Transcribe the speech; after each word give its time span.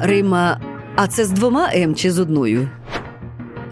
Рима, 0.00 0.60
а 0.96 1.06
це 1.06 1.24
з 1.24 1.30
двома 1.30 1.70
М 1.74 1.94
чи 1.94 2.10
з 2.10 2.18
одною? 2.18 2.68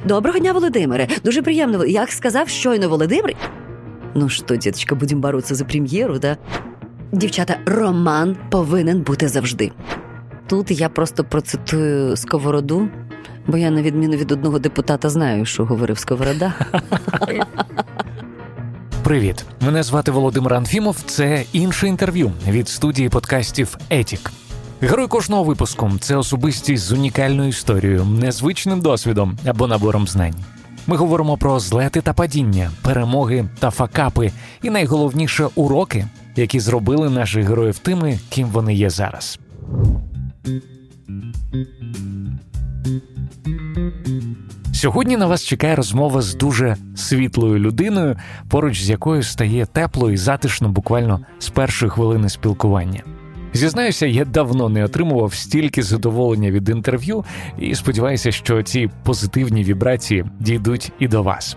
Доброго 0.04 0.38
дня, 0.38 0.52
Володимире. 0.52 1.08
Дуже 1.24 1.42
приємно. 1.42 1.84
Як 1.84 2.12
сказав 2.12 2.48
щойно 2.48 2.88
Володимир. 2.88 3.34
Ну 4.14 4.28
що, 4.28 4.56
діточка, 4.56 4.94
будемо 4.94 5.20
боротися 5.20 5.54
за 5.54 5.64
прем'єру, 5.64 6.18
да? 6.18 6.36
Дівчата, 7.12 7.56
роман 7.66 8.36
повинен 8.50 9.00
бути 9.00 9.28
завжди. 9.28 9.72
Тут 10.46 10.70
я 10.70 10.88
просто 10.88 11.24
процитую 11.24 12.16
сковороду, 12.16 12.88
бо 13.46 13.56
я, 13.56 13.70
на 13.70 13.82
відміну 13.82 14.16
від 14.16 14.32
одного 14.32 14.58
депутата, 14.58 15.10
знаю, 15.10 15.44
що 15.44 15.64
говорив 15.64 15.98
Сковорода. 15.98 16.54
Привіт, 19.02 19.44
мене 19.60 19.82
звати 19.82 20.10
Володимир 20.10 20.54
Анфімов. 20.54 20.96
Це 21.06 21.44
інше 21.52 21.88
інтерв'ю 21.88 22.32
від 22.48 22.68
студії 22.68 23.08
подкастів 23.08 23.78
Етік. 23.90 24.32
Герой 24.84 25.08
кожного 25.08 25.44
випуску 25.44 25.90
це 26.00 26.16
особистість 26.16 26.82
з 26.84 26.92
унікальною 26.92 27.48
історією, 27.48 28.04
незвичним 28.04 28.80
досвідом 28.80 29.38
або 29.46 29.66
набором 29.66 30.08
знань. 30.08 30.34
Ми 30.86 30.96
говоримо 30.96 31.36
про 31.36 31.60
злети 31.60 32.00
та 32.00 32.12
падіння, 32.12 32.70
перемоги 32.82 33.48
та 33.58 33.70
факапи, 33.70 34.32
і 34.62 34.70
найголовніше 34.70 35.48
уроки, 35.54 36.06
які 36.36 36.60
зробили 36.60 37.10
наших 37.10 37.46
героїв 37.46 37.78
тими, 37.78 38.18
ким 38.28 38.48
вони 38.48 38.74
є 38.74 38.90
зараз. 38.90 39.38
Сьогодні 44.74 45.16
на 45.16 45.26
вас 45.26 45.44
чекає 45.44 45.76
розмова 45.76 46.22
з 46.22 46.34
дуже 46.34 46.76
світлою 46.96 47.58
людиною, 47.58 48.16
поруч 48.48 48.82
з 48.82 48.90
якою 48.90 49.22
стає 49.22 49.66
тепло 49.66 50.10
і 50.10 50.16
затишно 50.16 50.68
буквально 50.68 51.20
з 51.38 51.48
першої 51.48 51.90
хвилини 51.90 52.28
спілкування. 52.28 53.02
Зізнаюся, 53.52 54.06
я 54.06 54.24
давно 54.24 54.68
не 54.68 54.84
отримував 54.84 55.34
стільки 55.34 55.82
задоволення 55.82 56.50
від 56.50 56.68
інтерв'ю 56.68 57.24
і 57.58 57.74
сподіваюся, 57.74 58.32
що 58.32 58.62
ці 58.62 58.90
позитивні 59.04 59.64
вібрації 59.64 60.24
дійдуть 60.40 60.92
і 60.98 61.08
до 61.08 61.22
вас. 61.22 61.56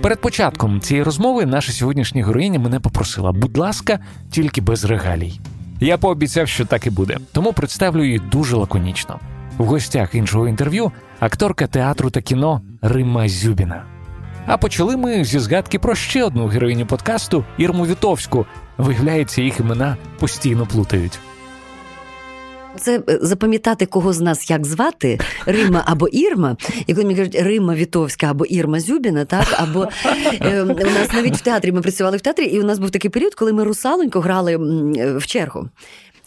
Перед 0.00 0.20
початком 0.20 0.80
цієї 0.80 1.04
розмови 1.04 1.46
наша 1.46 1.72
сьогоднішня 1.72 2.24
героїня 2.24 2.58
мене 2.58 2.80
попросила, 2.80 3.32
будь 3.32 3.58
ласка, 3.58 3.98
тільки 4.30 4.60
без 4.60 4.84
регалій. 4.84 5.40
Я 5.80 5.98
пообіцяв, 5.98 6.48
що 6.48 6.64
так 6.64 6.86
і 6.86 6.90
буде, 6.90 7.16
тому 7.32 7.52
представлю 7.52 8.04
її 8.04 8.20
дуже 8.32 8.56
лаконічно. 8.56 9.20
В 9.58 9.64
гостях 9.64 10.14
іншого 10.14 10.48
інтерв'ю 10.48 10.92
акторка 11.20 11.66
театру 11.66 12.10
та 12.10 12.20
кіно 12.20 12.62
Римма 12.82 13.28
Зюбіна. 13.28 13.84
А 14.46 14.56
почали 14.56 14.96
ми 14.96 15.24
зі 15.24 15.38
згадки 15.38 15.78
про 15.78 15.94
ще 15.94 16.24
одну 16.24 16.46
героїню 16.46 16.86
подкасту 16.86 17.44
Ірму 17.58 17.86
Вітовську. 17.86 18.46
Виявляється, 18.78 19.42
їх 19.42 19.60
імена 19.60 19.96
постійно 20.18 20.66
плутають. 20.66 21.20
Це 22.76 23.02
е, 23.08 23.18
запам'ятати 23.22 23.86
кого 23.86 24.12
з 24.12 24.20
нас 24.20 24.50
як 24.50 24.66
звати 24.66 25.18
Рима 25.46 25.82
або 25.86 26.08
Ірма. 26.08 26.56
І 26.86 26.94
коли 26.94 27.06
мені 27.06 27.18
кажуть 27.18 27.36
Рима 27.40 27.74
Вітовська 27.74 28.26
або 28.26 28.44
Ірма 28.44 28.80
Зюбіна, 28.80 29.24
так 29.24 29.46
або 29.52 29.88
е, 30.40 30.62
у 30.62 30.66
нас 30.66 31.12
навіть 31.12 31.36
в 31.36 31.40
театрі 31.40 31.72
ми 31.72 31.80
працювали 31.80 32.16
в 32.16 32.20
театрі, 32.20 32.44
і 32.44 32.60
у 32.60 32.64
нас 32.64 32.78
був 32.78 32.90
такий 32.90 33.10
період, 33.10 33.34
коли 33.34 33.52
ми 33.52 33.64
русалонько 33.64 34.20
грали 34.20 34.56
в 35.16 35.26
чергу. 35.26 35.68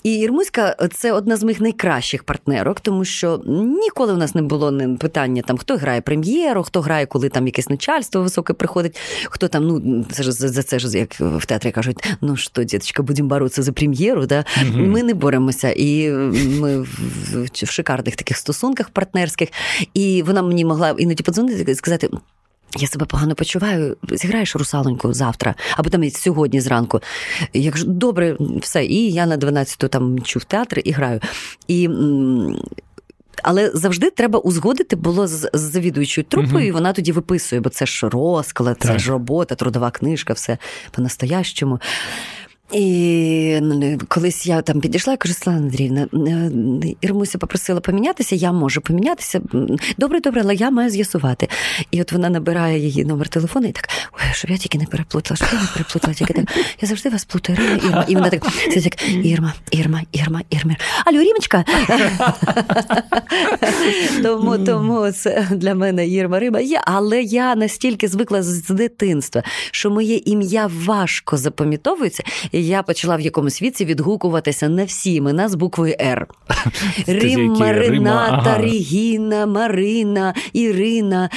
І 0.03 0.15
Ірмуська 0.15 0.75
це 0.93 1.11
одна 1.11 1.37
з 1.37 1.43
моїх 1.43 1.61
найкращих 1.61 2.23
партнерок, 2.23 2.79
тому 2.79 3.05
що 3.05 3.41
ніколи 3.85 4.13
у 4.13 4.17
нас 4.17 4.35
не 4.35 4.41
було 4.41 4.73
питання 4.99 5.41
там, 5.41 5.57
хто 5.57 5.77
грає 5.77 6.01
прем'єру, 6.01 6.63
хто 6.63 6.81
грає, 6.81 7.05
коли 7.05 7.29
там 7.29 7.45
якесь 7.45 7.69
начальство 7.69 8.21
високе 8.21 8.53
приходить, 8.53 8.99
хто 9.25 9.47
там, 9.47 9.67
ну 9.67 10.05
це 10.11 10.23
ж 10.23 10.31
за 10.31 10.63
це 10.63 10.79
ж 10.79 10.97
як 10.97 11.19
в 11.19 11.45
театрі 11.45 11.71
кажуть, 11.71 12.03
ну 12.21 12.37
що, 12.37 12.63
діточка, 12.63 13.03
будемо 13.03 13.29
боротися 13.29 13.63
за 13.63 13.71
прем'єру. 13.71 14.25
Да? 14.25 14.45
mm 14.57 14.87
Ми 14.87 15.03
не 15.03 15.13
боремося. 15.13 15.73
І 15.77 16.09
ми 16.59 16.81
в, 16.81 16.87
в, 17.33 17.47
в 17.53 17.69
шикарних 17.71 18.15
таких 18.15 18.37
стосунках 18.37 18.89
партнерських. 18.89 19.49
І 19.93 20.23
вона 20.23 20.41
мені 20.41 20.65
могла 20.65 20.95
іноді 20.97 21.23
подзвонити 21.23 21.71
і 21.71 21.75
сказати. 21.75 22.09
Я 22.77 22.87
себе 22.87 23.05
погано 23.05 23.35
почуваю, 23.35 23.97
зіграєш 24.11 24.55
русалоньку 24.55 25.13
завтра, 25.13 25.55
або 25.77 25.89
там 25.89 26.09
сьогодні 26.09 26.61
зранку. 26.61 27.01
Як 27.53 27.77
ж 27.77 27.87
добре, 27.87 28.37
все. 28.61 28.85
І 28.85 29.11
я 29.11 29.25
на 29.25 29.37
12-ту 29.37 29.87
там 29.87 30.13
мчу 30.13 30.39
в 30.39 30.43
театр 30.43 30.81
і 30.85 30.91
граю. 30.91 31.19
І 31.67 31.89
але 33.43 33.71
завжди 33.73 34.09
треба 34.09 34.39
узгодити 34.39 34.95
було 34.95 35.27
з, 35.27 35.49
з 35.53 35.59
завідуючою 35.59 36.25
трупою, 36.25 36.57
угу. 36.57 36.65
і 36.65 36.71
вона 36.71 36.93
тоді 36.93 37.11
виписує, 37.11 37.61
бо 37.61 37.69
це 37.69 37.85
ж 37.85 38.09
розклад, 38.09 38.77
це 38.79 38.99
ж 38.99 39.11
робота, 39.11 39.55
трудова 39.55 39.91
книжка, 39.91 40.33
все 40.33 40.57
по-настоящому. 40.91 41.79
І 42.71 43.59
ну, 43.61 43.99
колись 44.07 44.45
я 44.45 44.61
там 44.61 44.81
підійшла 44.81 45.13
і 45.13 45.17
кажу, 45.17 45.33
Слава 45.33 45.59
Андріївна, 45.59 46.07
е, 46.13 46.51
Ірмуся 47.01 47.37
попросила 47.37 47.79
помінятися, 47.79 48.35
я 48.35 48.51
можу 48.51 48.81
помінятися. 48.81 49.41
Добре, 49.97 50.19
добре, 50.19 50.41
але 50.43 50.55
я 50.55 50.71
маю 50.71 50.89
з'ясувати. 50.89 51.47
І 51.91 52.01
от 52.01 52.11
вона 52.11 52.29
набирає 52.29 52.79
її 52.79 53.05
номер 53.05 53.27
телефону 53.27 53.67
і 53.67 53.71
так, 53.71 53.89
ой, 54.13 54.19
щоб 54.31 54.51
я 54.51 54.57
тільки 54.57 54.77
не 54.77 54.85
переплутала, 54.85 55.35
щоб 55.35 55.49
я 55.53 55.59
не 55.59 55.67
переплутала, 55.73 56.13
тільки 56.13 56.33
так. 56.33 56.45
Я 56.81 56.87
завжди 56.87 57.09
вас 57.09 57.25
плутаю, 57.25 57.57
Ірма, 57.61 57.75
Ірма. 57.89 58.05
І 58.07 58.15
вона 58.15 58.29
так, 58.29 58.43
так 58.83 59.09
Ірма, 59.23 59.53
Ірма, 59.71 60.01
Ірма, 60.11 60.41
Ірма. 60.49 60.75
Алло, 61.05 61.19
Рімочка. 61.19 61.65
Тому 64.23 64.57
тому 64.57 65.11
це 65.11 65.47
для 65.51 65.75
мене 65.75 66.07
Ірма 66.07 66.39
Рима 66.39 66.59
є, 66.59 66.81
але 66.85 67.21
я 67.21 67.55
настільки 67.55 68.07
звикла 68.07 68.43
з 68.43 68.69
дитинства, 68.69 69.43
що 69.71 69.89
моє 69.89 70.15
ім'я 70.25 70.69
важко 70.85 71.37
запам'ятовується 71.37 72.23
я 72.61 72.83
почала 72.83 73.15
в 73.15 73.21
якомусь 73.21 73.61
віці 73.61 73.85
відгукуватися 73.85 74.69
на 74.69 74.83
всі 74.83 75.13
імена 75.13 75.49
з 75.49 75.55
буквою 75.55 75.95
Р. 76.01 76.27
Римма, 77.07 77.73
Рената, 77.73 78.57
Регіна, 78.57 79.45
Марина, 79.45 80.33
Ірина. 80.53 81.29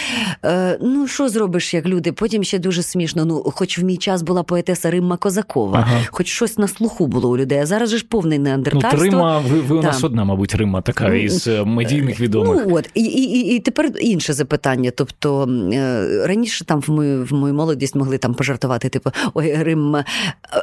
Е, 0.44 0.78
Ну, 0.80 1.06
що 1.06 1.28
зробиш, 1.28 1.74
як 1.74 1.86
люди? 1.86 2.12
Потім 2.12 2.44
ще 2.44 2.58
дуже 2.58 2.82
смішно. 2.82 3.24
Ну, 3.24 3.42
хоч 3.54 3.78
в 3.78 3.84
мій 3.84 3.96
час 3.96 4.22
була 4.22 4.42
поетеса 4.42 4.90
Римма 4.90 5.16
Козакова, 5.16 5.78
ага. 5.78 6.00
хоч 6.10 6.26
щось 6.26 6.58
на 6.58 6.68
слуху 6.68 7.06
було 7.06 7.30
у 7.30 7.36
людей. 7.36 7.58
А 7.58 7.66
зараз 7.66 7.90
же 7.90 7.98
ж 7.98 8.06
повний 8.08 8.38
неандертальство. 8.38 8.98
Ну, 8.98 9.04
Рима, 9.04 9.38
ви, 9.38 9.60
ви 9.60 9.76
у 9.76 9.82
нас 9.82 10.04
одна, 10.04 10.24
мабуть, 10.24 10.54
Рима 10.54 10.80
така 10.80 11.08
ну, 11.08 11.14
із 11.14 11.46
е, 11.46 11.64
медійних 11.64 12.20
відомих. 12.20 12.64
Ну 12.66 12.76
от, 12.76 12.90
і 12.94 13.02
і, 13.04 13.56
і 13.56 13.60
тепер 13.60 13.92
інше 14.00 14.32
запитання. 14.32 14.92
Тобто 14.96 15.48
е, 15.72 16.26
раніше 16.26 16.64
там 16.64 16.80
в 16.80 16.90
мою 16.90 17.24
в 17.24 17.32
мою 17.32 17.54
молодість 17.54 17.94
могли 17.94 18.18
там 18.18 18.34
пожартувати, 18.34 18.88
типу, 18.88 19.10
ой, 19.34 19.54
Римма, 19.62 20.04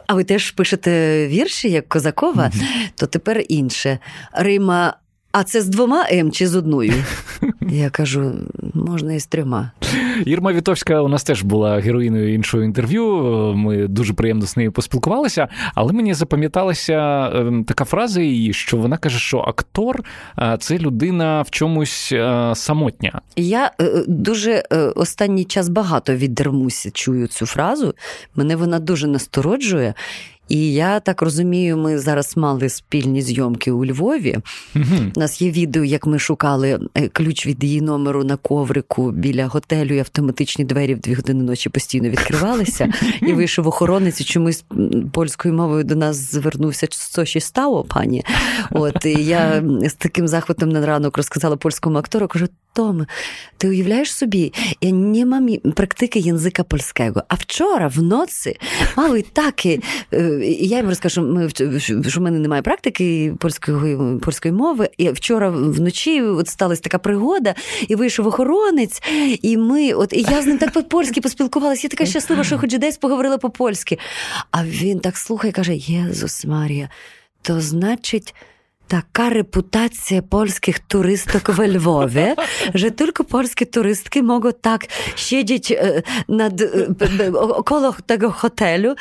а 0.08 0.14
ви 0.14 0.24
теж 0.24 0.50
пишете 0.51 1.28
вірші, 1.28 1.69
як 1.69 1.89
Козакова, 1.89 2.44
mm-hmm. 2.44 2.91
то 2.95 3.07
тепер 3.07 3.44
інше. 3.50 4.00
Рима. 4.34 4.94
А 5.31 5.44
це 5.44 5.62
з 5.62 5.67
двома 5.67 6.06
М 6.12 6.31
чи 6.31 6.47
з 6.47 6.56
одною? 6.56 6.94
Я 7.69 7.89
кажу, 7.89 8.34
можна 8.73 9.13
і 9.13 9.19
з 9.19 9.25
трьома. 9.25 9.72
Ірма 10.25 10.53
Вітовська 10.53 11.01
у 11.01 11.07
нас 11.07 11.23
теж 11.23 11.44
була 11.44 11.79
героїною 11.79 12.34
іншого 12.34 12.63
інтерв'ю. 12.63 13.06
Ми 13.56 13.88
дуже 13.88 14.13
приємно 14.13 14.45
з 14.45 14.57
нею 14.57 14.72
поспілкувалися, 14.72 15.47
але 15.75 15.94
мені 15.94 16.13
запам'яталася 16.13 17.29
ем, 17.33 17.63
така 17.63 17.85
фраза, 17.85 18.22
її, 18.22 18.53
що 18.53 18.78
вона 18.78 18.97
каже, 18.97 19.19
що 19.19 19.39
актор 19.39 20.03
це 20.59 20.78
людина 20.78 21.41
в 21.41 21.50
чомусь 21.50 22.09
е, 22.12 22.51
самотня. 22.56 23.22
Я 23.35 23.72
е, 23.81 24.03
дуже 24.07 24.63
е, 24.72 24.78
останній 24.78 25.45
час 25.45 25.69
багато 25.69 26.16
від 26.16 26.33
Дермусі 26.33 26.91
чую 26.91 27.28
цю 27.28 27.45
фразу. 27.45 27.94
Мене 28.35 28.56
вона 28.56 28.79
дуже 28.79 29.07
настороджує. 29.07 29.94
І 30.51 30.73
я 30.73 31.00
так 31.00 31.22
розумію, 31.22 31.78
ми 31.78 32.00
зараз 32.00 32.38
мали 32.38 32.69
спільні 32.69 33.22
зйомки 33.22 33.72
у 33.72 33.85
Львові. 33.85 34.38
У 35.16 35.19
нас 35.19 35.41
є 35.41 35.51
відео, 35.51 35.84
як 35.84 36.07
ми 36.07 36.19
шукали 36.19 36.79
е, 36.95 37.07
ключ 37.07 37.47
від 37.47 37.63
її 37.63 37.81
номеру 37.81 38.23
на 38.23 38.35
коврику 38.35 39.12
біля 39.12 39.47
готелю, 39.47 39.94
і 39.94 40.00
автоматичні 40.00 40.66
двері 40.66 40.95
в 40.95 41.00
дві 41.00 41.13
години 41.13 41.44
ночі 41.44 41.69
постійно 41.69 42.09
відкривалися. 42.09 42.94
І 43.22 43.34
вийшов 43.34 43.67
охоронець 43.67 44.22
і 44.22 44.23
чомусь 44.23 44.63
польською 45.13 45.53
мовою 45.53 45.84
до 45.84 45.95
нас 45.95 46.31
звернувся 46.31 46.88
що 46.91 47.25
ще 47.25 47.39
стало, 47.39 47.83
пані. 47.83 48.23
От 48.72 49.06
і 49.06 49.23
я 49.23 49.63
з 49.81 49.94
таким 49.94 50.28
захватом 50.28 50.69
на 50.69 50.86
ранок 50.86 51.18
розказала 51.18 51.56
польському 51.56 51.97
актору, 51.97 52.27
кажу. 52.27 52.47
Том, 52.73 53.06
ти 53.57 53.69
уявляєш 53.69 54.13
собі, 54.13 54.53
я 54.81 54.91
не 54.91 55.25
мам 55.25 55.50
практики 55.75 56.19
язика 56.19 56.63
польського. 56.63 57.23
А 57.27 57.35
вчора 57.35 57.88
вночі 57.88 58.57
мали 58.97 59.21
таки. 59.21 59.81
І 60.41 60.68
я 60.68 60.77
йому 60.77 60.89
розкажу, 60.89 61.50
що 62.07 62.19
в 62.19 62.23
мене 62.23 62.39
немає 62.39 62.62
практики 62.62 63.33
польської 63.39 64.19
польської 64.19 64.51
мови. 64.51 64.89
І 64.97 65.09
вчора 65.09 65.50
вночі 65.50 66.21
от 66.21 66.47
сталася 66.47 66.81
така 66.81 66.97
пригода, 66.97 67.56
і 67.88 67.95
вийшов 67.95 68.27
охоронець, 68.27 69.01
і 69.41 69.57
ми, 69.57 69.94
от 69.94 70.13
і 70.13 70.21
я 70.21 70.41
з 70.41 70.45
ним 70.45 70.57
так 70.57 70.73
по-польськи 70.73 71.21
поспілкувалася. 71.21 71.88
Я 71.88 71.89
така 71.89 72.06
щаслива, 72.06 72.44
що 72.44 72.57
хоч 72.57 72.77
десь 72.77 72.97
поговорила 72.97 73.38
по-польськи. 73.38 74.00
А 74.51 74.65
він 74.65 75.00
так 75.00 75.18
слухає, 75.18 75.53
каже: 75.53 75.75
Єзус 75.75 76.45
Марія, 76.45 76.89
то 77.41 77.62
значить 77.62 78.35
така 78.92 79.30
репутація 79.30 80.22
польських 80.22 80.80
туристок 80.80 81.50
в 81.50 81.68
Львові, 81.68 82.36
що 82.76 82.90
тільки 82.90 83.24
польські 83.24 83.66
туристки 83.66 84.24
можуть 84.24 84.62
так 84.62 84.88
сидіти 85.16 85.74
е, 85.74 86.04
над 86.28 86.62
около 87.34 87.96
того 88.06 88.36
готелю. 88.38 88.96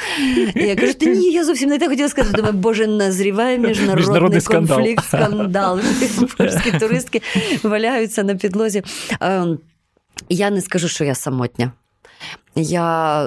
І 0.55 0.63
я 0.63 0.77
кажу, 0.77 0.93
ні, 1.01 1.33
я 1.33 1.45
зовсім 1.45 1.69
не 1.69 1.79
те 1.79 1.89
хотіла 1.89 2.09
сказати. 2.09 2.37
Думаю, 2.37 2.55
боже, 2.55 2.87
назріває 2.87 3.59
міжнародний, 3.59 3.97
міжнародний 3.97 4.41
конфлікт, 4.41 5.05
скандал. 5.05 5.81
Польські 6.39 6.79
туристки 6.79 7.23
валяються 7.63 8.23
на 8.23 8.35
підлозі. 8.35 8.83
Ем, 9.21 9.59
я 10.29 10.51
не 10.51 10.61
скажу, 10.61 10.89
що 10.89 11.05
я 11.05 11.15
самотня. 11.15 11.73
Я 12.55 13.27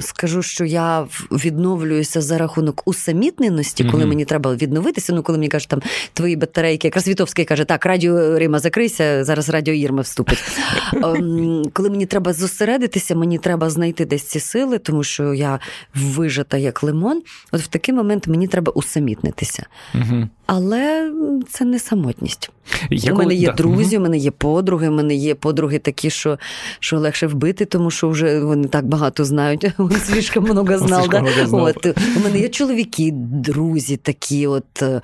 скажу, 0.00 0.42
що 0.42 0.64
я 0.64 1.06
відновлююся 1.30 2.20
за 2.20 2.38
рахунок 2.38 2.82
усамітненості, 2.84 3.84
коли 3.84 4.04
mm-hmm. 4.04 4.08
мені 4.08 4.24
треба 4.24 4.54
відновитися. 4.54 5.12
Ну, 5.12 5.22
коли 5.22 5.38
мені 5.38 5.48
кажуть, 5.48 5.68
там 5.68 5.82
твої 6.12 6.36
батарейки, 6.36 6.86
якраз 6.88 7.08
Вітовський 7.08 7.44
каже, 7.44 7.64
так, 7.64 7.86
радіо 7.86 8.38
Рима 8.38 8.58
закрийся, 8.58 9.24
зараз 9.24 9.48
радіо 9.48 9.74
Ірма 9.74 10.02
вступить. 10.02 10.44
Ем, 10.92 11.62
коли 11.72 11.90
мені 11.90 12.06
треба 12.06 12.32
зосередитися, 12.32 13.14
мені 13.14 13.38
треба 13.38 13.70
знайти 13.70 14.04
десь 14.04 14.24
ці 14.24 14.40
сили, 14.40 14.78
тому 14.78 15.04
що 15.04 15.34
я 15.34 15.58
вижата 15.94 16.56
як 16.56 16.82
лимон. 16.82 17.22
От 17.52 17.60
в 17.60 17.66
такий 17.66 17.94
момент 17.94 18.26
мені 18.26 18.46
треба 18.46 18.72
усамітнитися. 18.72 19.66
Mm-hmm. 19.94 20.28
Але 20.46 21.12
це 21.50 21.64
не 21.64 21.78
самотність. 21.78 22.50
Я 22.90 23.12
у 23.12 23.16
мене 23.16 23.34
є 23.34 23.46
да. 23.46 23.52
друзі, 23.52 23.98
у 23.98 24.00
мене 24.00 24.16
є 24.16 24.30
подруги, 24.30 24.88
у 24.88 24.92
мене 24.92 25.14
є 25.14 25.34
подруги 25.34 25.78
такі, 25.78 26.10
що 26.10 26.38
що 26.80 26.98
легше 26.98 27.26
вбити, 27.26 27.64
тому 27.64 27.90
що 27.90 28.08
вже 28.08 28.19
вони 28.22 28.68
так 28.68 28.86
багато 28.86 29.24
знають. 29.24 29.66
Слишком 30.04 30.44
много 30.44 30.78
знав. 30.78 31.08
Да? 31.08 31.24
От, 31.52 31.86
У 31.86 32.20
мене 32.24 32.38
є 32.38 32.48
чоловіки, 32.48 33.10
друзі 33.14 33.96
такі, 33.96 34.46
от. 34.46 34.82
Е, 34.82 35.00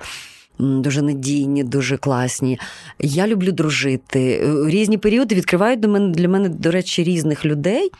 дуже 0.59 1.01
надійні, 1.01 1.63
дуже 1.63 1.97
класні. 1.97 2.59
Я 2.99 3.27
люблю 3.27 3.51
дружити. 3.51 4.49
Різні 4.65 4.97
періоди 4.97 5.35
відкривають 5.35 5.79
до 5.79 5.87
мене 5.87 6.09
для 6.09 6.27
мене, 6.29 6.49
до 6.49 6.71
речі, 6.71 7.03
різних 7.03 7.45
людей. 7.45 7.91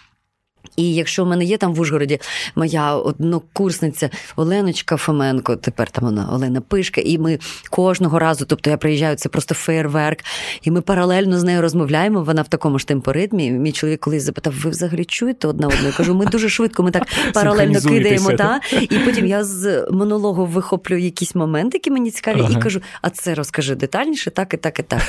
І 0.75 0.93
якщо 0.93 1.23
в 1.23 1.27
мене 1.27 1.43
є 1.45 1.57
там 1.57 1.73
в 1.73 1.79
Ужгороді 1.79 2.19
моя 2.55 2.95
однокурсниця 2.95 4.09
Оленочка 4.35 4.97
Фоменко, 4.97 5.55
тепер 5.55 5.91
там 5.91 6.05
вона 6.05 6.29
Олена 6.33 6.61
Пишка, 6.61 7.01
і 7.01 7.17
ми 7.17 7.39
кожного 7.69 8.19
разу, 8.19 8.45
тобто 8.45 8.69
я 8.69 8.77
приїжджаю, 8.77 9.15
це 9.15 9.29
просто 9.29 9.55
фейерверк, 9.55 10.19
і 10.61 10.71
ми 10.71 10.81
паралельно 10.81 11.39
з 11.39 11.43
нею 11.43 11.61
розмовляємо. 11.61 12.23
Вона 12.23 12.41
в 12.41 12.47
такому 12.47 12.79
ж 12.79 12.87
темпоритмі. 12.87 13.51
Мій 13.51 13.71
чоловік 13.71 13.99
колись 13.99 14.23
запитав: 14.23 14.53
ви 14.53 14.69
взагалі 14.69 15.05
чуєте 15.05 15.47
одна 15.47 15.67
одну? 15.67 15.87
Я 15.87 15.91
кажу, 15.91 16.15
ми 16.15 16.25
дуже 16.25 16.49
швидко, 16.49 16.83
ми 16.83 16.91
так 16.91 17.07
паралельно 17.33 17.81
кидаємо. 17.81 18.33
та 18.33 18.59
І 18.81 18.99
потім 19.05 19.25
я 19.25 19.43
з 19.43 19.87
монологу 19.91 20.45
вихоплюю 20.45 21.01
якісь 21.01 21.35
моменти, 21.35 21.77
які 21.77 21.91
мені 21.91 22.11
цікаві, 22.11 22.39
ага. 22.39 22.53
і 22.59 22.61
кажу: 22.61 22.81
а 23.01 23.09
це 23.09 23.35
розкажи 23.35 23.75
детальніше, 23.75 24.31
так 24.31 24.53
і 24.53 24.57
так, 24.57 24.79
і 24.79 24.83
так. 24.83 25.01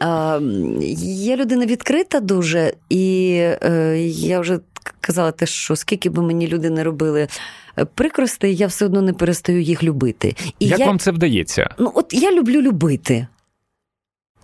А, 0.00 0.40
Є 1.02 1.36
людина 1.36 1.66
відкрита 1.66 2.20
дуже, 2.20 2.72
і 2.88 3.36
е, 3.40 3.96
я 4.08 4.40
вже 4.40 4.58
казала 5.00 5.32
те, 5.32 5.46
що 5.46 5.76
скільки 5.76 6.10
би 6.10 6.22
мені 6.22 6.48
люди 6.48 6.70
не 6.70 6.84
робили 6.84 7.28
е, 7.78 7.84
прикростей, 7.84 8.56
я 8.56 8.66
все 8.66 8.84
одно 8.84 9.02
не 9.02 9.12
перестаю 9.12 9.62
їх 9.62 9.82
любити. 9.82 10.34
І 10.58 10.66
Як 10.66 10.78
я, 10.78 10.86
вам 10.86 10.98
це 10.98 11.10
вдається? 11.10 11.74
Ну, 11.78 11.92
от 11.94 12.14
я 12.14 12.32
люблю 12.32 12.60
любити. 12.60 13.26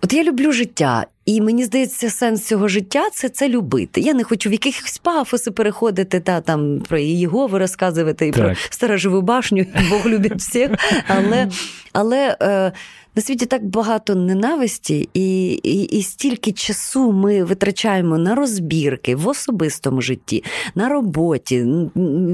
От 0.01 0.13
я 0.13 0.23
люблю 0.23 0.51
життя, 0.51 1.05
і 1.25 1.41
мені 1.41 1.63
здається, 1.63 2.09
сенс 2.09 2.47
цього 2.47 2.67
життя 2.67 3.09
це 3.13 3.29
це 3.29 3.49
любити. 3.49 4.01
Я 4.01 4.13
не 4.13 4.23
хочу 4.23 4.49
в 4.49 4.51
якихось 4.51 4.97
пафоси 4.97 5.51
переходити 5.51 6.19
та 6.19 6.41
там 6.41 6.81
про 6.87 6.97
Єгови 6.97 7.59
розказувати 7.59 8.27
і 8.27 8.31
так. 8.31 8.43
про 8.43 8.55
сторожову 8.69 9.21
башню, 9.21 9.59
і 9.59 9.89
Бог 9.89 10.07
любить 10.07 10.35
всіх. 10.35 10.69
Але 11.07 11.49
але 11.93 12.37
е, 12.41 12.71
на 13.17 13.23
світі 13.23 13.45
так 13.45 13.65
багато 13.65 14.15
ненависті, 14.15 15.09
і, 15.13 15.51
і, 15.51 15.83
і 15.83 16.03
стільки 16.03 16.51
часу 16.51 17.11
ми 17.11 17.43
витрачаємо 17.43 18.17
на 18.17 18.35
розбірки 18.35 19.15
в 19.15 19.27
особистому 19.27 20.01
житті, 20.01 20.43
на 20.75 20.89
роботі, 20.89 21.65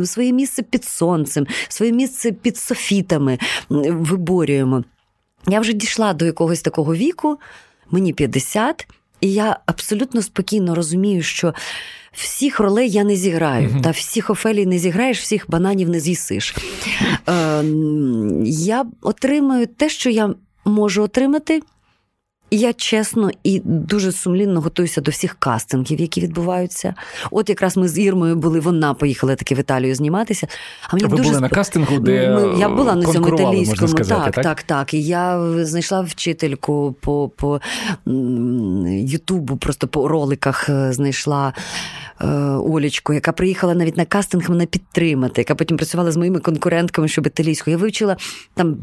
своє 0.05 0.31
місце 0.31 0.63
під 0.63 0.85
сонцем, 0.85 1.47
своє 1.67 1.91
місце 1.91 2.31
під 2.31 2.57
софітами 2.57 3.37
виборюємо. 3.69 4.83
Я 5.47 5.59
вже 5.59 5.73
дійшла 5.73 6.13
до 6.13 6.25
якогось 6.25 6.61
такого 6.61 6.95
віку, 6.95 7.39
мені 7.91 8.13
50, 8.13 8.87
і 9.21 9.33
я 9.33 9.59
абсолютно 9.65 10.21
спокійно 10.21 10.75
розумію, 10.75 11.23
що. 11.23 11.53
Всіх 12.13 12.59
ролей 12.59 12.89
я 12.89 13.03
не 13.03 13.15
зіграю, 13.15 13.69
uh-huh. 13.69 13.81
та 13.81 13.91
всіх 13.91 14.29
Офелій 14.29 14.65
не 14.65 14.79
зіграєш, 14.79 15.19
всіх 15.19 15.49
бананів 15.49 15.89
не 15.89 15.99
з'їсиш. 15.99 16.55
Е, 17.29 17.63
Я 18.45 18.85
отримаю 19.01 19.67
те, 19.67 19.89
що 19.89 20.09
я 20.09 20.33
можу 20.65 21.03
отримати. 21.03 21.61
Я 22.55 22.73
чесно 22.73 23.31
і 23.43 23.61
дуже 23.65 24.11
сумлінно 24.11 24.61
готуюся 24.61 25.01
до 25.01 25.11
всіх 25.11 25.35
кастингів, 25.39 26.01
які 26.01 26.21
відбуваються. 26.21 26.93
От 27.31 27.49
якраз 27.49 27.77
ми 27.77 27.87
з 27.87 27.99
Ірмою 27.99 28.35
були, 28.35 28.59
вона 28.59 28.93
поїхала 28.93 29.35
таки 29.35 29.55
в 29.55 29.59
Італію 29.59 29.95
зніматися. 29.95 30.47
А 30.89 30.95
мені 30.95 31.07
ви 31.07 31.17
дуже 31.17 31.29
були 31.29 31.41
на 31.41 31.49
кастингу, 31.49 31.99
де 31.99 32.29
ми, 32.29 32.59
я 32.59 32.69
була 32.69 32.95
на 32.95 33.05
цьому 33.05 33.27
італійському. 33.27 33.87
Сказати, 33.87 34.31
так, 34.31 34.35
так, 34.35 34.43
так, 34.43 34.63
так. 34.63 34.93
І 34.93 35.03
я 35.03 35.53
знайшла 35.65 36.01
вчительку 36.01 36.95
по 37.01 37.31
по 37.35 37.61
Ютубу, 38.85 39.57
просто 39.57 39.87
по 39.87 40.07
роликах 40.07 40.69
е, 40.69 40.93
знайшла 40.93 41.53
Е, 42.23 42.27
Олічку, 42.51 43.13
яка 43.13 43.31
приїхала 43.31 43.73
навіть 43.73 43.97
на 43.97 44.05
кастинг 44.05 44.49
мене 44.49 44.65
підтримати, 44.65 45.41
яка 45.41 45.55
потім 45.55 45.77
працювала 45.77 46.11
з 46.11 46.17
моїми 46.17 46.39
конкурентками, 46.39 47.07
щоб 47.07 47.27
італійську. 47.27 47.71
Я 47.71 47.77
вивчила 47.77 48.17
там 48.53 48.77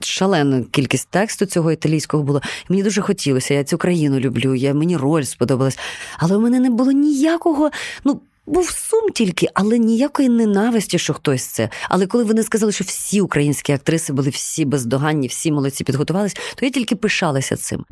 шалену 0.00 0.64
кількість 0.64 1.08
тексту 1.08 1.46
цього 1.46 1.72
італійського 1.72 2.22
було. 2.22 2.42
Мені 2.68 2.82
дуже 2.82 2.93
хотілося. 3.02 3.54
Я 3.54 3.64
цю 3.64 3.78
країну 3.78 4.20
люблю. 4.20 4.54
Я, 4.54 4.74
Мені 4.74 4.96
роль 4.96 5.22
сподобалась. 5.22 5.78
Але 6.18 6.36
у 6.36 6.40
мене 6.40 6.60
не 6.60 6.70
було 6.70 6.92
ніякого. 6.92 7.70
ну, 8.04 8.20
був 8.46 8.70
сум 8.70 9.10
тільки, 9.14 9.48
але 9.54 9.78
ніякої 9.78 10.28
ненависті, 10.28 10.98
що 10.98 11.14
хтось 11.14 11.44
це. 11.44 11.68
Але 11.88 12.06
коли 12.06 12.24
вони 12.24 12.42
сказали, 12.42 12.72
що 12.72 12.84
всі 12.84 13.20
українські 13.20 13.72
актриси 13.72 14.12
були 14.12 14.30
всі 14.30 14.64
бездоганні, 14.64 15.26
всі 15.26 15.52
молодці 15.52 15.84
підготувались, 15.84 16.34
то 16.34 16.66
я 16.66 16.70
тільки 16.70 16.96
пишалася 16.96 17.56
цим. 17.56 17.84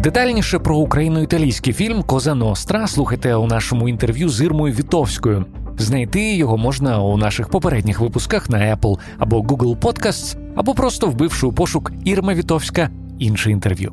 Детальніше 0.00 0.58
про 0.58 0.76
україно-італійський 0.76 1.72
фільм 1.72 2.02
Коза 2.02 2.34
Ностра 2.34 2.86
слухайте 2.86 3.34
у 3.34 3.46
нашому 3.46 3.88
інтерв'ю 3.88 4.28
з 4.28 4.42
Ірмою 4.42 4.74
Вітовською. 4.74 5.44
Знайти 5.78 6.36
його 6.36 6.56
можна 6.56 7.02
у 7.02 7.16
наших 7.16 7.48
попередніх 7.48 8.00
випусках 8.00 8.50
на 8.50 8.58
Apple 8.58 8.98
або 9.18 9.40
Google 9.40 9.78
Podcasts, 9.78 10.36
або 10.56 10.74
просто 10.74 11.06
вбивши 11.06 11.46
у 11.46 11.52
пошук 11.52 11.92
Ірма 12.04 12.34
Вітовська 12.34 12.90
інше 13.18 13.50
інтерв'ю. 13.50 13.92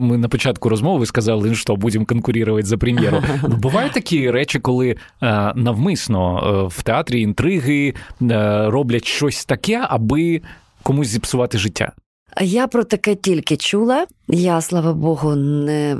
Ми 0.00 0.18
на 0.18 0.28
початку 0.28 0.68
розмови 0.68 1.06
сказали, 1.06 1.54
що 1.54 1.76
будемо 1.76 2.04
конкурувати 2.04 2.66
за 2.66 2.78
прем'єру. 2.78 3.22
Бувають 3.48 3.92
такі 3.92 4.30
речі, 4.30 4.58
коли 4.58 4.90
е, 4.90 4.96
навмисно 5.54 6.38
е, 6.38 6.68
в 6.68 6.82
театрі 6.82 7.20
інтриги 7.20 7.94
е, 8.22 8.64
роблять 8.70 9.04
щось 9.04 9.44
таке, 9.44 9.86
аби 9.88 10.42
комусь 10.82 11.08
зіпсувати 11.08 11.58
життя. 11.58 11.92
Я 12.40 12.66
про 12.66 12.84
таке 12.84 13.14
тільки 13.14 13.56
чула. 13.56 14.06
Я, 14.28 14.60
слава 14.60 14.92
Богу, 14.92 15.34
не 15.36 15.96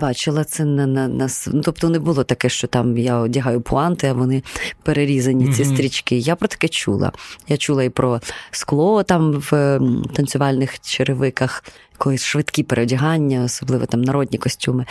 бачила 0.00 0.44
це 0.44 0.64
на 0.64 0.86
на, 0.86 1.08
на 1.08 1.28
ну, 1.52 1.60
тобто 1.64 1.88
не 1.88 1.98
було 1.98 2.24
таке, 2.24 2.48
що 2.48 2.66
там 2.66 2.98
я 2.98 3.18
одягаю 3.18 3.60
пуанти, 3.60 4.06
а 4.06 4.12
вони 4.12 4.42
перерізані, 4.82 5.52
ці 5.52 5.62
mm-hmm. 5.62 5.74
стрічки. 5.74 6.16
Я 6.16 6.36
про 6.36 6.48
таке 6.48 6.68
чула. 6.68 7.12
Я 7.48 7.56
чула 7.56 7.82
і 7.82 7.88
про 7.88 8.20
скло 8.50 9.02
там 9.02 9.32
в 9.32 9.80
танцювальних 10.12 10.80
черевиках, 10.80 11.64
якоїсь 11.92 12.24
швидкі 12.24 12.62
переодягання, 12.62 13.44
особливо 13.44 13.86
там 13.86 14.02
народні 14.02 14.38
костюми. 14.38 14.86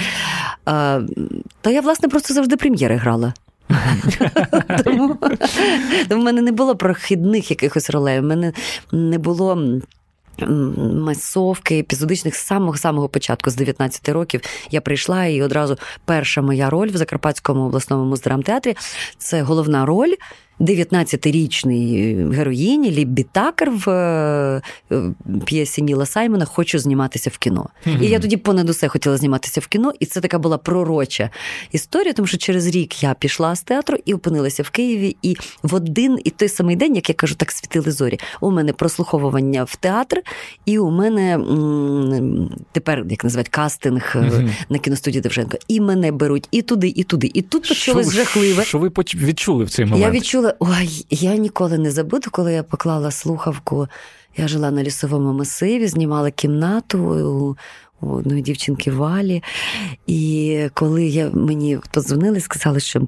А, 0.65 1.01
Та 1.62 1.69
я, 1.69 1.81
власне, 1.81 2.09
просто 2.09 2.33
завжди 2.33 2.57
прем'єри 2.57 2.95
грала. 2.95 3.33
Тому 4.83 5.17
в 6.09 6.15
мене 6.15 6.41
не 6.41 6.51
було 6.51 6.75
прохідних 6.75 7.50
якихось 7.51 7.89
ролей. 7.89 8.19
У 8.19 8.24
мене 8.24 8.53
не 8.91 9.17
було 9.17 9.79
масовки 11.05 11.79
епізодичних 11.79 12.36
з 12.36 12.46
самого 12.46 12.77
самого 12.77 13.10
початку, 13.10 13.50
з 13.50 13.55
19 13.55 14.10
років, 14.10 14.41
я 14.72 14.81
прийшла 14.81 15.25
і 15.25 15.41
одразу 15.41 15.77
перша 16.05 16.41
моя 16.41 16.69
роль 16.69 16.89
в 16.89 16.98
Закарпатському 16.98 17.65
обласному 17.65 18.05
драмтеатрі 18.22 18.75
це 19.17 19.41
головна 19.41 19.86
роль 19.86 20.13
19-річний 20.59 22.33
героїні 22.33 22.91
Ліббі 22.91 23.23
Такер 23.31 23.71
в 23.71 23.89
е, 23.89 24.61
п'єсі 25.45 25.81
Ніла 25.81 26.05
Саймона 26.05 26.45
Хочу 26.45 26.79
зніматися 26.79 27.29
в 27.33 27.37
кіно. 27.37 27.69
Mm-hmm. 27.85 28.03
І 28.03 28.07
я 28.07 28.19
тоді 28.19 28.37
понад 28.37 28.69
усе 28.69 28.87
хотіла 28.87 29.17
зніматися 29.17 29.61
в 29.61 29.67
кіно, 29.67 29.93
і 29.99 30.05
це 30.05 30.21
така 30.21 30.39
була 30.39 30.57
пророча 30.57 31.29
історія, 31.71 32.13
тому 32.13 32.27
що 32.27 32.37
через 32.37 32.67
рік 32.67 33.03
я 33.03 33.13
пішла 33.13 33.55
з 33.55 33.61
театру 33.61 33.97
і 34.05 34.13
опинилася 34.13 34.63
в 34.63 34.69
Києві. 34.69 35.15
І 35.21 35.35
в 35.63 35.75
один 35.75 36.19
і 36.23 36.29
той 36.29 36.49
самий 36.49 36.75
день, 36.75 36.95
як 36.95 37.09
я 37.09 37.15
кажу, 37.15 37.35
так 37.35 37.51
світили 37.51 37.91
зорі. 37.91 38.19
У 38.41 38.51
мене 38.51 38.73
прослуховування 38.73 39.63
в 39.63 39.75
театр, 39.75 40.21
і 40.65 40.79
у 40.79 40.89
мене 40.89 41.33
м- 41.33 42.49
тепер 42.71 43.05
як 43.09 43.23
називають 43.23 43.49
кастинг 43.49 44.13
mm-hmm. 44.15 44.49
на 44.69 44.77
кіностудії 44.77 45.21
Девженко. 45.21 45.57
І 45.67 45.81
мене 45.81 46.11
беруть 46.11 46.47
і 46.51 46.61
туди, 46.61 46.93
і 46.95 47.03
туди. 47.03 47.31
І 47.33 47.41
тут 47.41 47.67
почалось 47.67 48.13
жахливе. 48.13 48.63
Що 48.63 48.77
ви 48.77 48.91
відчули 49.15 49.63
в 49.63 49.69
цей 49.69 49.85
момент? 49.85 50.01
Я 50.01 50.11
відчула 50.11 50.48
ой, 50.59 51.05
я 51.09 51.35
ніколи 51.35 51.77
не 51.77 51.91
забуду, 51.91 52.31
коли 52.31 52.53
я 52.53 52.63
поклала 52.63 53.11
слухавку 53.11 53.87
Я 54.37 54.47
жила 54.47 54.71
на 54.71 54.83
лісовому 54.83 55.33
масиві, 55.33 55.87
знімала 55.87 56.31
кімнату 56.31 56.99
у, 56.99 57.57
у 58.05 58.11
одної 58.11 58.41
дівчинки 58.41 58.91
Валі. 58.91 59.43
І 60.07 60.69
коли 60.73 61.05
я, 61.05 61.29
мені 61.29 61.79
подзвонили, 61.91 62.39
сказали, 62.39 62.79
що. 62.79 63.01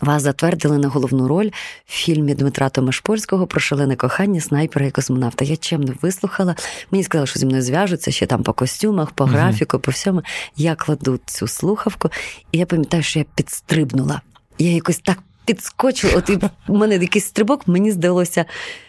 Вас 0.00 0.22
затвердили 0.22 0.78
на 0.78 0.88
головну 0.88 1.28
роль 1.28 1.50
в 1.86 1.92
фільмі 1.92 2.34
Дмитра 2.34 2.68
Томашпольського 2.68 3.46
про 3.46 3.60
шалене 3.60 3.96
кохання 3.96 4.40
снайпера 4.40 4.86
і 4.86 4.90
космонавта. 4.90 5.44
Я 5.44 5.56
чемно 5.56 5.94
вислухала. 6.02 6.54
Мені 6.90 7.04
сказали, 7.04 7.26
що 7.26 7.40
зі 7.40 7.46
мною 7.46 7.62
зв'яжуться 7.62 8.10
ще 8.10 8.26
там 8.26 8.42
по 8.42 8.52
костюмах, 8.52 9.10
по 9.10 9.24
графіку, 9.24 9.78
по 9.78 9.90
всьому. 9.90 10.22
Я 10.56 10.74
кладу 10.74 11.20
цю 11.26 11.48
слухавку, 11.48 12.10
і 12.52 12.58
я 12.58 12.66
пам'ятаю, 12.66 13.02
що 13.02 13.18
я 13.18 13.24
підстрибнула. 13.34 14.20
Я 14.58 14.70
якось 14.70 14.98
так 14.98 15.18
підскочила. 15.44 16.12
От 16.16 16.30
і 16.30 16.36
в 16.36 16.74
мене 16.74 16.94
якийсь 16.96 17.24
стрибок, 17.24 17.68
мені 17.68 17.90
здалося, 17.90 18.44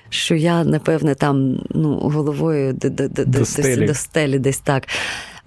що 0.09 0.35
я, 0.35 0.63
напевне, 0.63 1.15
там 1.15 1.59
ну, 1.69 1.95
головою 1.95 2.73
до, 2.73 2.89
до, 2.89 3.07
до, 3.07 3.25
до, 3.25 3.45
стелі. 3.45 3.87
до 3.87 3.93
стелі 3.93 4.39
десь 4.39 4.59
так. 4.59 4.87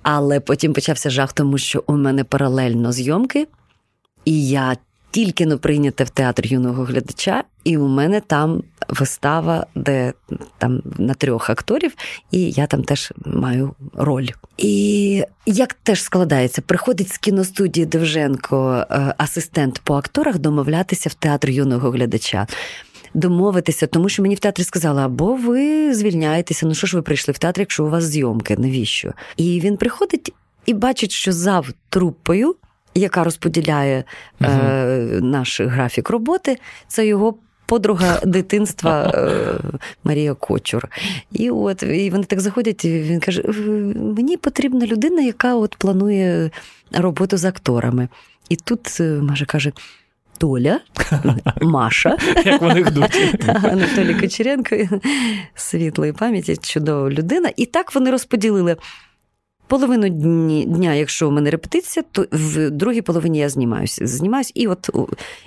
Але 0.02 0.40
потім 0.40 0.72
почався 0.72 1.10
жах, 1.10 1.32
тому 1.32 1.58
що 1.58 1.84
у 1.86 1.92
мене 1.92 2.24
паралельно 2.24 2.92
зйомки, 2.92 3.46
і 4.24 4.48
я 4.48 4.76
тільки 5.10 5.46
но 5.46 5.58
прийнята 5.58 6.04
в 6.04 6.10
театр 6.10 6.46
юного 6.46 6.84
глядача, 6.84 7.44
і 7.68 7.76
у 7.76 7.88
мене 7.88 8.20
там 8.20 8.62
вистава, 8.88 9.66
де 9.74 10.12
там 10.58 10.82
на 10.98 11.14
трьох 11.14 11.50
акторів, 11.50 11.94
і 12.30 12.50
я 12.50 12.66
там 12.66 12.84
теж 12.84 13.12
маю 13.26 13.74
роль. 13.94 14.28
І 14.58 15.24
як 15.46 15.74
теж 15.74 16.02
складається, 16.02 16.62
приходить 16.62 17.08
з 17.08 17.18
кіностудії 17.18 17.86
Довженко 17.86 18.86
е, 18.90 19.14
асистент 19.18 19.80
по 19.84 19.94
акторах 19.94 20.38
домовлятися 20.38 21.08
в 21.08 21.14
театр 21.14 21.50
юного 21.50 21.90
глядача. 21.90 22.46
Домовитися, 23.14 23.86
тому 23.86 24.08
що 24.08 24.22
мені 24.22 24.34
в 24.34 24.38
театрі 24.38 24.64
сказали, 24.64 25.02
або 25.02 25.34
ви 25.34 25.94
звільняєтеся, 25.94 26.66
ну 26.66 26.74
що 26.74 26.86
ж 26.86 26.96
ви 26.96 27.02
прийшли 27.02 27.32
в 27.32 27.38
театр, 27.38 27.60
якщо 27.60 27.84
у 27.84 27.90
вас 27.90 28.04
зйомки, 28.04 28.56
навіщо? 28.56 29.12
І 29.36 29.60
він 29.60 29.76
приходить 29.76 30.32
і 30.66 30.74
бачить, 30.74 31.10
що 31.10 31.32
зав 31.32 31.68
трупою 31.88 32.56
яка 32.94 33.24
розподіляє 33.24 34.04
угу. 34.40 34.50
е, 34.50 35.18
наш 35.22 35.60
графік 35.60 36.10
роботи, 36.10 36.58
це 36.88 37.06
його. 37.06 37.34
Подруга 37.68 38.20
дитинства 38.24 39.02
е, 39.14 39.78
Марія 40.04 40.34
Кочур. 40.34 40.88
І 41.32 41.50
от 41.50 41.82
і 41.82 42.10
вони 42.10 42.24
так 42.24 42.40
заходять, 42.40 42.84
і 42.84 43.00
він 43.00 43.20
каже: 43.20 43.42
мені 44.16 44.36
потрібна 44.36 44.86
людина, 44.86 45.22
яка 45.22 45.54
от 45.54 45.76
планує 45.76 46.50
роботу 46.92 47.36
з 47.36 47.44
акторами. 47.44 48.08
І 48.48 48.56
тут 48.56 48.96
е, 49.00 49.02
Маша 49.02 49.44
каже: 49.44 49.72
Толя, 50.38 50.80
Маша, 51.62 52.16
як 52.44 52.60
вони 52.60 52.82
Анатолій 53.62 54.14
Кочеренко, 54.20 54.76
світлої 55.54 56.12
пам'яті, 56.12 56.56
чудова 56.56 57.10
людина. 57.10 57.50
І 57.56 57.66
так 57.66 57.94
вони 57.94 58.10
розподілили. 58.10 58.76
Половину 59.68 60.08
дні, 60.08 60.64
дня, 60.64 60.94
якщо 60.94 61.28
у 61.28 61.30
мене 61.30 61.50
репетиція, 61.50 62.04
то 62.12 62.26
в 62.32 62.70
другій 62.70 63.02
половині 63.02 63.38
я 63.38 63.48
знімаюся. 63.48 64.06
Знімаюсь, 64.06 64.52
і 64.54 64.66
от 64.66 64.90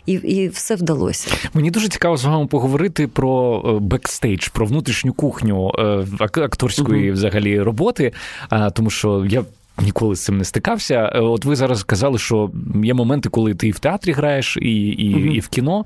і, 0.06 0.14
і 0.14 0.48
все 0.48 0.76
вдалося. 0.76 1.32
Мені 1.54 1.72
дуже 1.72 1.88
цікаво 1.88 2.18
з 2.18 2.26
вами 2.26 2.48
поговорити 2.48 3.08
про 3.08 3.64
е, 3.66 3.80
бекстейдж, 3.80 4.48
про 4.48 4.66
внутрішню 4.66 5.14
кухню 5.14 5.72
е, 5.80 6.06
акторської 6.20 7.10
угу. 7.10 7.14
взагалі 7.14 7.62
роботи, 7.62 8.14
тому 8.74 8.90
що 8.90 9.26
я 9.30 9.44
ніколи 9.82 10.16
з 10.16 10.24
цим 10.24 10.38
не 10.38 10.44
стикався. 10.44 11.12
Е, 11.16 11.20
от 11.20 11.46
ви 11.46 11.56
зараз 11.56 11.84
казали, 11.84 12.18
що 12.18 12.52
є 12.84 12.94
моменти, 12.94 13.30
коли 13.30 13.56
ти 13.56 13.68
і 13.68 13.72
в 13.72 13.80
театрі 13.80 14.12
граєш, 14.12 14.58
і 14.58 14.72
і, 14.88 15.16
м 15.16 15.32
і 15.32 15.40
в 15.40 15.48
кіно. 15.48 15.84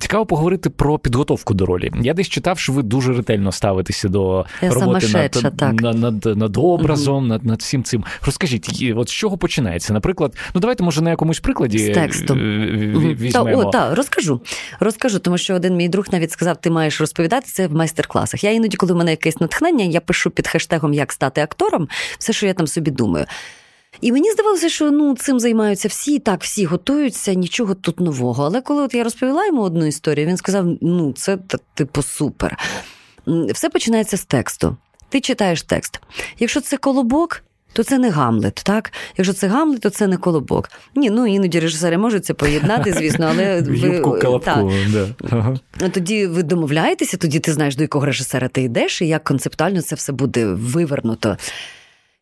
Цікаво 0.00 0.26
поговорити 0.26 0.70
про 0.70 0.98
підготовку 0.98 1.54
до 1.54 1.66
ролі. 1.66 1.92
Я 2.02 2.14
десь 2.14 2.28
читав, 2.28 2.58
що 2.58 2.72
ви 2.72 2.82
дуже 2.82 3.12
ретельно 3.12 3.52
ставитеся 3.52 4.08
до 4.08 4.46
Я 4.62 4.70
роботи 4.70 5.08
над, 5.08 5.56
так. 5.56 5.82
над, 5.82 5.98
над, 5.98 6.36
над 6.36 6.56
образом, 6.56 7.24
м 7.24 7.28
над 7.28 7.44
над 7.44 7.60
всім 7.60 7.82
цим. 7.82 8.04
Розкажіть, 8.26 8.92
от 8.96 9.08
з 9.08 9.12
чого 9.12 9.38
починається? 9.38 9.92
Наприклад, 9.92 10.36
ну 10.54 10.60
давайте, 10.60 10.84
може, 10.84 11.02
на 11.02 11.10
якомусь 11.10 11.40
прикладі 11.40 11.78
з 11.78 11.94
текстом. 11.94 12.38
Е, 12.38 13.14
візьмемо. 13.20 13.62
Та, 13.62 13.68
о, 13.68 13.70
та, 13.70 13.94
розкажу. 13.94 14.40
Розкажу, 14.80 15.18
тому 15.18 15.38
що 15.38 15.54
один 15.54 15.76
мій 15.76 15.88
друг 15.88 16.04
навіть 16.12 16.30
сказав, 16.30 16.56
ти 16.60 16.70
маєш 16.70 17.00
розповідати 17.00 17.46
це 17.46 17.66
в 17.66 17.74
майстер-класах. 17.74 18.44
Я 18.44 18.50
іноді, 18.50 18.76
коли 18.76 18.92
в 18.92 18.96
мене 18.96 19.10
якесь 19.10 19.40
натхнення, 19.40 19.84
я 19.84 20.00
пишу 20.00 20.30
під 20.30 20.48
хештегом 20.48 20.94
Як 20.94 21.12
стати 21.12 21.40
актором, 21.40 21.88
все, 22.18 22.32
що 22.32 22.46
я 22.46 22.54
там 22.54 22.66
собі 22.66 22.87
думаю. 22.90 23.26
І 24.00 24.12
мені 24.12 24.32
здавалося, 24.32 24.68
що 24.68 24.90
ну, 24.90 25.16
цим 25.16 25.40
займаються 25.40 25.88
всі, 25.88 26.18
так, 26.18 26.42
всі 26.42 26.64
готуються, 26.64 27.34
нічого 27.34 27.74
тут 27.74 28.00
нового. 28.00 28.44
Але 28.44 28.60
коли 28.60 28.82
от 28.82 28.94
я 28.94 29.04
розповіла 29.04 29.46
йому 29.46 29.62
одну 29.62 29.86
історію, 29.86 30.26
він 30.26 30.36
сказав: 30.36 30.66
ну, 30.80 31.12
це 31.12 31.38
типу 31.74 32.02
супер. 32.02 32.58
Все 33.26 33.70
починається 33.70 34.16
з 34.16 34.24
тексту. 34.24 34.76
Ти 35.08 35.20
читаєш 35.20 35.62
текст. 35.62 36.00
Якщо 36.38 36.60
це 36.60 36.76
колобок, 36.76 37.42
то 37.72 37.82
це 37.82 37.98
не 37.98 38.10
Гамлет, 38.10 38.54
так? 38.54 38.92
Якщо 39.16 39.32
це 39.32 39.46
Гамлет, 39.46 39.80
то 39.80 39.90
це 39.90 40.06
не 40.06 40.16
колобок. 40.16 40.70
Ні, 40.94 41.10
ну 41.10 41.26
іноді 41.26 41.60
режисери 41.60 41.98
можуть 41.98 42.24
це 42.24 42.34
поєднати, 42.34 42.92
звісно, 42.92 43.26
але 43.30 43.62
ви 43.62 44.00
так. 44.44 44.66
Да. 44.92 45.08
Ага. 45.30 45.58
тоді 45.92 46.26
ви 46.26 46.42
домовляєтеся, 46.42 47.16
тоді 47.16 47.38
ти 47.38 47.52
знаєш, 47.52 47.76
до 47.76 47.82
якого 47.82 48.06
режисера 48.06 48.48
ти 48.48 48.62
йдеш, 48.62 49.02
і 49.02 49.06
як 49.06 49.24
концептуально 49.24 49.82
це 49.82 49.94
все 49.94 50.12
буде 50.12 50.46
вивернуто. 50.46 51.36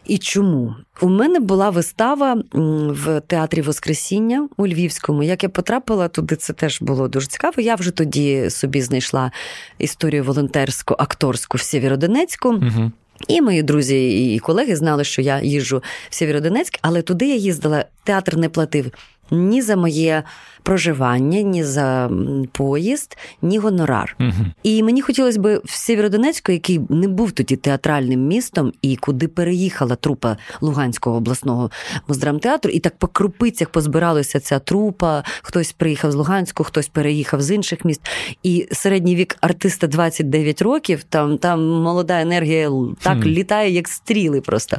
І 0.09 0.19
чому? 0.19 0.75
У 1.01 1.09
мене 1.09 1.41
була 1.41 1.71
вистава 1.71 2.43
в 2.89 3.21
театрі 3.21 3.63
Воскресіння 3.63 4.49
у 4.57 4.67
Львівському. 4.67 5.23
Як 5.23 5.43
я 5.43 5.49
потрапила 5.49 6.09
туди, 6.09 6.37
це 6.37 6.53
теж 6.53 6.83
було 6.83 7.09
дуже 7.09 7.27
цікаво. 7.27 7.55
Я 7.59 7.75
вже 7.75 7.91
тоді 7.91 8.51
собі 8.51 8.83
знайшла 8.83 9.31
історію 9.79 10.25
волонтерську, 10.25 10.95
акторську 10.99 11.59
в 11.59 11.61
Сєвєродонецьку. 11.61 12.49
Угу. 12.49 12.93
І 13.29 13.43
мої 13.43 13.63
друзі 13.63 14.35
і 14.35 14.39
колеги 14.39 14.77
знали, 14.77 15.05
що 15.05 15.23
я 15.23 15.41
їжджу 15.41 15.83
в 16.11 16.15
Сєвєродонецьк, 16.15 16.79
але 16.83 17.03
туди 17.03 17.29
я 17.29 17.35
їздила, 17.35 17.85
театр 18.05 18.37
не 18.37 18.49
платив 18.49 18.91
ні 19.31 19.63
за 19.63 19.77
моє 19.77 20.23
проживання, 20.67 21.41
ні 21.43 21.65
за 21.65 22.11
поїзд, 22.53 23.17
ні 23.43 23.59
гонорар. 23.59 24.17
Угу. 24.21 24.47
І 24.63 24.83
мені 24.83 25.03
хотілося 25.03 25.41
б 25.41 25.61
в 25.65 25.71
Сєвєродонецьку, 25.71 26.53
який 26.53 26.81
не 26.89 27.09
був 27.09 27.33
тоді 27.33 27.57
театральним 27.57 28.27
містом, 28.27 28.73
і 28.83 28.97
куди 28.97 29.29
переїхала 29.29 29.97
трупа 29.97 30.37
Луганського 30.61 31.17
обласного 31.17 31.71
моздрамтеатру, 32.09 32.71
і 32.71 32.81
так 32.81 32.99
по 32.99 33.07
крупицях 33.07 33.69
позбиралася 33.69 34.41
ця 34.41 34.59
трупа. 34.59 35.25
Хтось 35.43 35.73
приїхав 35.73 36.13
з 36.13 36.15
Луганську, 36.15 36.65
хтось 36.65 36.89
переїхав 36.89 37.43
з 37.43 37.51
інших 37.51 37.85
міст. 37.85 38.01
І 38.43 38.69
середній 38.73 39.17
вік 39.17 39.37
артиста 39.41 39.87
29 39.87 40.63
років. 40.63 41.03
Там 41.03 41.39
там 41.39 41.67
молода 41.67 42.21
енергія 42.21 42.71
так 43.01 43.19
mm. 43.19 43.25
літає, 43.25 43.71
як 43.71 43.89
стріли. 43.89 44.41
Просто 44.41 44.77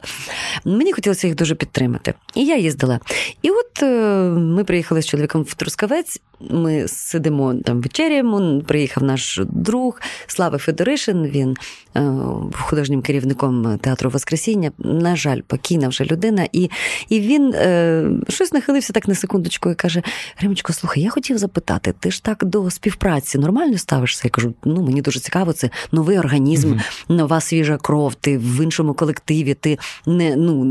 мені 0.65 0.94
хотілося 0.94 1.27
їх 1.27 1.36
дуже 1.36 1.56
підтримати. 1.56 2.13
І 2.36 2.46
я 2.46 2.58
їздила. 2.58 3.00
І 3.41 3.50
от 3.50 3.84
е, 3.84 3.88
ми 4.29 4.63
приїхали 4.63 5.01
з 5.01 5.06
чоловіком 5.06 5.41
в 5.41 5.53
Трускавець, 5.53 5.76
Трускавець. 5.77 6.22
Ми 6.39 6.88
сидимо 6.88 7.55
там 7.55 7.81
вечеряємо. 7.81 8.62
Приїхав 8.67 9.03
наш 9.03 9.41
друг 9.50 10.01
Слава 10.27 10.57
Федоришин. 10.57 11.24
Він 11.24 11.55
е, 11.96 12.12
художнім 12.51 13.01
керівником 13.01 13.77
театру 13.77 14.10
Воскресіння. 14.10 14.72
На 14.77 15.15
жаль, 15.15 15.41
покійна 15.48 15.88
вже 15.88 16.05
людина. 16.05 16.48
І 16.51 16.69
і 17.10 17.19
він 17.19 17.53
е, 17.53 18.10
щось 18.29 18.53
нахилився 18.53 18.93
так 18.93 19.07
на 19.07 19.15
секундочку 19.15 19.69
і 19.69 19.75
каже: 19.75 20.01
Римочко, 20.41 20.74
слухай, 20.74 21.03
я 21.03 21.10
хотів 21.10 21.38
запитати, 21.38 21.93
ти 22.00 22.12
ж 22.12 22.24
так 22.24 22.46
до 22.46 22.72
співпраці 22.72 23.38
нормально 23.38 23.77
ставишся? 23.77 24.22
Я 24.24 24.29
кажу, 24.29 24.53
ну 24.65 24.81
мені 24.81 25.01
дуже 25.01 25.19
цікаво, 25.19 25.53
це 25.53 25.69
новий 25.91 26.19
організм, 26.19 26.74
mm-hmm. 26.74 27.15
нова 27.15 27.41
свіжа 27.41 27.77
кров. 27.77 28.15
Ти 28.15 28.38
в 28.38 28.63
іншому 28.63 28.93
колективі, 28.93 29.53
ти 29.53 29.77
не 30.05 30.36
ну, 30.36 30.63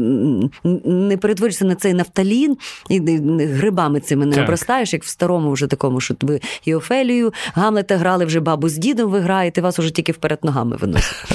не 0.85 1.17
перетворишся 1.17 1.65
на 1.65 1.75
цей 1.75 1.95
нафталін 1.95 2.57
і 2.89 3.01
грибами 3.47 4.01
цими 4.01 4.27
не 4.27 4.43
обростаєш, 4.43 4.95
як 4.97 5.05
в 5.05 5.09
старому 5.09 5.53
вже 5.53 5.67
такому, 5.67 6.01
що 6.01 6.15
ви 6.21 6.41
і 6.65 6.75
Офелію 6.75 7.33
Гамлета 7.55 7.97
грали 7.97 8.25
вже 8.25 8.41
бабу 8.41 8.69
з 8.69 8.77
дідом, 8.77 9.11
ви 9.11 9.21
граєте, 9.21 9.61
вас 9.61 9.79
уже 9.79 9.91
тільки 9.91 10.13
вперед 10.13 10.39
ногами 10.43 10.77
виносять. 10.77 11.27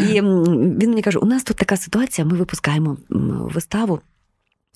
І 0.10 0.12
він 0.12 0.88
мені 0.88 1.02
каже: 1.02 1.18
у 1.18 1.26
нас 1.26 1.44
тут 1.44 1.56
така 1.56 1.76
ситуація, 1.76 2.26
ми 2.26 2.36
випускаємо 2.36 2.96
виставу. 3.54 4.00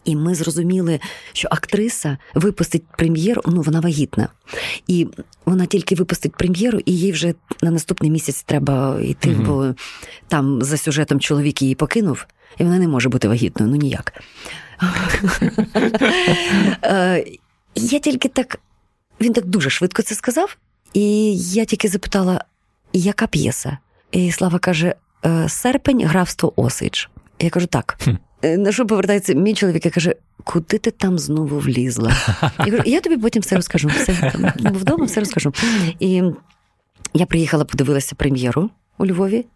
І 0.04 0.16
ми 0.16 0.34
зрозуміли, 0.34 1.00
що 1.32 1.48
актриса 1.50 2.18
випустить 2.34 2.82
прем'єру, 2.98 3.42
ну 3.46 3.62
вона 3.62 3.80
вагітна. 3.80 4.28
І 4.86 5.08
вона 5.46 5.66
тільки 5.66 5.94
випустить 5.94 6.36
прем'єру, 6.36 6.80
і 6.84 6.98
їй 6.98 7.12
вже 7.12 7.34
на 7.62 7.70
наступний 7.70 8.10
місяць 8.10 8.42
треба 8.42 9.00
йти, 9.00 9.28
mm 9.28 9.46
бо 9.46 9.74
там 10.28 10.62
за 10.62 10.76
сюжетом 10.76 11.20
чоловік 11.20 11.62
її 11.62 11.74
покинув, 11.74 12.26
і 12.58 12.64
вона 12.64 12.78
не 12.78 12.88
може 12.88 13.08
бути 13.08 13.28
вагітною, 13.28 13.72
ну 13.72 13.76
ніяк. 13.76 14.22
Я 17.74 17.98
тільки 17.98 18.28
так, 18.28 18.60
він 19.20 19.32
так 19.32 19.44
дуже 19.46 19.70
швидко 19.70 20.02
це 20.02 20.14
сказав, 20.14 20.56
і 20.92 21.36
я 21.36 21.64
тільки 21.64 21.88
запитала, 21.88 22.44
яка 22.92 23.26
п'єса? 23.26 23.78
І 24.12 24.32
Слава 24.32 24.58
каже: 24.58 24.94
«Е, 25.26 25.48
серпень, 25.48 26.06
графство 26.06 26.52
Осич. 26.56 27.10
Я 27.40 27.50
кажу, 27.50 27.66
так. 27.66 27.98
Е, 28.42 28.56
на 28.56 28.72
що 28.72 28.86
повертається 28.86 29.34
мій 29.34 29.54
чоловік 29.54 29.86
і 29.86 29.90
каже: 29.90 30.14
Куди 30.44 30.78
ти 30.78 30.90
там 30.90 31.18
знову 31.18 31.58
влізла? 31.58 32.16
Я 32.58 32.70
кажу, 32.70 32.82
я 32.86 33.00
тобі 33.00 33.16
потім 33.16 33.42
все 33.42 33.56
розкажу. 33.56 33.88
Все, 33.88 34.32
Вдома 34.56 35.04
все 35.04 35.20
розкажу. 35.20 35.52
І 36.00 36.22
я 37.14 37.26
приїхала, 37.26 37.64
подивилася 37.64 38.14
прем'єру. 38.14 38.70
у 38.98 39.06
Львові. 39.06 39.46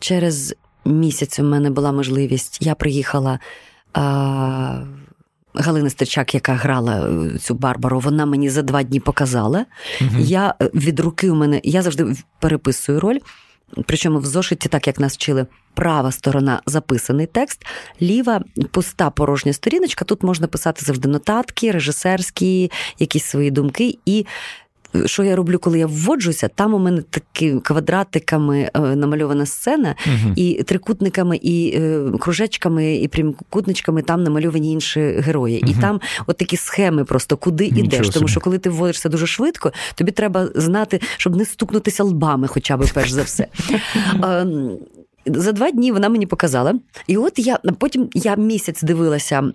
Через 0.00 0.54
місяць 0.84 1.38
у 1.38 1.42
мене 1.42 1.70
була 1.70 1.92
можливість. 1.92 2.58
Я 2.60 2.74
приїхала. 2.74 3.38
А... 3.92 4.82
Галина 5.56 5.90
Стечак, 5.90 6.34
яка 6.34 6.54
грала 6.54 7.08
е, 7.08 7.38
цю 7.38 7.54
Барбару, 7.54 8.00
вона 8.00 8.26
мені 8.26 8.50
за 8.50 8.62
два 8.62 8.82
дні 8.82 9.00
показала. 9.00 9.66
Угу. 10.00 10.10
Я 10.18 10.54
е, 10.62 10.70
від 10.74 11.00
руки 11.00 11.30
у 11.30 11.34
мене 11.34 11.60
я 11.64 11.82
завжди 11.82 12.16
переписую 12.40 13.00
роль. 13.00 13.18
Причому 13.86 14.18
в 14.18 14.26
зошиті, 14.26 14.68
так 14.68 14.86
як 14.86 15.00
нас 15.00 15.14
вчили, 15.14 15.46
права 15.74 16.12
сторона 16.12 16.62
записаний 16.66 17.26
текст, 17.26 17.66
ліва 18.02 18.44
пуста 18.70 19.10
порожня 19.10 19.52
сторіночка. 19.52 20.04
Тут 20.04 20.22
можна 20.22 20.46
писати 20.46 20.82
завжди 20.84 21.08
нотатки, 21.08 21.70
режисерські, 21.70 22.70
якісь 22.98 23.24
свої 23.24 23.50
думки. 23.50 23.98
І 24.06 24.26
що 25.06 25.24
я 25.24 25.36
роблю, 25.36 25.58
коли 25.58 25.78
я 25.78 25.86
вводжуся, 25.86 26.48
там 26.48 26.74
у 26.74 26.78
мене 26.78 27.02
такі 27.02 27.52
квадратиками 27.52 28.70
е, 28.74 28.80
намальована 28.80 29.46
сцена, 29.46 29.94
угу. 30.06 30.32
і 30.36 30.62
трикутниками, 30.62 31.36
і 31.36 31.76
е, 31.76 32.02
кружечками, 32.20 32.96
і 32.96 33.08
прямокутничками 33.08 34.02
там 34.02 34.22
намальовані 34.22 34.72
інші 34.72 35.00
герої. 35.00 35.60
Угу. 35.62 35.72
І 35.72 35.80
там 35.80 36.00
от 36.26 36.36
такі 36.36 36.56
схеми 36.56 37.04
просто 37.04 37.36
куди 37.36 37.64
Нічого 37.64 37.84
ідеш. 37.84 38.06
Собі. 38.06 38.14
Тому 38.14 38.28
що 38.28 38.40
коли 38.40 38.58
ти 38.58 38.70
вводишся 38.70 39.08
дуже 39.08 39.26
швидко, 39.26 39.72
тобі 39.94 40.12
треба 40.12 40.48
знати, 40.54 41.00
щоб 41.16 41.36
не 41.36 41.44
стукнутися 41.44 42.04
лбами, 42.04 42.46
хоча 42.46 42.76
б 42.76 42.86
перш 42.94 43.10
за 43.10 43.22
все. 43.22 43.46
За 45.26 45.52
два 45.52 45.70
дні 45.70 45.92
вона 45.92 46.08
мені 46.08 46.26
показала. 46.26 46.74
І 47.06 47.16
от 47.16 47.38
я 47.38 47.58
потім 47.78 48.08
я 48.14 48.36
місяць 48.36 48.82
дивилася 48.82 49.52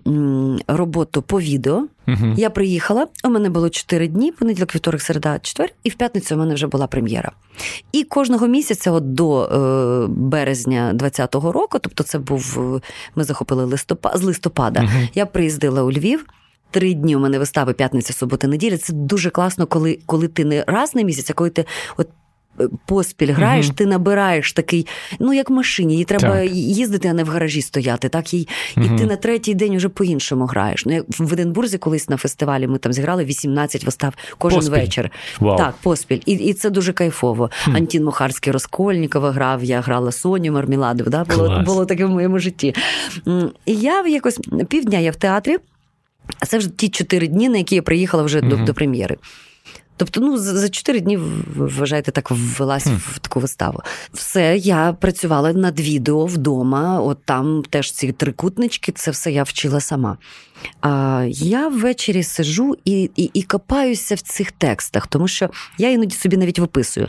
роботу 0.68 1.22
по 1.22 1.40
відео. 1.40 1.86
uh 2.08 2.34
Я 2.36 2.50
приїхала, 2.50 3.06
у 3.24 3.28
мене 3.28 3.50
було 3.50 3.70
чотири 3.70 4.08
дні, 4.08 4.32
понеділок, 4.32 4.74
вівторок, 4.74 5.00
середа, 5.02 5.38
четвер, 5.38 5.70
і 5.84 5.88
в 5.88 5.94
п'ятницю 5.94 6.34
у 6.34 6.38
мене 6.38 6.54
вже 6.54 6.66
була 6.66 6.86
прем'єра. 6.86 7.32
І 7.92 8.04
кожного 8.04 8.46
місяця, 8.46 8.90
от 8.92 9.14
до 9.14 9.42
е, 9.44 10.06
березня 10.08 10.92
20-го 10.94 11.52
року, 11.52 11.78
тобто 11.78 12.04
це 12.04 12.18
був 12.18 12.58
ми 13.16 13.24
захопили 13.24 13.64
листопад 13.64 14.18
з 14.18 14.22
листопада. 14.22 14.80
uh 14.80 15.08
Я 15.14 15.26
приїздила 15.26 15.82
у 15.82 15.92
Львів. 15.92 16.26
Три 16.70 16.94
дні 16.94 17.16
у 17.16 17.18
мене 17.18 17.38
вистави 17.38 17.72
п'ятниця, 17.72 18.12
субота, 18.12 18.48
неділя. 18.48 18.78
Це 18.78 18.92
дуже 18.92 19.30
класно, 19.30 19.66
коли 19.66 19.98
коли 20.06 20.28
ти 20.28 20.44
не 20.44 20.64
раз 20.66 20.94
на 20.94 21.02
місяць, 21.02 21.30
а 21.30 21.32
коли 21.32 21.50
ти 21.50 21.64
от 21.96 22.08
поспіль 22.86 23.32
граєш, 23.32 23.66
угу. 23.66 23.74
ти 23.74 23.86
набираєш 23.86 24.52
такий, 24.52 24.86
ну 25.18 25.32
як 25.32 25.50
в 25.50 25.52
машині, 25.52 25.96
їй 25.96 26.04
треба 26.04 26.40
так. 26.40 26.50
їздити, 26.52 27.08
а 27.08 27.12
не 27.12 27.24
в 27.24 27.28
гаражі 27.28 27.62
стояти. 27.62 28.08
Так 28.08 28.34
І 28.34 28.48
угу. 28.76 28.86
і 28.86 28.98
ти 28.98 29.06
на 29.06 29.16
третій 29.16 29.54
день 29.54 29.76
вже 29.76 29.88
по-іншому 29.88 30.46
граєш. 30.46 30.86
Ну, 30.86 30.92
як 30.92 31.04
в 31.18 31.32
Единбурзі 31.32 31.78
колись 31.78 32.08
на 32.08 32.16
фестивалі 32.16 32.66
ми 32.66 32.78
там 32.78 32.92
зіграли 32.92 33.24
18 33.24 33.84
вистав 33.84 34.14
кожен 34.38 34.58
поспіль. 34.58 34.72
вечір. 34.72 35.10
Вау. 35.40 35.58
Так, 35.58 35.74
поспіль. 35.82 36.20
І 36.26 36.32
і 36.32 36.54
це 36.54 36.70
дуже 36.70 36.92
кайфово. 36.92 37.50
Хм. 37.64 37.76
Антін 37.76 38.04
Мухарський 38.04 38.52
Розкольнікова 38.52 39.32
грав, 39.32 39.64
я 39.64 39.80
грала 39.80 40.12
Соню 40.12 40.52
Марміладов. 40.52 41.08
Да? 41.08 41.24
Було 41.24 41.62
було 41.66 41.86
таке 41.86 42.04
в 42.04 42.10
моєму 42.10 42.38
житті. 42.38 42.74
І 43.66 43.74
я 43.74 44.06
якось 44.06 44.40
півдня 44.68 44.98
я 44.98 45.10
в 45.10 45.16
театрі, 45.16 45.56
а 46.40 46.46
це 46.46 46.58
вже 46.58 46.70
ті 46.70 46.88
чотири 46.88 47.26
дні, 47.26 47.48
на 47.48 47.58
які 47.58 47.74
я 47.74 47.82
приїхала 47.82 48.22
вже 48.22 48.40
угу. 48.40 48.48
до, 48.48 48.56
до 48.56 48.74
прем'єри. 48.74 49.16
Тобто, 49.96 50.20
ну 50.20 50.38
за 50.38 50.68
чотири 50.68 51.00
дні 51.00 51.18
вважаєте, 51.56 52.10
так 52.10 52.30
ввелась 52.30 52.86
mm. 52.86 52.96
в 52.96 53.18
таку 53.18 53.40
виставу. 53.40 53.80
Все, 54.12 54.56
я 54.56 54.92
працювала 54.92 55.52
над 55.52 55.80
відео 55.80 56.26
вдома. 56.26 57.00
От 57.00 57.18
там 57.24 57.62
теж 57.70 57.92
ці 57.92 58.12
трикутнички, 58.12 58.92
це 58.92 59.10
все 59.10 59.32
я 59.32 59.42
вчила 59.42 59.80
сама. 59.80 60.18
А 60.80 61.24
я 61.28 61.68
ввечері 61.68 62.22
сижу 62.22 62.76
і, 62.84 63.10
і, 63.16 63.30
і 63.34 63.42
копаюся 63.42 64.14
в 64.14 64.20
цих 64.20 64.52
текстах, 64.52 65.06
тому 65.06 65.28
що 65.28 65.50
я 65.78 65.90
іноді 65.90 66.16
собі 66.16 66.36
навіть 66.36 66.58
виписую. 66.58 67.08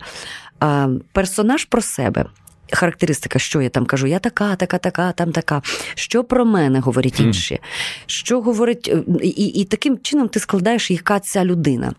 А, 0.59 0.87
Персонаж 1.11 1.65
про 1.65 1.81
себе. 1.81 2.25
Характеристика, 2.71 3.39
що 3.39 3.61
я 3.61 3.69
там 3.69 3.85
кажу, 3.85 4.07
я 4.07 4.19
така, 4.19 4.55
така, 4.55 4.77
така, 4.77 5.11
там 5.11 5.31
така. 5.31 5.61
Що 5.95 6.23
про 6.23 6.45
мене 6.45 6.79
говорять 6.79 7.19
інші? 7.19 7.59
Що 8.05 8.41
говорить, 8.41 8.87
е, 8.87 9.03
і, 9.23 9.29
і 9.29 9.65
таким 9.65 9.99
чином 9.99 10.29
ти 10.29 10.39
складаєш, 10.39 10.91
яка 10.91 11.19
ця 11.19 11.45
людина. 11.45 11.93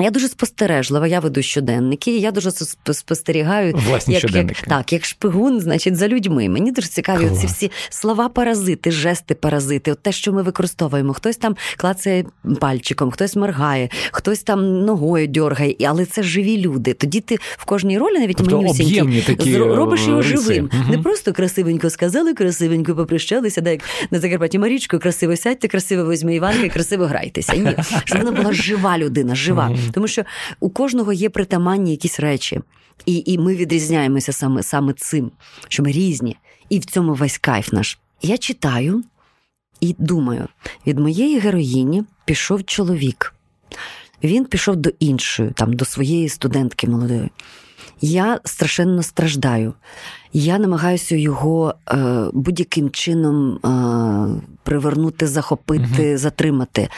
Я 0.00 0.10
дуже 0.10 0.28
спостережлива, 0.28 1.06
я 1.06 1.20
веду 1.20 1.42
щоденники, 1.42 2.18
я 2.18 2.30
дуже 2.30 2.50
спостерігаю 2.92 3.74
Власні 3.88 4.14
як, 4.14 4.34
як 4.34 4.52
так, 4.52 4.92
як 4.92 5.04
шпигун, 5.04 5.60
значить, 5.60 5.96
за 5.96 6.08
людьми. 6.08 6.48
Мені 6.48 6.72
дуже 6.72 6.88
цікаві 6.88 7.30
ці 7.40 7.46
всі 7.46 7.70
слова 7.90 8.28
паразити, 8.28 8.90
жести 8.90 9.34
паразити, 9.34 9.92
от 9.92 10.02
те, 10.02 10.12
що 10.12 10.32
ми 10.32 10.42
використовуємо. 10.42 11.12
Хтось 11.12 11.36
там 11.36 11.56
клацає 11.76 12.24
пальчиком, 12.60 13.10
хтось 13.10 13.36
моргає, 13.36 13.88
хтось 14.12 14.42
там 14.42 14.84
ногою 14.84 15.26
дьоргає, 15.26 15.76
але 15.86 16.04
це 16.04 16.22
живі 16.22 16.58
люди. 16.58 16.92
Тоді 16.92 17.20
ти 17.20 17.38
в 17.58 17.64
кожній 17.64 17.98
ролі, 17.98 18.18
навіть 18.18 18.36
тобто 18.36 18.56
менюсінькі, 18.56 19.58
робиш 19.58 20.06
його 20.06 20.22
риси. 20.22 20.36
живим. 20.36 20.70
Угу. 20.72 20.92
Не 20.92 20.98
просто 20.98 21.32
красивенько 21.32 21.90
сказали, 21.90 22.34
красивенько 22.34 22.94
попрощалися, 22.94 23.62
так 23.62 23.72
як 23.72 23.80
на 24.10 24.20
Закарпатті 24.20 24.58
Марічкою, 24.58 25.02
красиво 25.02 25.36
сядьте, 25.36 25.68
красиво 25.68 26.10
візьми 26.10 26.34
Іванка 26.34 26.68
красиво 26.68 27.04
грайтеся. 27.04 27.56
Ні, 27.56 27.76
щоб 28.04 28.18
вона 28.18 28.32
була 28.32 28.52
жива 28.52 28.98
людина, 28.98 29.34
жива. 29.34 29.76
Тому 29.92 30.08
що 30.08 30.24
у 30.60 30.70
кожного 30.70 31.12
є 31.12 31.30
притаманні 31.30 31.90
якісь 31.90 32.20
речі, 32.20 32.60
і 33.06 33.22
і 33.26 33.38
ми 33.38 33.56
відрізняємося 33.56 34.32
саме 34.32 34.62
саме 34.62 34.92
цим, 34.92 35.30
що 35.68 35.82
ми 35.82 35.92
різні. 35.92 36.36
І 36.68 36.78
в 36.78 36.84
цьому 36.84 37.14
весь 37.14 37.38
кайф 37.38 37.72
наш. 37.72 37.98
Я 38.22 38.38
читаю 38.38 39.04
і 39.80 39.94
думаю: 39.98 40.48
від 40.86 40.98
моєї 40.98 41.38
героїні 41.38 42.04
пішов 42.24 42.64
чоловік. 42.64 43.34
Він 44.24 44.44
пішов 44.44 44.76
до 44.76 44.90
іншої, 44.98 45.50
там, 45.50 45.72
до 45.72 45.84
своєї 45.84 46.28
студентки 46.28 46.88
молодої. 46.88 47.30
Я 48.00 48.40
страшенно 48.44 49.02
страждаю. 49.02 49.74
Я 50.32 50.58
намагаюся 50.58 51.16
його 51.16 51.74
е, 51.88 51.96
будь-яким 52.32 52.90
чином 52.90 53.56
е, 53.56 54.42
привернути, 54.62 55.26
захопити, 55.26 56.08
угу. 56.08 56.18
затримати. 56.18 56.88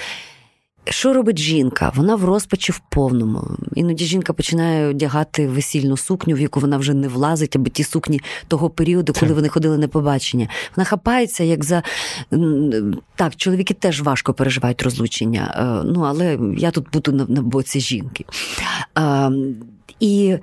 Що 0.88 1.12
робить 1.12 1.38
жінка? 1.38 1.92
Вона 1.94 2.16
в 2.16 2.25
розпачі 2.25 2.72
в 2.72 2.79
повному. 2.79 3.57
Іноді 3.75 4.05
жінка 4.05 4.33
починає 4.33 4.87
одягати 4.88 5.49
весільну 5.49 5.96
сукню, 5.96 6.35
в 6.35 6.40
яку 6.40 6.61
вона 6.61 6.79
вже 6.79 6.94
не 6.94 7.09
влазить, 7.09 7.57
аби 7.57 7.70
ті 7.70 7.85
сукні 7.85 8.20
того 8.49 8.70
періоду, 8.70 9.12
коли 9.20 9.35
вони 9.35 9.49
ходили 9.49 9.79
на 9.79 9.88
побачення. 9.88 10.49
Вона 10.77 10.85
хапається, 10.85 11.44
як 11.44 11.64
за 11.64 11.83
так, 13.16 13.37
чоловіки 13.37 13.75
теж 13.75 14.01
важко 14.01 14.35
переживають 14.35 14.83
розлучення. 14.83 15.55
Е, 15.57 15.87
ну, 15.87 16.01
але 16.01 16.38
я 16.57 16.70
тут 16.70 16.90
буду 16.92 17.12
на, 17.12 17.27
на 17.29 17.42
боці 17.42 17.81
жінки. 17.81 18.25
А, 18.94 19.31
І 20.01 20.37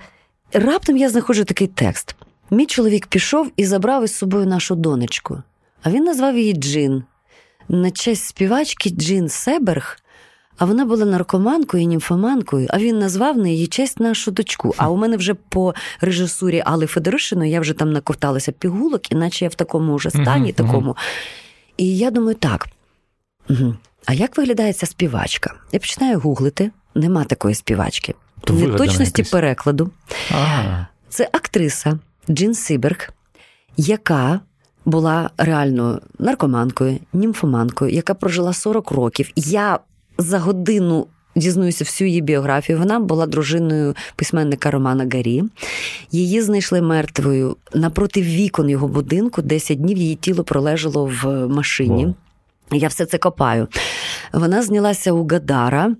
раптом 0.54 0.98
я 0.98 1.10
знаходжу 1.10 1.44
такий 1.44 1.68
текст: 1.68 2.16
мій 2.52 2.66
чоловік 2.66 3.08
пішов 3.08 3.52
і 3.58 3.66
забрав 3.66 4.04
із 4.04 4.16
собою 4.16 4.46
нашу 4.46 4.76
донечку, 4.76 5.44
а 5.84 5.90
він 5.90 6.04
назвав 6.04 6.38
її 6.38 6.54
Джин. 6.54 7.04
На 7.70 7.92
честь 7.92 8.26
співачки 8.26 8.90
Джин 8.90 9.30
Себерг. 9.30 10.03
А 10.58 10.66
вона 10.66 10.86
була 10.86 11.06
наркоманкою, 11.06 11.84
і 11.84 11.88
німфоманкою, 11.88 12.68
а 12.70 12.78
він 12.78 13.00
назвав 13.00 13.38
на 13.38 13.48
її 13.48 13.68
честь 13.68 14.00
нашу 14.00 14.32
дочку. 14.32 14.74
А 14.78 14.89
у 14.89 14.98
мене 14.98 15.18
вже 15.18 15.34
по 15.34 15.74
режисурі 16.02 16.63
Али 16.66 16.86
Федоришиної 16.86 17.52
я 17.52 17.60
вже 17.60 17.74
там 17.74 17.92
наковталася 17.94 18.52
пігулок, 18.52 19.12
іначе 19.12 19.46
я 19.46 19.50
в 19.50 19.56
такому 19.56 19.96
вже 19.96 20.10
стані. 20.10 20.50
Uh-huh, 20.50 20.54
такому. 20.56 20.92
Uh-huh. 20.92 20.98
І 21.78 21.98
я 21.98 22.12
думаю, 22.12 22.36
так. 22.36 22.68
Угу. 23.50 23.76
А 24.06 24.13
як 24.13 24.38
виглядає 24.38 24.74
ця 24.74 24.86
співачка? 24.86 25.54
Я 25.72 25.80
починаю 25.80 26.20
гуглити, 26.20 26.72
нема 26.96 27.24
такої 27.24 27.56
співачки. 27.56 28.13
То 28.44 28.54
Неточності 28.54 29.22
якось. 29.22 29.32
перекладу. 29.32 29.92
Ага. 30.32 30.88
Це 31.10 31.30
актриса 31.32 32.00
Джин 32.30 32.54
Сиберг, 32.54 33.10
яка 33.78 34.39
була 34.86 35.30
реально 35.38 36.02
наркоманкою, 36.20 37.00
німфоманкою, 37.13 37.92
яка 37.92 38.13
прожила 38.13 38.54
40 38.54 38.92
років. 38.92 39.32
Я 39.36 39.80
за 40.17 40.39
годину. 40.39 41.08
Дізнаюся 41.36 41.84
всю 41.84 42.08
її 42.08 42.21
біографію. 42.21 42.80
Вона 42.80 42.99
була 42.99 43.26
дружиною 43.26 43.95
письменника 44.15 44.71
Романа 44.71 45.08
Гарі. 45.13 45.43
Її 46.12 46.41
знайшли 46.41 46.82
мертвою 46.82 47.58
напроти 47.73 48.21
вікон 48.21 48.69
його 48.69 48.88
будинку. 48.88 49.41
10 49.41 49.82
днів 49.82 49.97
її 49.97 50.15
тіло 50.15 50.43
пролежало 50.43 51.12
в 51.23 51.47
машині. 51.47 52.06
Wow. 52.06 52.13
Я 52.71 52.88
все 52.88 53.06
це 53.06 53.17
копаю. 53.17 53.67
Вона 54.34 54.62
знялася 54.62 55.12
у 55.12 55.28
Гадара. 55.28 55.95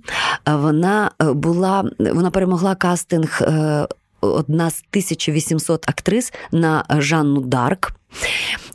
Вона 0.46 1.12
е, 1.22 1.34
була, 1.34 1.90
вона 2.00 2.32
перемогла 2.32 2.76
кастинг 2.76 3.42
е, 3.42 3.88
одна 4.22 4.70
з 4.70 4.84
1800 4.92 5.90
актрис 5.90 6.34
на 6.52 6.86
Жанну 6.90 7.42
Дарк. 7.42 7.92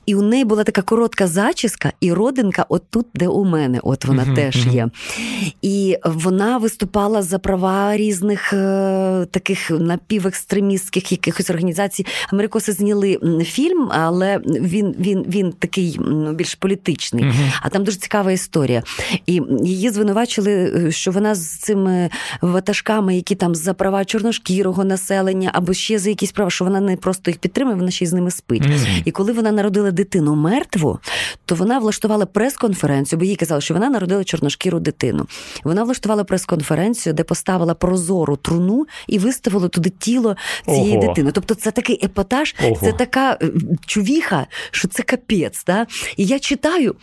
І 0.08 0.14
у 0.14 0.22
неї 0.22 0.44
була 0.44 0.64
така 0.64 0.82
коротка 0.82 1.26
зачіска, 1.26 1.92
і 2.00 2.12
родинка, 2.12 2.66
от 2.68 2.82
тут, 2.90 3.06
де 3.14 3.28
у 3.28 3.44
мене, 3.44 3.80
от 3.82 4.04
вона 4.04 4.24
uh-huh, 4.24 4.34
теж 4.34 4.66
є. 4.66 4.84
Uh-huh. 4.84 5.52
І 5.62 5.98
вона 6.04 6.58
виступала 6.58 7.22
за 7.22 7.38
права 7.38 7.96
різних 7.96 8.52
е, 8.52 9.26
таких 9.30 9.70
напівекстремістських 9.70 11.12
якихось 11.12 11.50
організацій. 11.50 12.06
Америкоси 12.32 12.72
зняли 12.72 13.18
фільм, 13.44 13.88
але 13.92 14.38
він 14.46 14.94
він, 14.98 15.24
він 15.28 15.52
такий 15.52 16.00
більш 16.34 16.54
політичний. 16.54 17.24
Uh-huh. 17.24 17.60
А 17.62 17.68
там 17.68 17.84
дуже 17.84 17.96
цікава 17.96 18.32
історія. 18.32 18.82
І 19.26 19.42
її 19.62 19.90
звинувачили, 19.90 20.52
е, 20.52 20.92
що 20.92 21.10
вона 21.10 21.34
з 21.34 21.48
цими 21.48 22.10
ватажками, 22.40 23.16
які 23.16 23.34
там 23.34 23.54
за 23.54 23.74
права 23.74 24.04
чорношкірого 24.04 24.84
населення 24.84 25.50
або 25.54 25.74
ще 25.74 25.98
за 25.98 26.08
якісь 26.08 26.32
права, 26.32 26.50
що 26.50 26.64
вона 26.64 26.80
не 26.80 26.96
просто 26.96 27.30
їх 27.30 27.38
підтримує, 27.38 27.76
вона 27.76 27.90
ще 27.90 28.04
й 28.04 28.08
з 28.08 28.12
ними 28.12 28.30
спить. 28.30 28.62
І 29.04 29.10
коли 29.10 29.27
вона 29.32 29.52
народила 29.52 29.90
дитину 29.90 30.34
мертву, 30.34 30.98
то 31.44 31.54
вона 31.54 31.78
влаштувала 31.78 32.26
прес-конференцію, 32.26 33.18
бо 33.18 33.24
їй 33.24 33.36
казали, 33.36 33.60
що 33.60 33.74
вона 33.74 33.90
народила 33.90 34.24
чорношкіру 34.24 34.80
дитину. 34.80 35.26
Вона 35.64 35.84
влаштувала 35.84 36.24
прес-конференцію, 36.24 37.12
де 37.12 37.24
поставила 37.24 37.74
прозору 37.74 38.36
труну 38.36 38.86
і 39.06 39.18
виставила 39.18 39.68
туди 39.68 39.90
тіло 39.90 40.36
цієї 40.64 40.96
Ого. 40.98 41.06
дитини. 41.06 41.30
Тобто, 41.32 41.54
це 41.54 41.70
такий 41.70 42.04
епатаж, 42.04 42.54
Ого. 42.64 42.76
це 42.80 42.92
така 42.92 43.38
е, 43.42 43.50
чувіха, 43.86 44.46
що 44.70 44.88
це 44.88 45.02
капець. 45.02 45.64
Да? 45.64 45.86
І 46.16 46.24
я 46.24 46.38
читаю. 46.38 46.94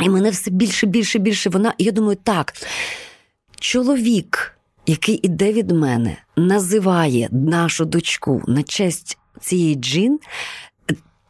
І 0.00 0.08
мене 0.08 0.30
все 0.30 0.50
більше, 0.50 0.86
більше, 0.86 1.18
більше 1.18 1.50
вона. 1.50 1.74
І 1.78 1.84
я 1.84 1.92
думаю, 1.92 2.18
так, 2.22 2.52
чоловік, 3.60 4.58
який 4.86 5.14
іде 5.14 5.52
від 5.52 5.70
мене, 5.70 6.16
називає 6.36 7.28
нашу 7.32 7.84
дочку 7.84 8.42
на 8.46 8.62
честь 8.62 9.18
цієї 9.40 9.74
джин, 9.74 10.18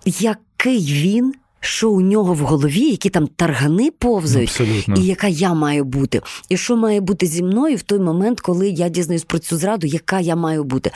який 0.05 0.79
він. 0.81 1.35
Що 1.67 1.91
у 1.91 2.01
нього 2.01 2.35
в 2.35 2.39
голові, 2.39 2.81
які 2.91 3.11
там 3.11 3.27
таргани 3.27 3.91
повзають, 3.91 4.49
Абсолютно. 4.51 4.95
і 4.97 5.07
яка 5.07 5.27
я 5.29 5.55
маю 5.55 5.85
бути, 5.85 6.21
і 6.49 6.57
що 6.57 6.77
має 6.77 7.01
бути 7.01 7.27
зі 7.27 7.43
мною 7.43 7.77
в 7.77 7.83
той 7.83 7.99
момент, 7.99 8.41
коли 8.41 8.69
я 8.69 8.89
дізнаюсь 8.89 9.25
про 9.25 9.39
цю 9.39 9.57
зраду, 9.57 9.87
яка 9.87 10.21
я 10.21 10.37
маю 10.37 10.65
бути. 10.65 10.91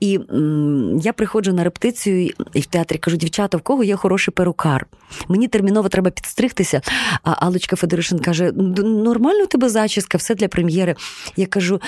І 0.00 0.20
м, 0.32 0.98
я 1.02 1.12
приходжу 1.12 1.52
на 1.52 1.64
рептицію 1.64 2.30
і 2.54 2.60
в 2.60 2.66
театрі 2.66 2.98
кажу, 2.98 3.16
дівчата, 3.16 3.56
в 3.56 3.60
кого 3.60 3.84
є 3.84 3.96
хороший 3.96 4.32
перукар? 4.34 4.86
Мені 5.28 5.48
терміново 5.48 5.88
треба 5.88 6.10
підстригтися. 6.10 6.80
А 7.22 7.46
Алочка 7.46 7.76
Федоришин 7.76 8.18
каже: 8.18 8.52
нормально 8.52 9.44
у 9.44 9.46
тебе 9.46 9.68
зачіска, 9.68 10.18
все 10.18 10.34
для 10.34 10.48
прем'єри. 10.48 10.94
Я 11.36 11.46
кажу: 11.46 11.80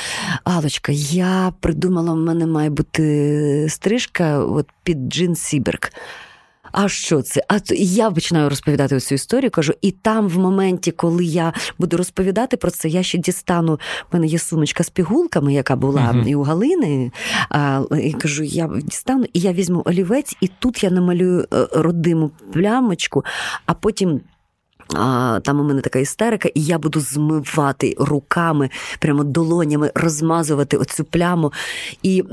Алочка, 0.45 0.93
я 1.13 1.53
придумала, 1.61 2.13
в 2.13 2.17
мене 2.17 2.47
має 2.47 2.71
бути 2.71 3.67
стрижка 3.71 4.39
от 4.45 4.67
під 4.83 4.99
Джин 5.13 5.37
Сіберг. 5.37 5.81
А 6.73 6.89
що 6.89 7.23
це? 7.23 7.43
А 7.49 7.59
я 7.75 8.11
починаю 8.11 8.49
розповідати 8.49 9.01
цю 9.01 9.15
історію, 9.15 9.51
кажу, 9.51 9.73
і 9.83 9.91
там, 9.91 10.29
в 10.29 10.39
моменті, 10.39 10.91
коли 10.91 11.25
я 11.25 11.53
буду 11.79 11.97
розповідати 11.97 12.57
про 12.57 12.71
це, 12.71 12.89
я 12.89 13.03
ще 13.03 13.19
дістану. 13.19 13.75
в 14.11 14.15
мене 14.15 14.27
є 14.27 14.39
сумочка 14.39 14.85
з 14.85 14.91
пігулками, 14.91 15.55
яка 15.55 15.77
була 15.77 16.01
uh-huh. 16.01 16.29
і 16.29 16.35
у 16.35 16.43
Галини. 16.43 17.13
А, 17.51 17.83
І 18.03 18.13
кажу, 18.13 18.43
я 18.43 18.71
дістану, 18.85 19.25
і 19.33 19.41
я 19.41 19.53
візьму 19.53 19.83
олівець, 19.87 20.37
і 20.41 20.51
тут 20.59 20.83
я 20.85 20.91
намалюю 20.91 21.47
е, 21.53 21.69
родиму 21.73 22.31
плямочку, 22.53 23.25
а 23.67 23.75
потім. 23.75 24.21
А, 24.95 25.41
Там 25.45 25.61
у 25.61 25.65
мене 25.65 25.81
така 25.81 25.99
істерика, 25.99 26.49
і 26.55 26.65
я 26.65 26.79
буду 26.79 27.01
змивати 27.01 27.95
руками, 27.99 28.71
прямо 28.99 29.25
долонями 29.25 29.93
розмазувати 29.95 30.77
оцю 30.77 31.05
пляму. 31.05 31.53
І 32.03 32.25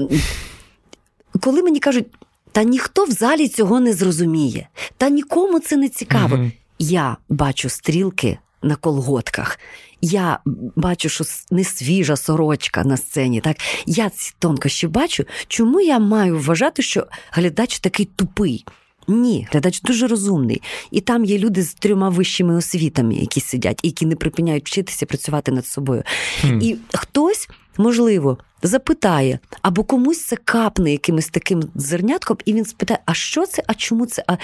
коли 1.42 1.64
мені 1.64 1.80
кажуть, 1.80 2.06
та 2.56 2.64
ніхто 2.64 3.06
в 3.06 3.12
залі 3.12 3.48
цього 3.48 3.80
не 3.80 3.94
зрозуміє, 3.94 4.68
та 4.98 5.10
нікому 5.10 5.60
це 5.60 5.78
не 5.78 5.90
цікаво. 5.90 6.36
mm 6.36 6.52
Я 6.80 7.18
бачу 7.30 7.70
стрілки 7.70 8.38
на 8.64 8.76
колготках. 8.76 9.60
Я 10.02 10.40
бачу, 10.76 11.10
що 11.10 11.24
не 11.52 11.64
свіжа 11.64 12.16
сорочка 12.16 12.84
на 12.84 12.98
сцені. 12.98 13.42
Так 13.42 13.58
я 13.86 14.10
ці 14.10 14.34
тонкощі 14.40 14.88
бачу. 14.88 15.26
Чому 15.48 15.82
я 15.82 16.00
маю 16.00 16.40
вважати, 16.40 16.82
що 16.82 17.08
глядач 17.32 17.80
такий 17.80 18.06
тупий? 18.06 18.66
Ні, 19.08 19.48
глядач 19.52 19.82
дуже 19.82 20.08
розумний. 20.08 20.62
І 20.92 21.02
там 21.02 21.26
є 21.26 21.38
люди 21.38 21.64
з 21.64 21.74
трьома 21.74 22.10
вищими 22.10 22.56
освітами, 22.56 23.16
які 23.16 23.42
сидять, 23.42 23.80
які 23.84 24.06
не 24.06 24.16
припиняють 24.16 24.66
вчитися 24.66 25.06
працювати 25.06 25.52
над 25.52 25.68
собою. 25.68 26.04
Mm. 26.44 26.64
І 26.64 26.78
хтось 26.94 27.50
можливо, 27.78 28.38
запитає, 28.64 29.40
або 29.62 29.84
комусь 29.84 30.26
це 30.26 30.36
капне 30.36 30.92
якимось 30.92 31.30
таким 31.30 31.64
зернятком, 31.76 32.38
і 32.46 32.54
він 32.54 32.66
спитає, 32.66 33.00
а 33.06 33.14
що 33.14 33.46
це, 33.46 33.64
а 33.68 33.74
чому 33.74 34.06
це? 34.06 34.24
А... 34.28 34.38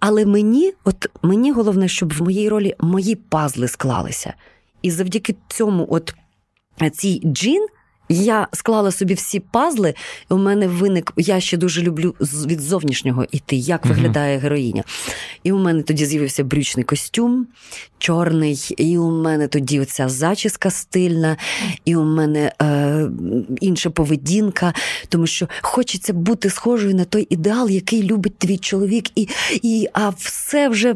Але 0.00 0.26
мені, 0.26 0.72
от 0.84 1.06
мені 1.22 1.52
головне, 1.52 1.88
щоб 1.88 2.12
в 2.12 2.22
моїй 2.22 2.48
ролі 2.48 2.74
мої 2.80 3.14
пазли 3.14 3.68
склалися. 3.68 4.34
І 4.82 4.90
завдяки 4.90 5.34
цьому, 5.48 5.86
от 5.90 6.14
цій 6.92 7.22
джин. 7.24 7.66
Я 8.12 8.48
склала 8.52 8.90
собі 8.90 9.14
всі 9.14 9.40
пазли, 9.40 9.94
і 10.30 10.34
у 10.34 10.38
мене 10.38 10.68
виник. 10.68 11.12
Я 11.16 11.40
ще 11.40 11.56
дуже 11.56 11.82
люблю 11.82 12.14
від 12.20 12.60
зовнішнього 12.60 13.26
іти, 13.32 13.56
як 13.56 13.86
виглядає 13.86 14.38
героїня. 14.38 14.84
І 15.42 15.52
у 15.52 15.58
мене 15.58 15.82
тоді 15.82 16.06
з'явився 16.06 16.44
брючний 16.44 16.84
костюм, 16.84 17.46
чорний, 17.98 18.74
і 18.78 18.98
у 18.98 19.10
мене 19.10 19.48
тоді 19.48 19.80
оця 19.80 20.08
зачіска 20.08 20.70
стильна, 20.70 21.36
і 21.84 21.96
у 21.96 22.04
мене 22.04 22.52
е, 22.62 23.10
інша 23.60 23.90
поведінка, 23.90 24.74
тому 25.08 25.26
що 25.26 25.48
хочеться 25.60 26.12
бути 26.12 26.50
схожою 26.50 26.94
на 26.94 27.04
той 27.04 27.26
ідеал, 27.30 27.70
який 27.70 28.02
любить 28.02 28.38
твій 28.38 28.58
чоловік, 28.58 29.18
і, 29.18 29.28
і 29.62 29.88
а 29.92 30.08
все 30.08 30.68
вже 30.68 30.94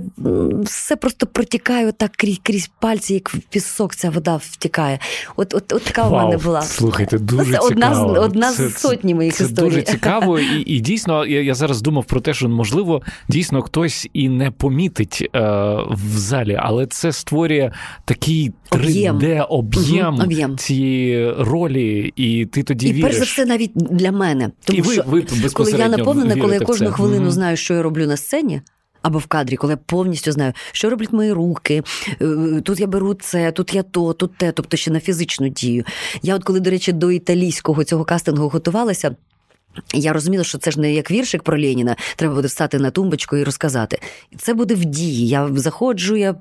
все 0.63 0.97
просто 0.97 1.27
протікає 1.27 1.93
так 1.93 2.13
крізь 2.17 2.41
крізь 2.43 2.71
пальці, 2.81 3.15
як 3.15 3.35
в 3.35 3.39
пісок 3.39 3.95
ця 3.95 4.11
вода 4.11 4.37
втікає. 4.37 4.99
От 5.37 5.55
от, 5.55 5.73
от 5.73 5.85
така 5.85 6.03
Вау, 6.03 6.21
у 6.21 6.25
мене 6.25 6.37
була. 6.37 6.63
Слухайте, 7.11 7.37
дуже 7.37 7.53
це 7.53 7.59
цікаво. 7.69 8.07
одна 8.07 8.21
одна 8.21 8.53
це, 8.53 8.69
з 8.69 8.77
сотні 8.77 9.15
моїх 9.15 9.35
це 9.35 9.45
історій. 9.45 9.65
Дуже 9.65 9.83
цікаво, 9.83 10.39
і 10.39 10.61
і 10.67 10.81
дійсно 10.81 11.27
я, 11.27 11.43
я 11.43 11.55
зараз 11.55 11.83
думав 11.83 12.05
про 12.05 12.21
те, 12.21 12.35
що 12.35 12.49
можливо 12.49 13.03
дійсно 13.29 13.63
хтось 13.63 14.09
і 14.13 14.29
не 14.29 14.51
помітить 14.51 15.31
е, 15.35 15.41
в 15.91 16.19
залі, 16.19 16.59
але 16.61 16.87
це 16.87 17.13
створює 17.13 17.73
такий 18.05 18.53
3D 18.71 19.47
об'єм, 19.49 20.15
об'єм 20.15 20.59
цієї 20.59 21.33
ролі, 21.33 22.13
і 22.17 22.47
ти 22.47 22.63
тоді 22.63 22.89
і 22.89 22.93
віриш. 22.93 23.03
перш 23.03 23.17
за 23.17 23.25
все, 23.25 23.47
навіть 23.47 23.73
для 23.75 24.13
мене. 24.13 24.51
Тому 24.65 24.79
і 24.79 24.83
ви, 24.83 24.95
що 24.95 25.03
ви 25.07 25.25
коли 25.53 25.71
я 25.71 25.89
наповнена, 25.89 26.37
коли 26.37 26.55
я 26.55 26.61
кожну 26.61 26.91
хвилину 26.91 27.31
знаю, 27.31 27.57
що 27.57 27.75
я 27.75 27.83
роблю 27.83 28.07
на 28.07 28.17
сцені. 28.17 28.63
Або 29.05 29.19
в 29.19 29.27
кадрі, 29.27 29.57
коли 29.57 29.73
я 29.73 29.77
повністю 29.77 30.33
знаю, 30.33 30.53
що 30.73 30.91
роблять 30.91 31.13
мої 31.13 31.33
руки. 31.33 31.83
Е, 32.23 32.61
тут 32.65 32.81
я 32.81 32.87
беру 32.87 33.15
це, 33.15 33.53
тут 33.53 33.75
я 33.75 33.83
то, 33.83 34.13
тут 34.13 34.37
те, 34.37 34.53
тобто 34.53 34.77
ще 34.77 34.91
на 34.91 35.01
фізичну 35.01 35.49
дію. 35.49 35.85
Я, 36.23 36.35
от 36.35 36.45
коли, 36.45 36.61
до 36.61 36.71
речі, 36.71 36.93
до 36.93 37.11
італійського 37.11 37.85
цього 37.85 38.05
кастингу 38.05 38.49
готувалася. 38.49 39.17
Я 39.95 40.13
розуміла, 40.13 40.45
що 40.45 40.59
це 40.59 40.71
ж 40.71 40.81
не 40.81 40.93
як 40.93 41.11
віршик 41.11 41.43
про 41.43 41.61
Леніна, 41.61 41.97
треба 42.17 42.35
буде 42.35 42.49
встати 42.49 42.79
на 42.79 42.91
тумбочку 42.91 43.37
і 43.37 43.45
розказати. 43.45 43.99
Це 44.39 44.55
буде 44.55 44.75
в 44.75 44.85
дії. 44.85 45.29
Я 45.29 45.51
заходжу, 45.55 46.17
я 46.17 46.35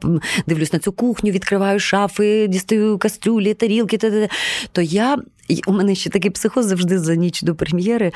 дивлюсь 0.47 0.73
на 0.73 0.79
цю 0.79 0.91
кухню, 0.91 1.31
відкриваю 1.31 1.79
шафи, 1.79 2.47
дістаю 2.47 2.97
кастрюлі, 2.97 3.53
тарілки. 3.53 3.97
Т-т-т. 3.97 4.29
То 4.71 4.81
я 4.81 5.17
у 5.67 5.71
мене 5.71 5.95
ще 5.95 6.09
такий 6.09 6.31
психоз 6.31 6.65
завжди 6.65 6.99
за 6.99 7.15
ніч 7.15 7.41
до 7.41 7.55
прем'єри. 7.55 8.11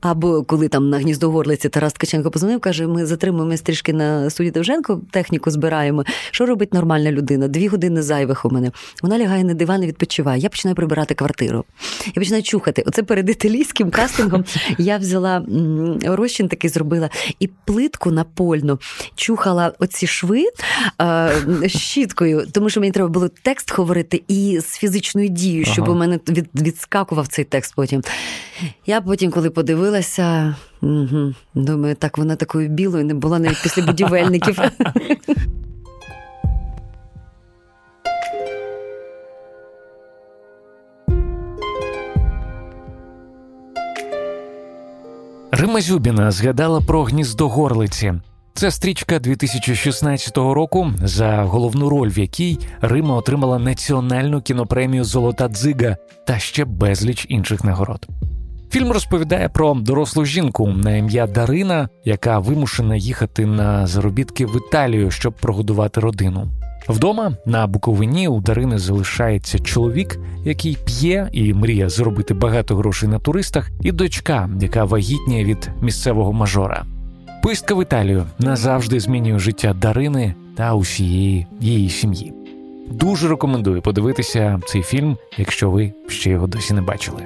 Або 0.00 0.42
коли 0.42 0.68
там 0.68 0.90
на 0.90 0.98
гніздо 0.98 1.30
горлиці 1.30 1.68
Тарас 1.68 1.92
Ткаченко 1.92 2.30
позвонив, 2.30 2.60
каже: 2.60 2.86
ми 2.86 3.06
затримуємо 3.06 3.56
трішки 3.56 3.92
на 3.92 4.30
суді 4.30 4.50
Довженко, 4.50 5.00
техніку 5.10 5.50
збираємо. 5.50 6.04
Що 6.30 6.46
робить 6.46 6.74
нормальна 6.74 7.12
людина? 7.12 7.48
Дві 7.48 7.68
години 7.68 8.02
зайвих 8.02 8.44
у 8.44 8.50
мене. 8.50 8.70
Вона 9.02 9.18
лягає 9.18 9.44
на 9.44 9.54
диван 9.54 9.82
і 9.82 9.86
відпочиває. 9.86 10.40
Я 10.40 10.48
починаю 10.48 10.76
прибирати 10.76 11.14
квартиру. 11.14 11.64
Я 12.06 12.12
починаю 12.14 12.42
чухати. 12.42 12.84
Оце 12.86 13.02
перед 13.02 13.30
італійським 13.30 13.90
кастингом 13.90 14.44
я 14.78 14.96
взяла 14.98 15.44
розчин 16.04 16.48
такий 16.48 16.70
зробила 16.70 17.10
і 17.40 17.46
плитку 17.64 18.10
напольну 18.10 18.78
чухала 19.14 19.72
оці 19.78 20.06
шви 20.06 20.44
щіткою, 21.66 22.46
тому 22.52 22.70
що 22.70 22.80
мені 22.80 22.92
треба 22.92 23.08
було 23.08 23.28
текст 23.42 23.72
говорити 23.72 24.22
і 24.28 24.60
з 24.60 24.66
фізичною 24.66 25.28
дією, 25.28 25.64
щоб 25.64 25.84
ага. 25.84 25.92
у 25.92 25.96
мене 25.96 26.20
від 26.28 26.48
відскакував 26.80 27.28
цей 27.28 27.44
текст 27.44 27.74
потім. 27.74 28.02
Я 28.86 29.00
потім, 29.00 29.30
коли 29.30 29.50
подивилася, 29.50 30.56
угу, 30.82 31.34
думаю, 31.54 31.94
так 31.94 32.18
вона 32.18 32.36
такою 32.36 32.68
білою 32.68 33.04
не 33.04 33.14
була 33.14 33.38
навіть 33.38 33.62
після 33.62 33.82
будівельників. 33.82 34.58
Рима 45.52 45.80
Зюбіна 45.80 46.30
згадала 46.30 46.80
про 46.80 47.02
гніздо 47.04 47.48
горлиці. 47.48 48.14
Це 48.54 48.70
стрічка 48.70 49.18
2016 49.18 50.36
року, 50.36 50.92
за 51.02 51.42
головну 51.42 51.88
роль 51.88 52.08
в 52.08 52.18
якій 52.18 52.58
Рима 52.80 53.16
отримала 53.16 53.58
національну 53.58 54.40
кінопремію 54.40 55.04
Золота 55.04 55.48
дзига 55.48 55.96
та 56.26 56.38
ще 56.38 56.64
безліч 56.64 57.26
інших 57.28 57.64
нагород. 57.64 58.06
Фільм 58.70 58.92
розповідає 58.92 59.48
про 59.48 59.74
дорослу 59.74 60.24
жінку 60.24 60.68
на 60.68 60.96
ім'я 60.96 61.26
Дарина, 61.26 61.88
яка 62.04 62.38
вимушена 62.38 62.96
їхати 62.96 63.46
на 63.46 63.86
заробітки 63.86 64.46
в 64.46 64.56
Італію, 64.56 65.10
щоб 65.10 65.32
прогодувати 65.32 66.00
родину. 66.00 66.48
Вдома 66.88 67.32
на 67.46 67.66
Буковині 67.66 68.28
у 68.28 68.40
Дарини 68.40 68.78
залишається 68.78 69.58
чоловік, 69.58 70.18
який 70.44 70.78
п'є 70.84 71.28
і 71.32 71.54
мріє 71.54 71.88
зробити 71.88 72.34
багато 72.34 72.76
грошей 72.76 73.08
на 73.08 73.18
туристах, 73.18 73.70
і 73.82 73.92
дочка, 73.92 74.50
яка 74.60 74.84
вагітніє 74.84 75.44
від 75.44 75.70
місцевого 75.80 76.32
мажора. 76.32 76.84
Поїздка 77.42 77.74
в 77.74 77.82
Італію 77.82 78.26
назавжди 78.38 79.00
змінює 79.00 79.38
життя 79.38 79.74
Дарини 79.74 80.34
та 80.56 80.74
усієї 80.74 81.46
її 81.60 81.90
сім'ї. 81.90 82.32
Дуже 82.90 83.28
рекомендую 83.28 83.82
подивитися 83.82 84.60
цей 84.66 84.82
фільм, 84.82 85.16
якщо 85.38 85.70
ви 85.70 85.92
ще 86.08 86.30
його 86.30 86.46
досі 86.46 86.74
не 86.74 86.82
бачили. 86.82 87.22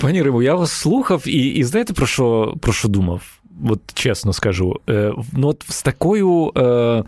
Пані 0.00 0.22
Риму, 0.22 0.42
я 0.42 0.54
вас 0.54 0.72
слухав 0.72 1.28
і 1.28 1.48
і 1.48 1.64
знаєте 1.64 1.92
про 1.92 2.06
що 2.06 2.54
про 2.60 2.72
що 2.72 2.88
думав? 2.88 3.37
От 3.64 3.80
чесно 3.94 4.32
скажу, 4.32 4.76
е, 4.88 5.12
ну 5.32 5.48
от 5.48 5.64
з 5.68 5.82
такою, 5.82 6.52
е, 6.56 7.04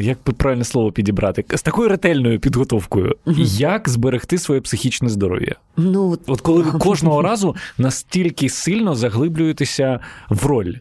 як 0.00 0.18
би 0.26 0.32
правильне 0.32 0.64
слово 0.64 0.92
підібрати, 0.92 1.44
з 1.56 1.62
такою 1.62 1.88
ретельною 1.88 2.40
підготовкою, 2.40 3.16
як 3.56 3.88
зберегти 3.88 4.38
своє 4.38 4.60
психічне 4.60 5.08
здоров'я? 5.08 5.56
Ну 5.76 6.18
от 6.26 6.40
коли 6.40 6.62
ви 6.62 6.78
кожного 6.78 7.22
разу 7.22 7.56
настільки 7.78 8.48
сильно 8.48 8.94
заглиблюєтеся 8.94 10.00
в 10.30 10.46
роль. 10.46 10.74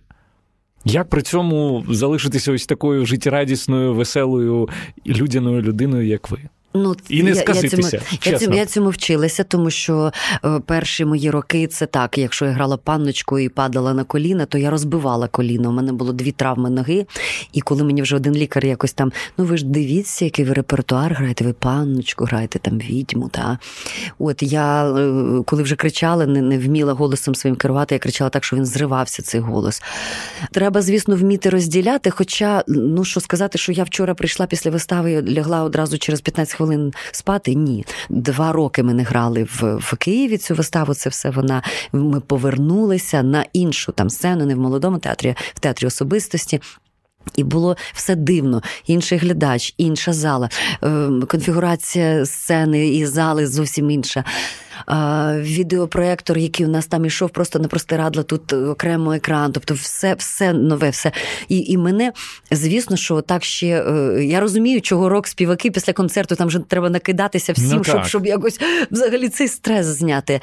Як 0.85 1.09
при 1.09 1.21
цьому 1.21 1.85
залишитися 1.89 2.51
ось 2.51 2.65
такою 2.65 3.05
життєрадісною, 3.05 3.93
веселою 3.93 4.69
людяною 5.07 5.61
людиною, 5.61 6.07
як 6.07 6.31
ви? 6.31 6.37
Ну, 6.73 6.95
І 7.09 7.23
не 7.23 7.35
скаситися. 7.35 8.01
Я, 8.25 8.31
я, 8.31 8.37
цьому, 8.37 8.55
я 8.55 8.65
цьому 8.65 8.89
вчилася, 8.89 9.43
тому 9.43 9.69
що 9.69 10.11
е, 10.45 10.59
перші 10.65 11.05
мої 11.05 11.31
роки 11.31 11.67
це 11.67 11.85
так. 11.85 12.17
Якщо 12.17 12.45
я 12.45 12.51
грала 12.51 12.77
панночку 12.77 13.39
і 13.39 13.49
падала 13.49 13.93
на 13.93 14.03
коліна, 14.03 14.45
то 14.45 14.57
я 14.57 14.69
розбивала 14.69 15.27
коліна. 15.27 15.69
У 15.69 15.71
мене 15.71 15.93
було 15.93 16.13
дві 16.13 16.31
травми 16.31 16.69
ноги. 16.69 17.05
І 17.53 17.61
коли 17.61 17.83
мені 17.83 18.01
вже 18.01 18.15
один 18.15 18.33
лікар 18.33 18.65
якось 18.65 18.93
там, 18.93 19.11
ну 19.37 19.45
ви 19.45 19.57
ж 19.57 19.65
дивіться, 19.65 20.25
який 20.25 20.45
ви 20.45 20.53
репертуар 20.53 21.13
граєте, 21.13 21.45
ви 21.45 21.53
панночку, 21.53 22.25
граєте 22.25 22.59
там 22.59 22.77
відьму. 22.77 23.29
Та? 23.29 23.57
От 24.19 24.43
я 24.43 24.91
е, 24.91 25.43
коли 25.45 25.63
вже 25.63 25.75
кричала, 25.75 26.25
не, 26.25 26.41
не 26.41 26.57
вміла 26.59 26.93
голосом 26.93 27.35
своїм 27.35 27.55
керувати, 27.55 27.95
я 27.95 27.99
кричала 27.99 28.29
так, 28.29 28.43
що 28.43 28.55
він 28.55 28.65
зривався 28.65 29.21
цей 29.21 29.41
голос. 29.41 29.83
Треба, 30.51 30.81
звісно, 30.81 31.15
вміти 31.15 31.49
розділяти. 31.49 32.09
Хоча, 32.09 32.63
ну 32.67 33.03
що 33.03 33.19
сказати, 33.19 33.57
що 33.57 33.71
я 33.71 33.83
вчора 33.83 34.13
прийшла 34.13 34.45
після 34.45 34.71
вистави, 34.71 35.21
лягла 35.21 35.63
одразу 35.63 35.97
через 35.97 36.21
15 36.21 36.55
хвилин 36.55 36.60
спати. 37.11 37.55
Ні. 37.55 37.85
Два 38.09 38.51
роки 38.51 38.83
ми 38.83 38.93
не 38.93 39.03
грали 39.03 39.43
в 39.43 39.75
в 39.75 39.95
Києві 39.95 40.37
цю 40.37 40.55
виставу. 40.55 40.93
Це 40.93 41.09
все 41.09 41.29
вона. 41.29 41.63
Ми 41.91 42.19
повернулися 42.19 43.23
на 43.23 43.45
іншу 43.53 43.91
там 43.91 44.09
сцену, 44.09 44.45
не 44.45 44.55
в 44.55 44.59
молодому 44.59 44.97
театрі, 44.97 45.35
в 45.53 45.59
театрі 45.59 45.87
особистості. 45.87 46.61
І 47.35 47.43
було 47.43 47.77
все 47.93 48.15
дивно, 48.15 48.61
інший 48.85 49.17
глядач, 49.17 49.73
інша 49.77 50.13
зала, 50.13 50.49
ем, 50.81 51.23
конфігурація 51.27 52.25
сцени 52.25 52.87
і 52.87 53.05
зали 53.05 53.47
зовсім 53.47 53.91
інша 53.91 54.23
відеопроектор, 55.39 56.37
який 56.37 56.65
у 56.65 56.69
нас 56.69 56.87
там 56.87 57.05
ішов, 57.05 57.29
просто 57.29 57.59
на 57.59 57.67
простирадла, 57.67 58.23
тут 58.23 58.53
окремо 58.53 59.13
екран. 59.13 59.51
Тобто, 59.51 59.73
все 59.73 60.13
все 60.13 60.53
нове, 60.53 60.89
все. 60.89 61.11
І 61.47 61.59
і 61.59 61.77
мене, 61.77 62.13
звісно, 62.51 62.97
що 62.97 63.21
так 63.21 63.43
ще 63.43 63.67
е, 63.67 64.23
я 64.25 64.39
розумію, 64.39 64.81
чого 64.81 65.09
рок 65.09 65.27
співаки 65.27 65.71
після 65.71 65.93
концерту 65.93 66.35
там 66.35 66.47
вже 66.47 66.59
треба 66.59 66.89
накидатися 66.89 67.53
всім, 67.53 67.77
ну, 67.77 67.83
щоб 67.83 68.05
щоб 68.05 68.25
якось 68.25 68.59
взагалі 68.91 69.29
цей 69.29 69.47
стрес 69.47 69.85
зняти. 69.85 70.39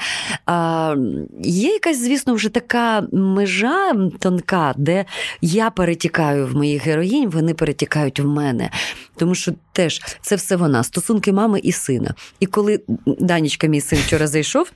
А, 0.47 0.95
Є 1.43 1.73
якась, 1.73 2.03
звісно, 2.03 2.35
вже 2.35 2.49
така 2.49 3.07
межа 3.13 3.93
тонка, 4.19 4.75
де 4.77 5.05
я 5.41 5.71
перетікаю 5.71 6.47
в 6.47 6.57
моїх 6.57 6.87
героїнь, 6.87 7.31
вони 7.31 7.55
перетікають 7.55 8.21
в 8.21 8.27
мене. 8.27 8.71
Тому 9.19 9.35
що 9.35 9.53
теж 9.73 10.03
це 10.23 10.37
все 10.37 10.57
вона, 10.57 10.85
стосунки 10.85 11.33
мами 11.33 11.61
і 11.63 11.73
сина. 11.73 12.15
І 12.41 12.47
коли 12.47 12.81
Данічка, 13.07 13.67
мій 13.67 13.81
син, 13.81 13.99
вчора 14.07 14.27
зайшов. 14.27 14.73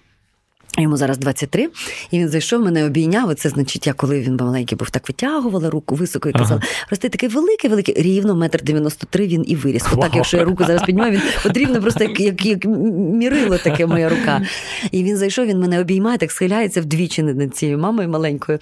Йому 0.79 0.97
зараз 0.97 1.19
23, 1.19 1.69
і 2.11 2.19
він 2.19 2.29
зайшов, 2.29 2.63
мене 2.63 2.87
обійняв. 2.87 3.35
Це 3.35 3.49
значить, 3.49 3.87
я 3.87 3.93
коли 3.93 4.21
він 4.21 4.37
маленький 4.37 4.79
був, 4.79 4.91
так 4.91 5.09
витягувала 5.09 5.71
руку 5.71 5.95
високо 5.95 6.29
і 6.29 6.33
казала, 6.33 6.61
ага. 6.65 6.73
рости 6.91 7.09
такий 7.09 7.29
великий, 7.29 7.71
великий, 7.71 7.95
рівно 7.95 8.35
метр 8.35 8.63
дев'яносто 8.63 9.07
три 9.11 9.27
він 9.27 9.45
і 9.47 9.57
виріс. 9.57 9.83
Отак, 9.87 9.99
Вау. 9.99 10.11
якщо 10.15 10.37
я 10.37 10.45
руку 10.45 10.65
зараз 10.65 10.83
піднімаю, 10.83 11.13
він 11.13 11.21
от 11.45 11.57
рівно 11.57 11.81
просто 11.81 12.05
як 12.05 12.21
як, 12.21 12.47
як 12.47 12.65
мірило 12.65 13.59
таке 13.59 13.87
моя 13.87 14.09
рука. 14.09 14.43
І 14.91 15.03
він 15.05 15.17
зайшов, 15.17 15.47
він 15.47 15.61
мене 15.61 15.81
обіймає, 15.81 16.19
так 16.19 16.33
схиляється 16.33 16.81
вдвічі 16.81 17.23
над 17.23 17.57
цією 17.57 17.79
мамою 17.79 18.09
маленькою. 18.09 18.59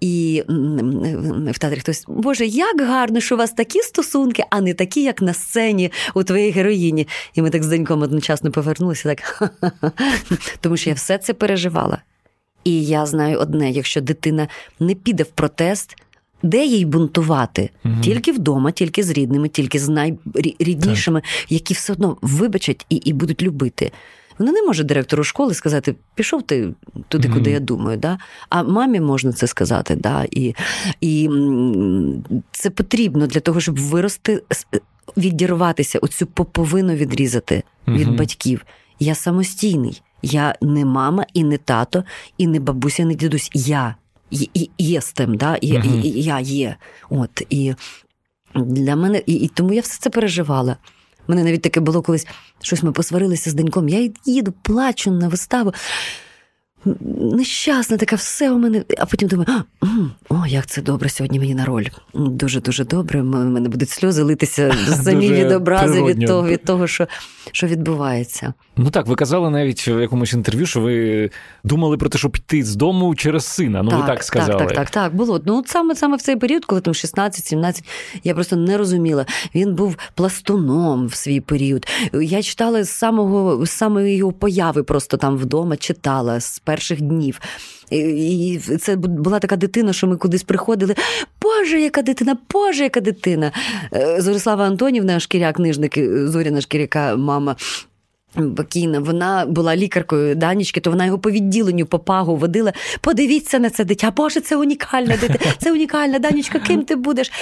І 0.00 0.42
в 1.50 1.58
театрі 1.58 1.80
хтось, 1.80 2.04
Боже, 2.08 2.46
як 2.46 2.80
гарно, 2.80 3.20
що 3.20 3.34
у 3.34 3.38
вас 3.38 3.52
такі 3.52 3.80
стосунки, 3.80 4.44
а 4.50 4.60
не 4.60 4.74
такі, 4.74 5.02
як 5.02 5.22
на 5.22 5.34
сцені 5.34 5.92
у 6.14 6.22
твоїй 6.22 6.50
героїні. 6.50 7.08
І 7.34 7.42
ми 7.42 7.50
так 7.50 7.62
з 7.62 7.68
доньком 7.68 8.02
одночасно 8.02 8.50
повернулися, 8.50 9.14
так 9.14 9.52
тому 10.60 10.76
що 10.76 10.90
я 10.90 10.94
все 10.94 11.18
це 11.18 11.34
переживала. 11.44 11.98
І 12.64 12.84
я 12.84 13.06
знаю 13.06 13.38
одне: 13.38 13.70
якщо 13.70 14.00
дитина 14.00 14.48
не 14.80 14.94
піде 14.94 15.22
в 15.22 15.26
протест, 15.26 15.96
де 16.42 16.64
їй 16.66 16.84
бунтувати? 16.84 17.70
Угу. 17.84 17.94
Тільки 18.02 18.32
вдома, 18.32 18.70
тільки 18.70 19.02
з 19.02 19.10
рідними, 19.10 19.48
тільки 19.48 19.78
з 19.78 19.88
найріднішими, 19.88 21.22
які 21.48 21.74
все 21.74 21.92
одно 21.92 22.16
вибачать 22.22 22.86
і 22.88 22.96
і 22.96 23.12
будуть 23.12 23.42
любити. 23.42 23.92
Вона 24.38 24.52
не 24.52 24.62
може 24.62 24.84
директору 24.84 25.24
школи 25.24 25.54
сказати, 25.54 25.94
пішов 26.14 26.42
ти 26.42 26.74
туди, 27.08 27.28
куди 27.28 27.50
mm-hmm. 27.50 27.54
я 27.54 27.60
думаю. 27.60 27.98
Да? 27.98 28.18
А 28.48 28.62
мамі 28.62 29.00
можна 29.00 29.32
це 29.32 29.46
сказати. 29.46 29.96
Да? 29.96 30.26
І 30.30 30.54
і 31.00 31.30
це 32.52 32.70
потрібно 32.70 33.26
для 33.26 33.40
того, 33.40 33.60
щоб 33.60 33.78
вирости, 33.78 34.42
відірватися, 35.16 35.98
оцю 35.98 36.26
поповину 36.26 36.94
відрізати 36.94 37.62
mm-hmm. 37.86 37.96
від 37.98 38.16
батьків. 38.16 38.66
Я 38.98 39.14
самостійний. 39.14 40.02
Я 40.24 40.54
не 40.60 40.84
мама, 40.84 41.26
і 41.34 41.44
не 41.44 41.58
тато, 41.58 42.04
і 42.38 42.46
не 42.46 42.60
бабуся, 42.60 43.02
і 43.02 43.06
не 43.06 43.14
дідусь. 43.14 43.50
Я 43.54 43.94
єстем, 44.78 45.36
да? 45.36 45.58
я, 45.62 45.80
uh 45.80 46.06
я 46.16 46.40
є. 46.40 46.76
От, 47.10 47.42
І 47.50 47.74
для 48.54 48.96
мене, 48.96 49.22
і, 49.26 49.34
і 49.34 49.48
тому 49.48 49.72
я 49.72 49.80
все 49.80 49.98
це 50.00 50.10
переживала. 50.10 50.76
Мене 51.28 51.44
навіть 51.44 51.62
таке 51.62 51.80
було 51.80 52.02
колись 52.02 52.26
щось 52.62 52.82
ми 52.82 52.92
посварилися 52.92 53.50
з 53.50 53.54
деньком. 53.54 53.88
Я 53.88 54.10
їду, 54.24 54.52
плачу 54.62 55.10
на 55.10 55.28
виставу 55.28 55.72
нещасна, 57.32 57.96
така 57.96 58.16
все 58.16 58.50
у 58.50 58.58
мене. 58.58 58.84
А 58.98 59.06
потім 59.06 59.28
думаю, 59.28 59.48
о, 60.28 60.46
як 60.46 60.66
це 60.66 60.82
добре 60.82 61.08
сьогодні 61.08 61.38
мені 61.38 61.54
на 61.54 61.64
роль. 61.64 61.86
Дуже 62.14 62.60
дуже 62.60 62.84
добре. 62.84 63.20
У 63.20 63.24
мене 63.24 63.68
будуть 63.68 63.90
сльози 63.90 64.22
литися 64.22 64.76
самі 65.02 65.32
від 65.32 65.52
образи 65.52 66.02
від 66.02 66.26
того, 66.26 66.48
від 66.48 66.64
того, 66.64 66.86
що 66.86 67.08
що 67.52 67.66
відбувається. 67.66 68.54
Ну 68.76 68.90
так, 68.90 69.06
ви 69.06 69.14
казали 69.14 69.50
навіть 69.50 69.88
в 69.88 70.00
якомусь 70.00 70.32
інтерв'ю, 70.32 70.66
що 70.66 70.80
ви 70.80 71.30
думали 71.64 71.96
про 71.96 72.08
те, 72.08 72.18
щоб 72.18 72.32
піти 72.32 72.64
з 72.64 72.76
дому 72.76 73.14
через 73.14 73.44
сина. 73.44 73.82
Ну, 73.82 73.90
так, 73.90 74.00
ви 74.00 74.06
так 74.06 74.24
сказали. 74.24 74.58
Так, 74.58 74.68
так, 74.68 74.76
так, 74.76 74.90
так. 74.90 75.14
Було. 75.14 75.40
Ну, 75.46 75.64
саме 75.66 75.94
саме 75.94 76.16
в 76.16 76.22
цей 76.22 76.36
період, 76.36 76.64
коли 76.64 76.80
там 76.80 76.94
16-17, 76.94 77.82
я 78.24 78.34
просто 78.34 78.56
не 78.56 78.78
розуміла. 78.78 79.26
Він 79.54 79.74
був 79.74 79.96
пластуном 80.14 81.06
в 81.06 81.14
свій 81.14 81.40
період. 81.40 81.86
Я 82.12 82.42
читала 82.42 82.84
з 82.84 82.90
самого 82.90 83.66
з 83.66 83.70
самої 83.70 84.16
його 84.16 84.32
появи, 84.32 84.82
просто 84.82 85.16
там 85.16 85.36
вдома 85.36 85.76
читала. 85.76 86.40
з 86.40 86.58
перших 86.74 87.00
днів. 87.00 87.40
І 87.90 88.58
це 88.80 88.96
була 88.96 89.38
така 89.38 89.56
дитина, 89.56 89.92
що 89.92 90.06
ми 90.06 90.16
кудись 90.16 90.42
приходили. 90.42 90.94
Боже, 91.42 91.80
яка 91.80 92.02
дитина, 92.02 92.36
Боже, 92.50 92.82
яка 92.82 93.00
дитина. 93.00 93.52
Е, 93.94 94.20
Зорислава 94.20 94.64
Антонівна, 94.64 95.20
шкіряк, 95.20 95.56
книжник, 95.56 95.98
Зоряна 96.28 96.60
шкіряка, 96.60 97.16
мама. 97.16 97.56
Покійна, 98.56 99.00
вона 99.00 99.46
була 99.46 99.76
лікаркою 99.76 100.34
Данічки, 100.34 100.80
то 100.80 100.90
вона 100.90 101.06
його 101.06 101.18
по 101.18 101.30
відділенню 101.30 101.86
по 101.86 101.98
пагу 101.98 102.36
водила. 102.36 102.72
Подивіться 103.00 103.58
на 103.58 103.70
це 103.70 103.84
дитя. 103.84 104.12
Боже, 104.16 104.40
це 104.40 104.56
унікальна 104.56 105.16
дитина, 105.16 105.38
це 105.58 105.72
унікальна. 105.72 106.18
Данічка, 106.18 106.58
ким 106.58 106.84
ти 106.84 106.96
будеш 106.96 107.32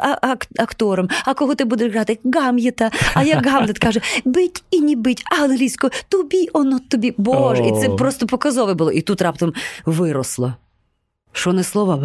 а, 0.00 0.34
актором? 0.58 1.08
А 1.24 1.34
кого 1.34 1.54
ти 1.54 1.64
будеш 1.64 1.92
грати? 1.92 2.18
Гам'єта. 2.34 2.90
А 3.14 3.22
як 3.22 3.46
Гамлет 3.46 3.78
каже, 3.78 4.00
бить 4.24 4.64
і 4.70 4.80
не 4.80 4.96
бить, 4.96 5.24
англійською, 5.40 5.90
тобі, 6.08 6.48
оно 6.52 6.78
тобі. 6.78 7.14
Боже. 7.16 7.62
І 7.62 7.80
це 7.80 7.88
просто 7.88 8.26
показове 8.26 8.74
було. 8.74 8.92
І 8.92 9.00
тут 9.00 9.22
раптом 9.22 9.52
виросло. 9.86 10.54
Що 11.32 11.52
не 11.52 11.64
слово? 11.64 12.02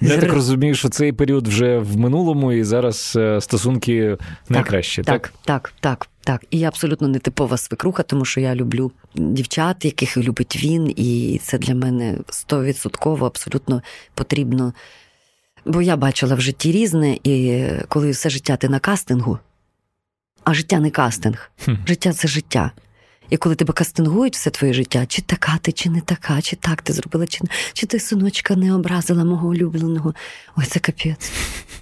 Я 0.00 0.18
так 0.18 0.32
розумію, 0.32 0.74
що 0.74 0.88
цей 0.88 1.12
період 1.12 1.48
вже 1.48 1.78
в 1.78 1.96
минулому, 1.96 2.52
і 2.52 2.64
зараз 2.64 3.12
е, 3.16 3.40
стосунки 3.40 4.16
найкращі, 4.48 5.02
так? 5.02 5.22
Так, 5.22 5.32
так, 5.44 5.72
так. 5.80 6.08
Так, 6.24 6.44
і 6.50 6.58
я 6.58 6.68
абсолютно 6.68 7.08
не 7.08 7.18
типова 7.18 7.56
свекруха, 7.56 8.02
тому 8.02 8.24
що 8.24 8.40
я 8.40 8.54
люблю 8.54 8.92
дівчат, 9.14 9.84
яких 9.84 10.16
любить 10.16 10.64
він, 10.64 10.94
і 10.96 11.40
це 11.42 11.58
для 11.58 11.74
мене 11.74 12.18
стовідсотково 12.28 13.26
абсолютно 13.26 13.82
потрібно. 14.14 14.72
Бо 15.64 15.82
я 15.82 15.96
бачила 15.96 16.34
в 16.34 16.40
житті 16.40 16.72
різне, 16.72 17.18
і 17.24 17.64
коли 17.88 18.10
все 18.10 18.30
життя 18.30 18.56
ти 18.56 18.68
на 18.68 18.78
кастингу, 18.78 19.38
А 20.44 20.54
життя 20.54 20.80
не 20.80 20.90
кастинг. 20.90 21.50
Життя 21.86 22.12
це 22.12 22.28
життя. 22.28 22.70
І 23.30 23.36
коли 23.36 23.54
тебе 23.54 23.72
кастингують 23.72 24.34
все 24.34 24.50
твоє 24.50 24.72
життя, 24.74 25.06
чи 25.06 25.22
така 25.22 25.58
ти, 25.58 25.72
чи 25.72 25.90
не 25.90 26.00
така, 26.00 26.42
чи 26.42 26.56
так 26.56 26.82
ти 26.82 26.92
зробила, 26.92 27.26
чи 27.26 27.40
чи 27.72 27.86
ти 27.86 28.00
синочка 28.00 28.56
не 28.56 28.74
образила 28.74 29.24
мого 29.24 29.48
улюбленого. 29.48 30.14
Ой, 30.56 30.64
це 30.64 30.80
капець. 30.80 31.32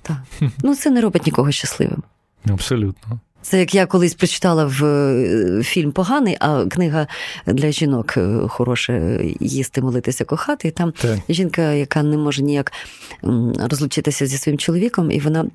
Так. 0.03 0.23
Ну 0.63 0.77
це 0.77 0.91
не 0.91 1.01
робить 1.01 1.27
нікого 1.27 1.53
щасливим. 1.53 2.03
Абсолютно. 2.49 3.21
Це 3.43 3.59
як 3.59 3.75
я 3.75 3.87
колись 3.87 4.15
прочитала 4.15 4.65
в 4.65 4.85
е, 4.85 5.63
фільм 5.63 5.93
поганий, 5.93 6.37
а 6.41 6.65
книга 6.65 7.07
для 7.47 7.71
жінок 7.71 8.19
хороше 8.49 8.71
хороша 8.71 9.21
їсти, 9.41 9.81
молитися, 9.81 10.25
кохати. 10.25 10.69
І 10.69 10.71
там 10.71 10.93
так. 10.93 11.19
жінка, 11.29 11.73
яка 11.73 12.03
не 12.03 12.17
може 12.17 12.43
ніяк 12.43 12.73
розлучитися 13.59 14.27
зі 14.27 14.39
своїм 14.39 14.59
чоловіком, 14.59 15.11
і 15.11 15.21
вона 15.21 15.47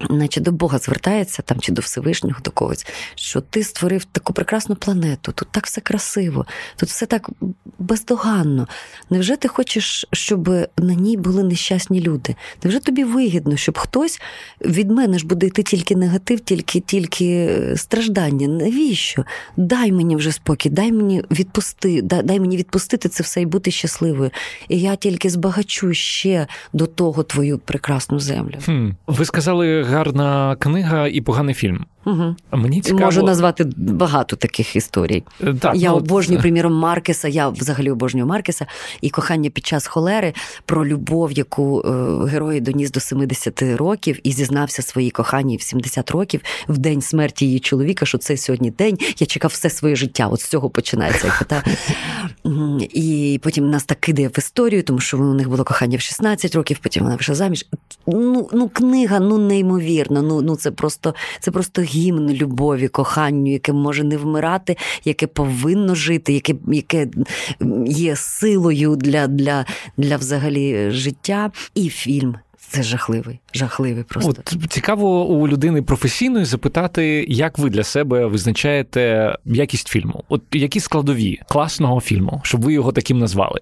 наче 0.00 0.40
до 0.40 0.52
Бога 0.52 0.78
звертається 0.78 1.42
там 1.42 1.60
чи 1.60 1.72
до 1.72 1.82
Всевишнього 1.82 2.40
до 2.44 2.50
когось, 2.50 2.86
що 3.14 3.40
ти 3.40 3.64
створив 3.64 4.04
таку 4.04 4.32
прекрасну 4.32 4.76
планету, 4.76 5.32
тут 5.32 5.48
так 5.50 5.66
все 5.66 5.80
красиво, 5.80 6.46
тут 6.76 6.88
все 6.88 7.06
так 7.06 7.30
бездоганно. 7.78 8.68
Невже 9.10 9.36
ти 9.36 9.48
хочеш, 9.48 10.06
щоб 10.12 10.48
на 10.78 10.94
ній 10.94 11.16
були 11.16 11.42
нещасні 11.42 12.00
люди? 12.00 12.34
Невже 12.64 12.80
тобі 12.80 13.04
вигідно, 13.04 13.56
щоб 13.56 13.78
хтось 13.78 14.20
від 14.60 14.90
мене 14.90 15.18
ж 15.18 15.26
буде 15.26 15.46
йти 15.46 15.62
тільки 15.62 15.96
негатив, 15.96 16.40
тільки 16.40 16.80
тільки 16.80 17.58
страждання? 17.76 18.48
Навіщо? 18.48 19.24
Дай 19.56 19.92
мені 19.92 20.16
вже 20.16 20.32
спокій, 20.32 20.70
дай 20.70 20.92
мені 20.92 21.22
відпусти, 21.30 22.02
дай, 22.02 22.22
дай 22.22 22.40
мені 22.40 22.56
відпустити 22.56 23.08
це 23.08 23.22
все 23.22 23.40
і 23.40 23.46
бути 23.46 23.70
щасливою. 23.70 24.30
І 24.68 24.80
я 24.80 24.96
тільки 24.96 25.30
збагачу 25.30 25.94
ще 25.94 26.46
до 26.72 26.86
того 26.86 27.22
твою 27.22 27.58
прекрасну 27.58 28.20
землю. 28.20 28.54
Хм. 28.64 28.88
Ви 29.06 29.24
сказали 29.24 29.85
гарна 29.86 30.56
книга 30.56 31.06
і 31.06 31.20
поганий 31.20 31.54
фільм. 31.54 31.84
Угу. 32.06 32.36
Мені 32.52 32.80
цікаво... 32.80 33.04
Можу 33.04 33.22
назвати 33.22 33.64
багато 33.76 34.36
таких 34.36 34.76
історій. 34.76 35.22
Е, 35.42 35.54
так, 35.54 35.76
Я 35.76 35.90
ну, 35.90 35.96
обожнюю, 35.96 36.40
приміром, 36.42 36.74
Маркеса, 36.74 37.28
я 37.28 37.48
взагалі 37.48 37.90
обожнюю 37.90 38.26
Маркеса 38.26 38.66
і 39.00 39.10
кохання 39.10 39.50
під 39.50 39.66
час 39.66 39.86
холери 39.86 40.32
про 40.64 40.86
любов, 40.86 41.32
яку 41.32 41.80
е, 41.80 42.26
герой 42.26 42.60
доніс 42.60 42.90
до 42.90 43.00
70 43.00 43.62
років 43.62 44.18
і 44.22 44.32
зізнався 44.32 44.82
своїй 44.82 45.10
коханій 45.10 45.56
в 45.56 45.62
70 45.62 46.10
років 46.10 46.40
в 46.68 46.78
день 46.78 47.02
смерті 47.02 47.46
її 47.46 47.60
чоловіка, 47.60 48.06
що 48.06 48.18
це 48.18 48.36
сьогодні 48.36 48.70
день. 48.70 48.98
Я 49.18 49.26
чекав 49.26 49.50
все 49.50 49.70
своє 49.70 49.96
життя. 49.96 50.26
От 50.26 50.40
з 50.40 50.46
цього 50.48 50.70
починається. 50.70 51.32
Та... 51.46 51.62
І 52.80 53.40
потім 53.42 53.70
нас 53.70 53.84
так 53.84 54.00
кидає 54.00 54.28
в 54.28 54.38
історію, 54.38 54.82
тому 54.82 55.00
що 55.00 55.18
у 55.18 55.34
них 55.34 55.48
було 55.48 55.64
кохання 55.64 55.98
в 55.98 56.00
16 56.00 56.54
років, 56.54 56.78
потім 56.82 57.02
вона 57.02 57.14
вийшла 57.16 57.34
заміж. 57.34 57.66
Ну, 58.06 58.48
ну 58.52 58.68
книга, 58.68 59.20
ну 59.20 59.38
неймовірна. 59.38 59.75
Ну, 60.22 60.42
ну 60.42 60.56
це 60.56 60.70
просто 60.70 61.14
це 61.40 61.50
просто 61.50 61.82
гімн 61.82 62.30
любові, 62.30 62.88
коханню, 62.88 63.52
яке 63.52 63.72
може 63.72 64.04
не 64.04 64.16
вмирати, 64.16 64.76
яке 65.04 65.26
повинно 65.26 65.94
жити, 65.94 66.32
яке 66.32 66.54
яке 66.72 67.08
є 67.86 68.16
силою 68.16 68.96
для, 68.96 69.26
для, 69.26 69.66
для 69.96 70.16
взагалі 70.16 70.90
життя, 70.90 71.50
і 71.74 71.88
фільм. 71.88 72.36
Це 72.68 72.82
жахливий, 72.82 73.40
жахливий 73.54 74.04
просто. 74.04 74.30
От 74.30 74.72
цікаво 74.72 75.26
у 75.26 75.48
людини 75.48 75.82
професійної 75.82 76.44
запитати, 76.44 77.26
як 77.28 77.58
ви 77.58 77.70
для 77.70 77.82
себе 77.82 78.26
визначаєте 78.26 79.34
якість 79.44 79.88
фільму? 79.88 80.24
От 80.28 80.42
які 80.52 80.80
складові 80.80 81.40
класного 81.48 82.00
фільму, 82.00 82.40
щоб 82.44 82.62
ви 82.62 82.72
його 82.72 82.92
таким 82.92 83.18
назвали? 83.18 83.60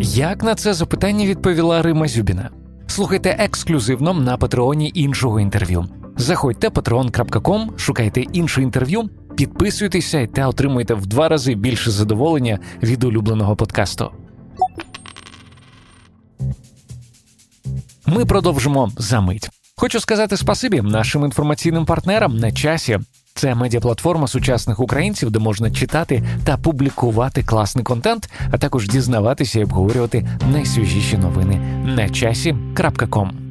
Як 0.00 0.42
на 0.42 0.54
це 0.54 0.74
запитання 0.74 1.26
відповіла 1.26 1.82
Рима 1.82 2.08
Зюбіна? 2.08 2.50
Слухайте 2.90 3.36
ексклюзивно 3.38 4.14
на 4.14 4.36
патреоні 4.36 4.92
іншого 4.94 5.40
інтерв'ю. 5.40 5.84
Заходьте 6.16 6.68
patreon.com, 6.68 7.78
шукайте 7.78 8.20
інше 8.20 8.62
інтерв'ю, 8.62 9.10
підписуйтеся 9.36 10.26
та 10.26 10.48
отримуйте 10.48 10.94
в 10.94 11.06
два 11.06 11.28
рази 11.28 11.54
більше 11.54 11.90
задоволення 11.90 12.58
від 12.82 13.04
улюбленого 13.04 13.56
подкасту. 13.56 14.10
Ми 18.06 18.24
продовжимо 18.24 18.90
за 18.98 19.20
мить. 19.20 19.48
Хочу 19.76 20.00
сказати 20.00 20.36
спасибі 20.36 20.82
нашим 20.82 21.24
інформаційним 21.24 21.84
партнерам 21.84 22.36
на 22.36 22.52
часі. 22.52 22.98
Це 23.38 23.54
медіаплатформа 23.54 24.26
сучасних 24.26 24.80
українців, 24.80 25.30
де 25.30 25.38
можна 25.38 25.70
читати 25.70 26.22
та 26.44 26.56
публікувати 26.56 27.42
класний 27.42 27.84
контент, 27.84 28.30
а 28.50 28.58
також 28.58 28.88
дізнаватися 28.88 29.60
і 29.60 29.64
обговорювати 29.64 30.28
найсвіжіші 30.52 31.18
новини 31.18 31.56
на 31.84 32.08
часі.ком. 32.08 33.47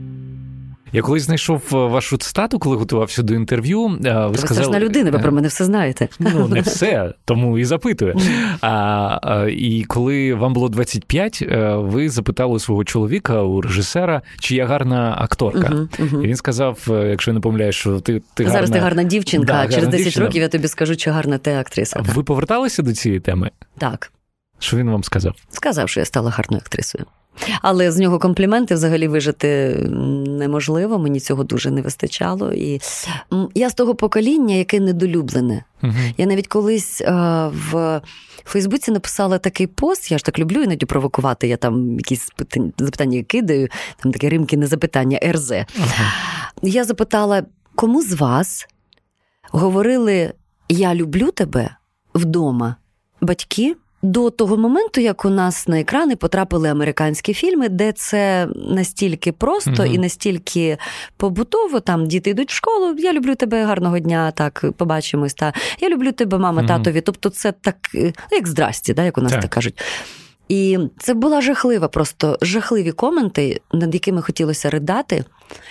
Я 0.93 1.01
колись 1.01 1.23
знайшов 1.23 1.61
е, 1.73 1.75
вашу 1.75 2.17
цитату, 2.17 2.59
коли 2.59 2.77
готувався 2.77 3.23
до 3.23 3.33
інтерв'ю. 3.33 3.85
Е, 3.87 4.27
ви, 4.27 4.37
сказали... 4.37 4.37
страшна 4.37 4.79
людина, 4.79 5.11
ви 5.11 5.19
про 5.19 5.31
мене 5.31 5.47
все 5.47 5.65
знаєте. 5.65 6.07
Ну, 6.19 6.47
не 6.47 6.61
все, 6.61 7.13
тому 7.25 7.57
і 7.57 7.65
запитую. 7.65 8.15
А, 8.61 9.47
І 9.51 9.83
коли 9.83 10.33
вам 10.33 10.53
було 10.53 10.69
25, 10.69 11.39
е, 11.41 11.75
ви 11.75 12.09
запитали 12.09 12.59
свого 12.59 12.83
чоловіка, 12.83 13.41
у 13.41 13.61
режисера, 13.61 14.21
чи 14.39 14.55
я 14.55 14.65
гарна 14.65 15.15
акторка. 15.17 15.59
Uh-huh, 15.59 15.99
uh-huh. 15.99 16.23
І 16.23 16.27
він 16.27 16.35
сказав, 16.35 16.87
якщо 16.87 17.31
я 17.31 17.35
не 17.35 17.39
помиляю, 17.39 17.71
що 17.71 17.99
ти 17.99 18.21
ти 18.33 18.43
гарна... 18.43 18.57
Зараз 18.57 18.69
ти 18.69 18.79
гарна 18.79 19.03
дівчинка, 19.03 19.53
да, 19.53 19.61
а 19.61 19.67
через 19.67 19.87
10 19.87 20.03
дівчина. 20.03 20.25
років 20.25 20.41
я 20.41 20.47
тобі 20.47 20.67
скажу, 20.67 20.95
чи 20.95 21.11
гарна 21.11 21.37
ти 21.37 21.53
актриса. 21.53 22.03
Ви 22.15 22.23
поверталися 22.23 22.83
до 22.83 22.93
цієї 22.93 23.19
теми? 23.19 23.51
Так. 23.77 24.11
Що 24.59 24.77
він 24.77 24.89
вам 24.89 25.03
сказав? 25.03 25.35
Сказав, 25.49 25.89
що 25.89 25.99
я 25.99 26.05
стала 26.05 26.29
гарною 26.29 26.61
актрисою. 26.65 27.05
Але 27.61 27.91
з 27.91 27.97
нього 27.97 28.19
компліменти 28.19 28.73
взагалі 28.75 29.07
вижити 29.07 29.75
неможливо. 30.27 30.99
Мені 30.99 31.19
цього 31.19 31.43
дуже 31.43 31.71
не 31.71 31.81
вистачало. 31.81 32.53
І 32.53 32.81
я 33.55 33.69
з 33.69 33.73
того 33.73 33.95
покоління, 33.95 34.55
яке 34.55 34.79
недолюблене. 34.79 35.63
uh 35.83 36.13
Я 36.17 36.25
навіть 36.25 36.47
колись 36.47 37.01
а, 37.01 37.47
в 37.71 38.01
Фейсбуці 38.45 38.91
написала 38.91 39.37
такий 39.37 39.67
пост. 39.67 40.11
Я 40.11 40.17
ж 40.17 40.25
так 40.25 40.39
люблю 40.39 40.61
іноді 40.63 40.85
провокувати. 40.85 41.47
Я 41.47 41.57
там 41.57 41.97
якісь 41.97 42.29
запитання 42.77 43.23
кидаю, 43.23 43.67
там 44.03 44.11
таке 44.11 44.29
римкіне 44.29 44.67
запитання 44.67 45.19
РЗ. 45.31 45.51
uh 45.51 45.65
Я 46.61 46.83
запитала, 46.83 47.43
кому 47.75 48.01
з 48.01 48.13
вас 48.13 48.67
говорили 49.51 50.33
Я 50.69 50.95
люблю 50.95 51.31
тебе 51.31 51.69
вдома 52.13 52.75
батьки? 53.21 53.75
До 54.07 54.29
того 54.29 54.57
моменту, 54.57 55.01
як 55.01 55.25
у 55.25 55.29
нас 55.29 55.67
на 55.67 55.79
екрани 55.79 56.15
потрапили 56.15 56.69
американські 56.69 57.33
фільми, 57.33 57.69
де 57.69 57.91
це 57.91 58.47
настільки 58.55 59.31
просто 59.31 59.71
mm 59.71 59.87
і 59.87 59.97
настільки 59.97 60.77
побутово, 61.17 61.79
там 61.79 62.07
діти 62.07 62.29
йдуть 62.29 62.51
в 62.51 62.55
школу, 62.55 62.95
я 62.97 63.13
люблю 63.13 63.35
тебе 63.35 63.63
гарного 63.63 63.99
дня, 63.99 64.31
так 64.31 64.65
побачимось. 64.77 65.33
Та 65.33 65.53
я 65.79 65.89
люблю 65.89 66.11
тебе, 66.11 66.37
мама, 66.37 66.61
mm 66.61 66.67
татові. 66.67 67.01
Тобто, 67.01 67.29
це 67.29 67.51
так, 67.51 67.75
е, 67.95 68.13
як 68.31 68.47
здрасті, 68.47 68.93
да, 68.93 69.03
як 69.03 69.17
у 69.17 69.21
нас 69.21 69.31
так, 69.31 69.41
так 69.41 69.51
кажуть. 69.51 69.81
І 70.49 70.79
це 70.99 71.13
була 71.13 71.41
жахлива, 71.41 71.87
просто 71.87 72.37
жахливі 72.41 72.91
коменти, 72.91 73.61
над 73.73 73.93
якими 73.93 74.21
хотілося 74.21 74.69
ридати. 74.69 75.25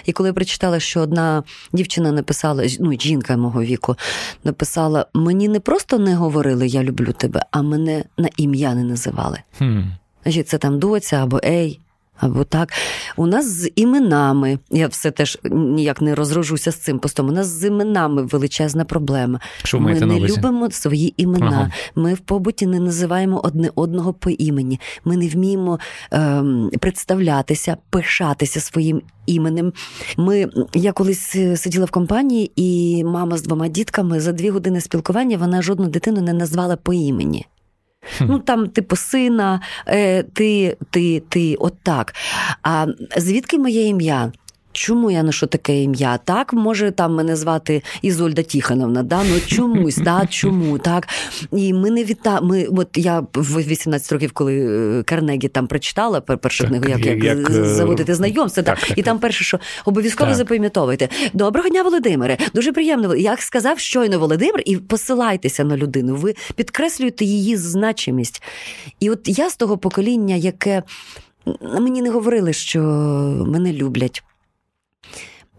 І 0.05 0.13
коли 0.13 0.29
я 0.29 0.33
прочитала, 0.33 0.81
що 0.81 1.01
одна 1.01 1.43
дівчина 1.73 2.13
написала, 2.13 2.65
ну 2.81 2.93
жінка 2.93 3.37
мого 3.37 3.63
віку, 3.63 3.97
написала: 4.45 5.07
мені 5.15 5.49
не 5.49 5.61
просто 5.61 5.99
не 5.99 6.15
говорили 6.15 6.67
Я 6.67 6.83
люблю 6.83 7.13
тебе, 7.13 7.45
а 7.51 7.63
мене 7.63 8.05
на 8.19 8.29
ім'я 8.37 8.75
не 8.75 8.85
називали. 8.85 9.39
Хм. 9.59 9.83
Значить, 10.23 10.49
це 10.49 10.59
там 10.59 10.79
доця 10.79 11.17
або 11.23 11.41
ей. 11.45 11.81
Або 12.19 12.45
так. 12.45 12.73
У 13.17 13.27
нас 13.27 13.47
з 13.47 13.71
іменами, 13.77 14.59
я 14.71 14.89
все 14.89 15.11
теж 15.11 15.39
ніяк 15.51 16.01
не 16.01 16.15
розрожуся 16.15 16.73
з 16.73 16.77
цим 16.77 16.99
постом. 16.99 17.29
У 17.29 17.33
нас 17.33 17.47
з 17.47 17.67
іменами 17.67 18.23
величезна 18.23 18.85
проблема. 18.85 19.41
Що 19.63 19.81
Ми 19.81 20.01
не 20.01 20.21
любимо 20.21 20.71
свої 20.71 21.15
імена. 21.17 21.47
Ага. 21.47 21.71
Ми 21.95 22.15
в 22.15 22.19
побуті 22.19 22.67
не 22.67 22.81
називаємо 22.81 23.41
одне 23.45 23.71
одного 23.75 24.13
по 24.13 24.31
імені. 24.31 24.81
Ми 25.05 25.17
не 25.17 25.29
вміємо 25.29 25.79
ем, 26.11 26.71
представлятися, 26.81 27.77
пишатися 27.91 28.61
своїм 28.61 29.03
іменем. 29.27 29.73
Ми, 30.17 30.49
Я 30.75 30.93
колись 30.93 31.37
е, 31.37 31.57
сиділа 31.57 31.85
в 31.85 31.91
компанії, 31.91 32.53
і 32.57 33.05
мама 33.05 33.37
з 33.37 33.43
двома 33.43 33.69
дітками 33.69 34.21
за 34.21 34.33
дві 34.33 34.51
години 34.51 34.81
спілкування 34.81 35.37
вона 35.37 35.63
жодну 35.63 35.87
дитину 35.87 36.21
не 36.21 36.33
назвала 36.33 36.77
по 36.77 36.93
імені. 36.93 37.47
Ну 38.21 38.39
там, 38.39 38.69
типу, 38.69 38.97
сина, 38.97 39.61
е, 39.87 40.23
ти, 40.23 40.77
ти, 40.91 41.21
ти, 41.29 41.55
от 41.55 41.75
так. 41.83 42.15
А 42.63 42.87
звідки 43.17 43.59
моє 43.59 43.83
ім'я? 43.83 44.33
Чому 44.77 45.11
я 45.11 45.23
ношу 45.23 45.47
таке 45.47 45.83
ім'я? 45.83 46.19
Так, 46.25 46.53
може 46.53 46.91
там 46.91 47.15
мене 47.15 47.37
звати 47.37 47.83
Ізольда 48.03 48.43
Тіхановна, 48.43 49.03
да? 49.03 49.23
ну 49.25 49.41
чомусь, 49.47 49.97
да? 49.97 50.27
чому? 50.31 50.79
так? 50.79 51.09
І 51.53 51.73
ми 51.73 51.91
не 51.91 52.05
віта... 52.05 52.41
ми, 52.41 52.67
от 52.67 52.89
я 52.95 53.21
в 53.35 53.63
18 53.63 54.13
років, 54.13 54.33
коли 54.33 54.55
е, 54.99 55.03
Карнегі 55.03 55.49
там 55.49 55.67
прочитала 55.67 56.21
першу 56.21 56.65
так, 56.65 56.69
книгу, 56.69 56.89
як, 56.89 57.07
як, 57.07 57.25
як 57.25 57.51
е, 57.51 57.65
заводити 57.65 58.15
знайомство, 58.15 58.63
так, 58.63 58.81
так, 58.81 58.99
і 58.99 59.03
там 59.03 59.19
перше, 59.19 59.45
що 59.45 59.59
обов'язково 59.85 60.35
запам'ятовуйте. 60.35 61.09
Доброго 61.33 61.69
дня, 61.69 61.83
Володимире. 61.83 62.39
Дуже 62.55 62.73
приємно. 62.73 63.17
Як 63.17 63.43
сказав 63.43 63.79
щойно 63.79 64.19
Володимир, 64.19 64.63
і 64.65 64.77
посилайтеся 64.77 65.65
на 65.65 65.77
людину. 65.77 66.17
Ви 66.17 66.35
підкреслюєте 66.55 67.25
її 67.25 67.57
значимість. 67.57 68.43
І 69.01 69.11
от 69.11 69.21
я 69.25 69.51
з 69.51 69.57
того 69.57 69.79
покоління, 69.79 70.35
яке 70.35 70.83
мені 71.81 72.03
не 72.03 72.11
говорили, 72.11 72.53
що 72.53 72.81
мене 73.47 73.73
люблять. 73.73 74.23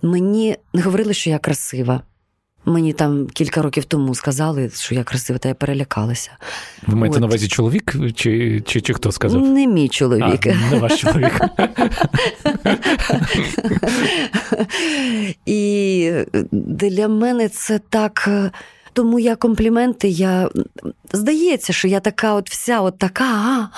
Мені 0.02 0.58
не 0.74 0.82
говорили, 0.82 1.14
що 1.14 1.30
я 1.30 1.40
красива. 1.40 2.02
Мені 2.66 2.94
там 2.94 3.28
кілька 3.28 3.62
років 3.62 3.86
тому 3.86 4.16
сказали, 4.16 4.70
що 4.70 4.96
я 4.96 5.04
красива, 5.04 5.40
та 5.40 5.50
я 5.50 5.56
перелякалася. 5.56 6.32
Ви 6.88 6.96
маєте 6.96 7.16
От. 7.16 7.22
на 7.22 7.28
увазі 7.28 7.48
чоловік 7.48 7.96
чи, 8.16 8.62
чи 8.66 8.82
чи, 8.82 8.94
хто 8.94 9.12
сказав? 9.12 9.42
Не 9.42 9.68
мій 9.68 9.90
чоловік. 9.90 10.48
А, 10.48 10.72
Не 10.72 10.80
ваш 10.80 11.02
чоловік. 11.02 11.42
І 15.46 16.12
для 16.52 17.08
мене 17.08 17.50
це 17.50 17.80
так. 17.90 18.30
Тому 18.94 19.20
я 19.20 19.36
компліменти, 19.36 20.08
я 20.08 20.50
здається, 21.14 21.74
що 21.74 21.88
я 21.88 22.00
така, 22.00 22.34
от 22.34 22.50
вся, 22.50 22.82
от 22.82 22.98
така, 22.98 23.70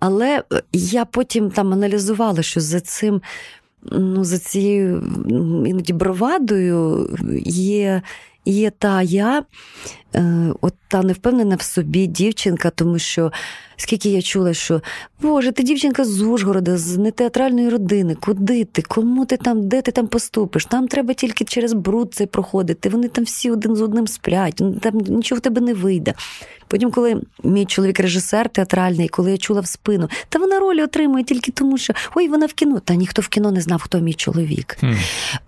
але 0.00 0.42
я 0.72 1.04
потім 1.04 1.50
там 1.50 1.72
аналізувала, 1.72 2.42
що 2.42 2.60
за 2.60 2.80
цим 2.80 3.20
ну, 3.92 4.24
за 4.24 4.38
цією 4.38 5.02
іноді 5.66 5.92
бровадою 5.92 7.08
є 7.46 8.02
є 8.44 8.70
та 8.70 9.02
я, 9.02 9.42
е, 10.14 10.52
от 10.60 10.74
та 10.88 11.02
невпевнена 11.02 11.56
в 11.56 11.62
собі 11.62 12.06
дівчинка, 12.06 12.70
тому 12.70 12.98
що 12.98 13.32
скільки 13.76 14.08
я 14.08 14.22
чула, 14.22 14.54
що 14.54 14.80
Боже, 15.20 15.52
ти 15.52 15.62
дівчинка 15.62 16.04
з 16.04 16.22
Ужгорода, 16.22 16.78
з 16.78 16.96
нетеатральної 16.96 17.68
родини, 17.68 18.16
куди 18.20 18.64
ти? 18.64 18.82
Кому 18.82 19.26
ти 19.26 19.36
там, 19.36 19.68
де 19.68 19.82
ти 19.82 19.92
там 19.92 20.06
поступиш? 20.06 20.64
Там 20.64 20.88
треба 20.88 21.14
тільки 21.14 21.44
через 21.44 21.72
бруд 21.72 22.14
цей 22.14 22.26
проходити. 22.26 22.88
Вони 22.88 23.08
там 23.08 23.24
всі 23.24 23.50
один 23.50 23.76
з 23.76 23.82
одним 23.82 24.06
сплять, 24.06 24.54
ну, 24.60 24.74
там 24.74 24.98
нічого 24.98 25.38
в 25.38 25.42
тебе 25.42 25.60
не 25.60 25.74
вийде. 25.74 26.14
Потім, 26.68 26.90
коли 26.90 27.20
мій 27.44 27.66
чоловік 27.66 28.00
режисер 28.00 28.48
театральний, 28.48 29.08
коли 29.08 29.30
я 29.30 29.38
чула 29.38 29.60
в 29.60 29.66
спину, 29.66 30.08
та 30.28 30.38
вона 30.38 30.58
ролі 30.58 30.82
отримує 30.82 31.24
тільки 31.24 31.52
тому, 31.52 31.78
що 31.78 31.92
ой, 32.14 32.28
вона 32.28 32.46
в 32.46 32.52
кіно. 32.52 32.80
Та 32.80 32.94
ніхто 32.94 33.22
в 33.22 33.28
кіно 33.28 33.50
не 33.50 33.60
знав, 33.60 33.82
хто 33.82 34.00
мій 34.00 34.14
чоловік. 34.14 34.76
Mm. 34.82 34.96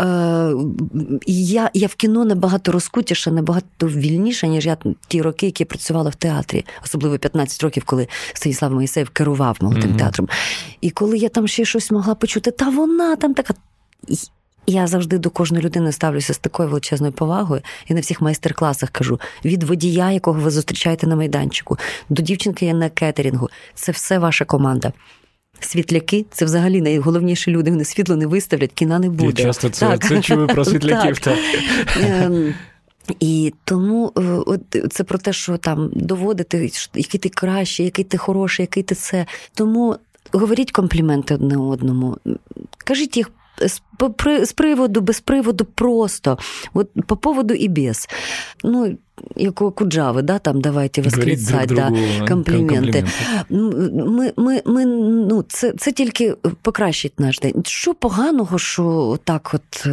Е, 0.00 1.10
Я 1.26 1.70
я 1.74 1.86
в 1.86 1.94
кіно 1.94 2.24
набагато 2.24 2.72
розкутіша, 2.72 3.30
набагато 3.30 3.86
вільніша, 3.86 4.46
ніж 4.46 4.66
я 4.66 4.76
ті 5.08 5.22
роки, 5.22 5.46
які 5.46 5.64
працювала 5.64 6.10
в 6.10 6.14
театрі, 6.14 6.64
особливо 6.84 7.18
15 7.18 7.62
років, 7.62 7.82
коли 7.84 8.08
Станіслав 8.32 8.72
Моїсеєв 8.72 9.10
керував 9.10 9.56
молодим 9.60 9.82
mm-hmm. 9.92 9.98
театром. 9.98 10.28
І 10.80 10.90
коли 10.90 11.18
я 11.18 11.28
там 11.28 11.48
ще 11.48 11.64
щось 11.64 11.90
могла 11.90 12.14
почути, 12.14 12.50
та 12.50 12.68
вона 12.68 13.16
там 13.16 13.34
така. 13.34 13.54
Я 14.66 14.86
завжди 14.86 15.18
до 15.18 15.30
кожної 15.30 15.64
людини 15.64 15.92
ставлюся 15.92 16.34
з 16.34 16.38
такою 16.38 16.68
величезною 16.68 17.12
повагою 17.12 17.62
і 17.86 17.94
на 17.94 18.00
всіх 18.00 18.20
майстер-класах 18.20 18.90
кажу: 18.90 19.20
від 19.44 19.62
водія, 19.62 20.10
якого 20.10 20.40
ви 20.40 20.50
зустрічаєте 20.50 21.06
на 21.06 21.16
майданчику, 21.16 21.78
до 22.08 22.22
дівчинки 22.22 22.66
я 22.66 22.74
на 22.74 22.88
кетерінгу. 22.88 23.48
Це 23.74 23.92
все 23.92 24.18
ваша 24.18 24.44
команда. 24.44 24.92
Світляки 25.60 26.26
це 26.30 26.44
взагалі 26.44 26.80
найголовніші 26.80 27.50
люди. 27.50 27.70
Вони 27.70 27.84
світло 27.84 28.16
не 28.16 28.26
виставлять, 28.26 28.72
кіна 28.74 28.98
не 28.98 29.10
буде. 29.10 29.42
Я 29.42 29.48
часто 29.48 29.70
це, 29.70 29.98
це 29.98 30.20
чую 30.20 30.46
про 30.46 30.64
світляків. 30.70 31.18
так. 31.18 31.38
Ем, 32.00 32.54
і 33.20 33.54
тому 33.64 34.12
е, 34.18 34.20
от 34.46 34.60
це 34.90 35.04
про 35.04 35.18
те, 35.18 35.32
що 35.32 35.56
там 35.56 35.90
доводити, 35.92 36.70
який 36.94 37.20
ти 37.20 37.28
кращий, 37.28 37.84
який 37.84 38.04
ти 38.04 38.18
хороший, 38.18 38.62
який 38.62 38.82
ти 38.82 38.94
це. 38.94 39.26
Тому 39.54 39.96
говоріть 40.32 40.72
компліменти 40.72 41.34
одне 41.34 41.56
одному, 41.56 42.16
кажіть 42.78 43.16
їх 43.16 43.30
з 44.42 44.52
приводу, 44.52 45.00
без 45.00 45.20
приводу 45.20 45.64
просто. 45.64 46.38
От 46.74 46.88
по 47.06 47.16
поводу 47.16 47.54
і 47.54 47.68
без. 47.68 48.08
Ну, 48.64 48.96
як 49.36 49.62
у 49.62 49.70
Куджави, 49.70 50.22
да, 50.22 50.38
там 50.38 50.60
давайте 50.60 51.02
восклицать, 51.02 51.68
да, 51.68 51.92
компліменти. 52.28 53.04
Ми, 53.50 54.32
ми, 54.36 54.62
ми, 54.66 54.86
ну, 54.86 55.44
Це 55.48 55.72
це 55.72 55.92
тільки 55.92 56.34
покращить 56.62 57.20
наш 57.20 57.38
день. 57.38 57.62
Що 57.66 57.94
поганого, 57.94 58.58
що 58.58 59.18
так 59.24 59.50
от. 59.54 59.86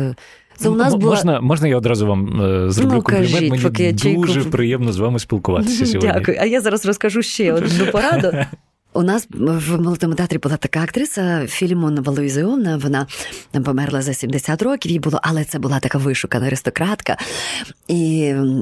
Це 0.63 0.69
у 0.69 0.75
нас 0.75 0.95
була... 0.95 1.11
Можна 1.11 1.41
можна 1.41 1.67
я 1.67 1.77
одразу 1.77 2.07
вам 2.07 2.41
е, 2.41 2.71
зроблю 2.71 2.95
ну, 2.95 3.01
комплімент? 3.01 3.31
Кажіть, 3.31 3.51
Мені 3.51 3.63
поки 3.63 3.91
дуже 3.93 4.33
чайку... 4.33 4.49
приємно 4.49 4.91
з 4.91 4.97
вами 4.97 5.19
спілкуватися 5.19 5.85
сьогодні. 5.85 6.11
Дякую. 6.13 6.37
А 6.41 6.45
я 6.45 6.61
зараз 6.61 6.85
розкажу 6.85 7.21
ще 7.21 7.53
одну 7.53 7.85
пораду. 7.91 8.31
У 8.92 9.02
нас 9.02 9.28
в 9.30 9.80
молодому 9.80 10.14
театрі 10.14 10.38
була 10.38 10.56
така 10.56 10.80
актриса 10.80 11.46
Філімонова 11.46 12.12
Луїзіовна, 12.12 12.76
Вона 12.76 13.06
померла 13.64 14.02
за 14.02 14.14
70 14.14 14.62
років. 14.62 14.92
Їй 14.92 14.98
було, 14.98 15.20
але 15.22 15.44
це 15.44 15.58
була 15.58 15.80
така 15.80 15.98
вишукана 15.98 16.46
аристократка. 16.46 17.16
І 17.88 17.98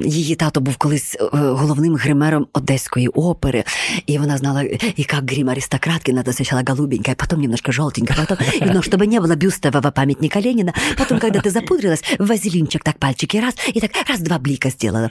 її 0.05 0.35
тато 0.35 0.61
був 0.61 0.75
колись 0.75 1.15
е, 1.15 1.27
головним 1.31 1.95
гримером 1.95 2.47
Одеської 2.53 3.07
опери. 3.07 3.63
І 4.05 4.17
вона 4.17 4.37
знала, 4.37 4.63
як 4.97 5.31
грим 5.31 5.49
аристократки, 5.49 6.13
надо 6.13 6.33
сначала 6.33 6.63
голубенькая, 6.67 7.15
потом 7.15 7.41
немножко 7.41 7.71
желтенькая, 7.71 8.25
потом, 8.25 8.37
и, 8.61 8.73
но 8.73 8.81
чтобы 8.81 9.07
не 9.07 9.19
было 9.19 9.35
бюстового 9.35 9.91
памятника 9.91 10.41
Ленина. 10.41 10.73
Потом, 10.97 11.19
когда 11.19 11.39
ты 11.39 11.49
запудрилась, 11.49 12.03
вазелінчик 12.19 12.83
так 12.83 12.97
пальчики 12.97 13.39
раз, 13.39 13.53
і 13.73 13.79
так 13.79 13.91
раз-два 14.09 14.37
бліка 14.37 14.69
зробила. 14.69 15.09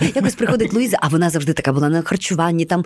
І 0.00 0.12
якось 0.14 0.34
приходить 0.34 0.74
Луїза, 0.74 0.98
а 1.00 1.08
вона 1.08 1.30
завжди 1.30 1.52
така 1.52 1.72
була 1.72 1.88
на 1.88 2.02
харчуванні, 2.02 2.64
там 2.64 2.84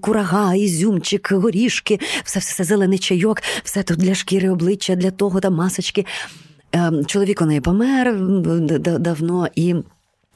курага, 0.00 0.54
ізюм 0.54 0.99
лимончик, 1.01 1.31
горішки, 1.31 1.99
все 2.23 2.39
все, 2.39 2.53
все 2.53 2.63
зелений 2.63 2.99
чайок, 2.99 3.41
все 3.63 3.83
тут 3.83 3.97
для 3.97 4.15
шкіри 4.15 4.49
обличчя, 4.49 4.95
для 4.95 5.11
того 5.11 5.39
там 5.39 5.55
масочки. 5.55 6.05
Ем, 6.71 7.05
чоловік 7.05 7.41
у 7.41 7.45
неї 7.45 7.61
помер 7.61 8.15
давно, 8.99 9.47
і 9.55 9.75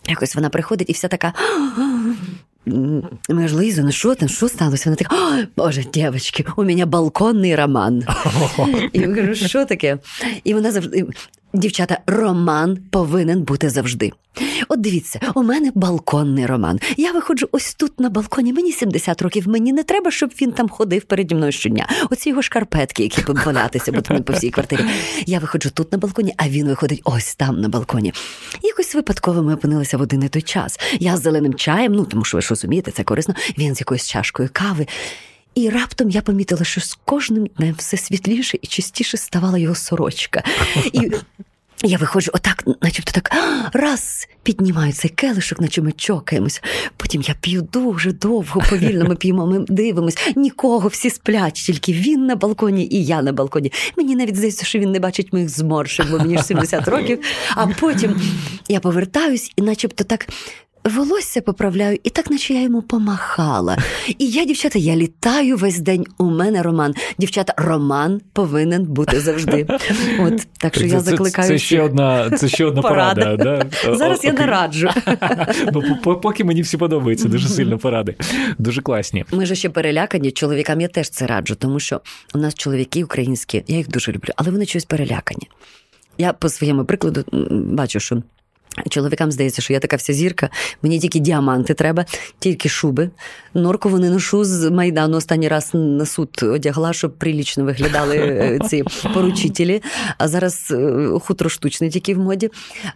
якось 0.07 0.35
вона 0.35 0.49
приходить 0.49 0.89
і 0.89 0.93
вся 0.93 1.07
така. 1.07 1.33
Ми 3.29 3.47
ж 3.47 3.55
Лиза, 3.55 3.83
ну 3.83 3.91
що 3.91 4.15
там, 4.15 4.29
що 4.29 4.47
сталося? 4.47 4.89
Вона 4.89 4.95
така, 4.95 5.47
Боже, 5.57 5.83
дівчатки, 5.93 6.45
у 6.57 6.63
мене 6.63 6.85
балконний 6.85 7.55
роман. 7.55 8.03
І 8.93 8.99
я 8.99 9.07
кажу, 9.07 9.35
що 9.35 9.65
таке? 9.65 9.97
І 10.43 10.53
вона 10.53 10.71
завжди 10.71 11.05
Дівчата, 11.55 11.99
роман 12.07 12.77
повинен 12.91 13.43
бути 13.43 13.69
завжди. 13.69 14.11
От 14.67 14.81
дивіться, 14.81 15.19
у 15.35 15.43
мене 15.43 15.71
балконний 15.75 16.45
роман. 16.45 16.79
Я 16.97 17.11
виходжу 17.11 17.47
ось 17.51 17.75
тут 17.75 17.99
на 17.99 18.09
балконі. 18.09 18.53
Мені 18.53 18.71
70 18.71 19.21
років. 19.21 19.47
Мені 19.47 19.73
не 19.73 19.83
треба, 19.83 20.11
щоб 20.11 20.31
він 20.41 20.51
там 20.51 20.69
ходив 20.69 21.03
переді 21.03 21.35
мною 21.35 21.51
щодня. 21.51 21.87
Оці 22.09 22.29
його 22.29 22.41
шкарпетки, 22.41 23.03
які 23.03 23.21
будуть 23.21 23.43
бо 23.91 24.21
по 24.21 24.33
всій 24.33 24.49
квартирі. 24.49 24.81
Я 25.25 25.39
виходжу 25.39 25.69
тут 25.73 25.91
на 25.91 25.97
балконі, 25.97 26.33
а 26.37 26.49
він 26.49 26.67
виходить 26.67 27.01
ось 27.03 27.35
там 27.35 27.61
на 27.61 27.69
балконі. 27.69 28.13
Якось 28.63 28.95
випадково 28.95 29.43
ми 29.43 29.53
опинилися 29.53 29.97
в 29.97 30.01
один 30.01 30.23
і 30.23 30.29
той 30.29 30.41
час. 30.41 30.79
Я 30.99 31.17
з 31.17 31.21
зеленим 31.21 31.53
чаєм, 31.53 31.93
ну 31.93 32.05
тому 32.05 32.25
що 32.25 32.37
ви 32.37 32.41
ж 32.41 32.49
розумієте, 32.49 32.91
це 32.91 33.03
корисно. 33.03 33.35
Він 33.57 33.75
з 33.75 33.79
якоюсь 33.79 34.07
чашкою 34.07 34.49
кави. 34.53 34.87
І 35.55 35.69
раптом 35.69 36.09
я 36.09 36.21
помітила, 36.21 36.63
що 36.63 36.81
з 36.81 36.97
кожним 37.05 37.45
днем 37.45 37.75
все 37.77 37.97
світліше 37.97 38.57
і 38.61 38.67
чистіше 38.67 39.17
ставала 39.17 39.57
його 39.57 39.75
сорочка. 39.75 40.43
І 40.93 41.11
я 41.83 41.97
виходжу, 41.97 42.31
отак, 42.33 42.63
начебто 42.81 43.11
так 43.11 43.31
раз 43.73 44.27
піднімаю 44.43 44.93
цей 44.93 45.11
келишок, 45.11 45.61
наче 45.61 45.81
ми 45.81 45.91
чокаємося. 45.91 46.61
Потім 46.97 47.21
я 47.21 47.35
п'ю 47.41 47.61
дуже 47.61 48.11
довго, 48.11 48.61
повільно 48.69 49.05
ми 49.05 49.15
п'ємо, 49.15 49.47
ми 49.47 49.65
дивимось, 49.67 50.17
нікого 50.35 50.87
всі 50.87 51.09
сплять, 51.09 51.53
тільки 51.53 51.93
він 51.93 52.25
на 52.25 52.35
балконі 52.35 52.87
і 52.91 53.05
я 53.05 53.21
на 53.21 53.31
балконі. 53.31 53.71
Мені 53.97 54.15
навіть 54.15 54.35
здається, 54.35 54.65
що 54.65 54.79
він 54.79 54.91
не 54.91 54.99
бачить 54.99 55.33
моїх 55.33 55.49
зморшок, 55.49 56.07
бо 56.11 56.17
мені 56.17 56.37
ж 56.37 56.43
70 56.43 56.87
років. 56.87 57.19
А 57.55 57.67
потім 57.67 58.21
я 58.67 58.79
повертаюсь 58.79 59.51
і, 59.55 59.61
начебто, 59.61 60.03
так 60.03 60.27
волосся 60.85 61.41
поправляю, 61.41 61.97
і 62.03 62.09
так, 62.09 62.31
наче 62.31 62.53
я 62.53 62.61
йому 62.61 62.81
помахала. 62.81 63.77
І 64.17 64.29
я, 64.29 64.45
дівчата, 64.45 64.79
я 64.79 64.95
літаю 64.95 65.57
весь 65.57 65.79
день. 65.79 66.05
У 66.17 66.23
мене 66.23 66.63
роман. 66.63 66.93
Дівчата, 67.17 67.53
роман 67.57 68.21
повинен 68.33 68.83
бути 68.83 69.19
завжди. 69.19 69.67
От 70.19 70.47
так 70.57 70.75
що 70.75 70.85
я 70.85 70.99
закликаю. 70.99 71.47
Це, 71.47 71.57
ще 71.57 71.81
одна 71.81 72.29
це 72.29 72.47
ще 72.47 72.65
одна 72.65 72.81
порада. 72.81 73.21
порада 73.21 73.65
да? 73.83 73.95
Зараз 73.95 74.19
О, 74.23 74.27
я 74.27 74.33
не 74.33 74.45
раджу. 74.45 74.89
Ну, 75.73 75.97
Поки 76.21 76.43
мені 76.43 76.61
всі 76.61 76.77
подобаються, 76.77 77.27
дуже 77.27 77.47
сильно 77.47 77.77
поради. 77.77 78.15
Дуже 78.57 78.81
класні. 78.81 79.25
Ми 79.31 79.45
ж 79.45 79.55
ще 79.55 79.69
перелякані. 79.69 80.31
Чоловікам 80.31 80.81
я 80.81 80.87
теж 80.87 81.09
це 81.09 81.27
раджу, 81.27 81.55
тому 81.59 81.79
що 81.79 82.01
у 82.33 82.37
нас 82.37 82.53
чоловіки 82.53 83.03
українські, 83.03 83.63
я 83.67 83.77
їх 83.77 83.87
дуже 83.87 84.11
люблю, 84.11 84.29
але 84.35 84.51
вони 84.51 84.65
щось 84.65 84.85
перелякані. 84.85 85.49
Я 86.17 86.33
по 86.33 86.49
своєму 86.49 86.85
прикладу 86.85 87.25
бачу, 87.51 87.99
що. 87.99 88.21
Чоловікам 88.89 89.31
здається, 89.31 89.61
що 89.61 89.73
я 89.73 89.79
така 89.79 89.95
вся 89.95 90.13
зірка, 90.13 90.49
мені 90.81 90.99
тільки 90.99 91.19
діаманти 91.19 91.73
треба, 91.73 92.05
тільки 92.39 92.69
шуби. 92.69 93.09
Норкову 93.53 93.99
не 93.99 94.09
ношу 94.09 94.43
з 94.43 94.69
Майдану. 94.71 95.17
Останній 95.17 95.47
раз 95.47 95.69
на 95.73 96.05
суд 96.05 96.29
одягла, 96.43 96.93
щоб 96.93 97.17
прилічно 97.17 97.63
виглядали 97.63 98.17
е, 98.17 98.59
ці 98.69 98.83
поручителі. 99.13 99.81
А 100.17 100.27
зараз 100.27 100.71
е, 100.71 101.07
хутро 101.21 101.49
штучне 101.49 101.89
тільки 101.89 102.15
в 102.15 102.19
моді. 102.19 102.49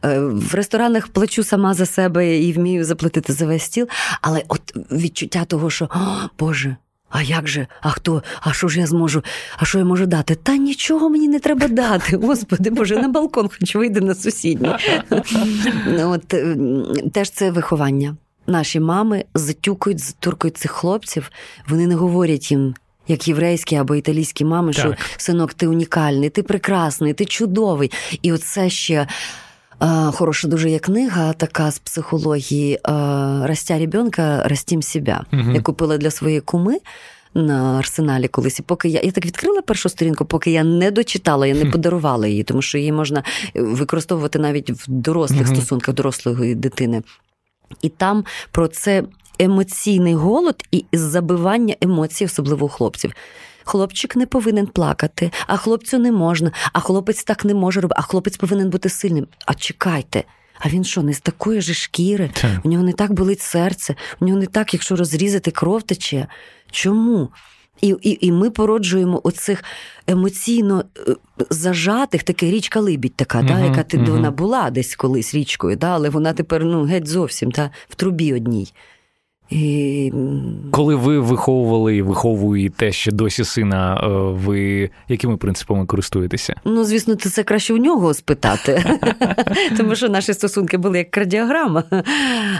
Е, 0.06 0.20
в 0.20 0.56
ресторанах 0.56 1.08
плачу 1.08 1.44
сама 1.44 1.74
за 1.74 1.86
себе 1.86 2.38
і 2.38 2.54
вмію 2.54 2.86
заплатити 2.86 3.34
за 3.34 3.46
весь 3.46 3.64
стіл. 3.64 3.88
Але 4.22 4.44
от 4.48 4.62
відчуття 4.92 5.46
того, 5.46 5.70
що 5.70 5.86
О, 5.86 6.30
Боже. 6.40 6.76
А 7.10 7.22
як 7.22 7.48
же, 7.48 7.68
а 7.82 7.90
хто, 7.90 8.24
а 8.42 8.54
що 8.54 8.68
ж 8.68 8.80
я 8.80 8.88
зможу, 8.88 9.24
а 9.58 9.66
що 9.66 9.78
я 9.80 9.86
можу 9.86 10.06
дати? 10.06 10.36
Та 10.36 10.58
нічого 10.58 11.10
мені 11.10 11.28
не 11.28 11.40
треба 11.40 11.68
дати. 11.68 12.18
Господи, 12.24 12.70
Боже, 12.70 12.96
на 12.96 13.08
балкон 13.08 13.50
хоч 13.60 13.76
вийде 13.76 14.02
на 14.02 14.16
сусідній. 14.16 14.76
От 16.04 16.34
Теж 17.14 17.30
це 17.30 17.52
виховання. 17.52 18.16
Наші 18.48 18.80
мами 18.80 19.26
затюкають, 19.34 20.00
затуркають 20.00 20.58
цих 20.58 20.72
хлопців, 20.72 21.32
вони 21.68 21.88
не 21.88 21.96
говорять 21.96 22.52
їм. 22.52 22.74
Як 23.08 23.28
єврейські 23.28 23.76
або 23.76 23.96
італійські 23.96 24.46
мами, 24.46 24.74
так. 24.74 24.86
що 24.86 24.96
синок, 25.18 25.54
ти 25.54 25.68
унікальний, 25.68 26.30
ти 26.30 26.44
прекрасний, 26.44 27.14
ти 27.14 27.26
чудовий. 27.26 27.92
І 28.22 28.34
оце 28.34 28.70
ще 28.70 29.08
Хороша 30.12 30.48
дуже 30.48 30.70
є 30.70 30.80
книга, 30.80 31.34
така 31.34 31.72
з 31.72 31.80
психології 31.80 32.80
Ростя 33.44 33.80
ребенка, 33.80 34.44
ростім 34.48 34.82
себе. 34.82 35.22
Угу. 35.34 35.52
Я 35.52 35.62
купила 35.62 35.98
для 35.98 36.12
своєї 36.12 36.42
куми. 36.42 36.78
На 37.34 37.80
арсеналі 37.80 38.28
колись, 38.28 38.60
і 38.60 38.64
поки 38.64 38.90
я 38.90 39.02
я 39.04 39.12
так 39.12 39.26
відкрила 39.26 39.62
першу 39.62 39.90
сторінку, 39.90 40.26
поки 40.26 40.52
я 40.52 40.64
не 40.64 40.92
дочитала, 40.92 41.48
я 41.48 41.54
не 41.54 41.66
подарувала 41.66 42.28
її, 42.28 42.44
тому 42.44 42.62
що 42.62 42.78
її 42.78 42.92
можна 42.92 43.24
використовувати 43.56 44.40
навіть 44.40 44.70
в 44.70 44.84
дорослих 44.88 45.48
uh-huh. 45.48 45.56
стосунках 45.56 45.96
дорослої 45.96 46.56
дитини. 46.56 47.02
І 47.82 47.90
там 47.90 48.26
про 48.52 48.68
це 48.68 49.04
емоційний 49.40 50.14
голод 50.14 50.64
і 50.72 50.86
забивання 50.94 51.76
емоцій, 51.82 52.26
особливо 52.26 52.66
у 52.66 52.70
хлопців. 52.70 53.14
Хлопчик 53.64 54.16
не 54.16 54.26
повинен 54.26 54.68
плакати, 54.68 55.32
а 55.48 55.58
хлопцю 55.58 56.00
не 56.00 56.12
можна, 56.12 56.52
а 56.74 56.80
хлопець 56.80 57.24
так 57.24 57.46
не 57.46 57.54
може 57.54 57.82
робити, 57.82 58.00
а 58.00 58.02
хлопець 58.02 58.38
повинен 58.38 58.70
бути 58.70 58.90
сильним. 58.90 59.28
А 59.46 59.54
чекайте. 59.54 60.24
А 60.60 60.70
він 60.70 60.84
що, 60.84 61.02
не 61.02 61.14
з 61.14 61.20
такої 61.20 61.62
ж 61.62 61.74
шкіри? 61.74 62.30
Так. 62.34 62.52
У 62.64 62.70
нього 62.70 62.84
не 62.84 62.94
так 62.94 63.12
болить 63.12 63.42
серце, 63.42 63.96
у 64.20 64.26
нього 64.26 64.40
не 64.40 64.46
так, 64.46 64.74
якщо 64.74 64.96
розрізати, 64.96 65.52
кров 65.52 65.84
тече. 65.84 66.28
Чому? 66.72 67.30
І 67.82 67.96
і, 68.02 68.28
і 68.28 68.32
ми 68.32 68.50
породжуємо 68.50 69.22
оцих 69.24 69.64
емоційно 70.08 70.84
е, 71.08 71.16
зажатих, 71.50 72.24
таке 72.24 72.46
річка 72.46 72.80
Либідь 72.80 73.16
така, 73.16 73.40
uh 73.40 73.48
да, 73.48 73.60
яка 73.60 73.84
ти 73.84 73.98
uh 73.98 74.12
вона 74.12 74.32
була 74.32 74.70
десь 74.70 74.96
колись 74.96 75.36
річкою, 75.36 75.76
да, 75.76 75.88
але 75.88 76.10
вона 76.10 76.34
тепер 76.34 76.66
ну, 76.66 76.84
геть 76.84 77.08
зовсім 77.08 77.52
та, 77.52 77.72
в 77.90 77.96
трубі 77.96 78.34
одній. 78.34 78.74
І... 79.50 80.12
Коли 80.72 80.96
ви 80.96 81.20
виховували 81.20 81.96
і 81.96 82.02
виховуєте 82.02 82.92
ще 82.92 83.12
досі 83.12 83.44
сина, 83.44 84.02
е, 84.04 84.08
ви 84.44 84.90
якими 85.08 85.38
принципами 85.38 85.86
користуєтеся? 85.86 86.56
Ну, 86.66 86.84
звісно, 86.84 87.16
це 87.16 87.44
краще 87.44 87.74
у 87.74 87.78
нього 87.78 88.14
спитати, 88.14 88.84
тому 89.78 89.96
що 89.96 90.10
наші 90.10 90.34
стосунки 90.34 90.78
були 90.78 90.98
як 90.98 91.12
кардіограма. 91.12 91.84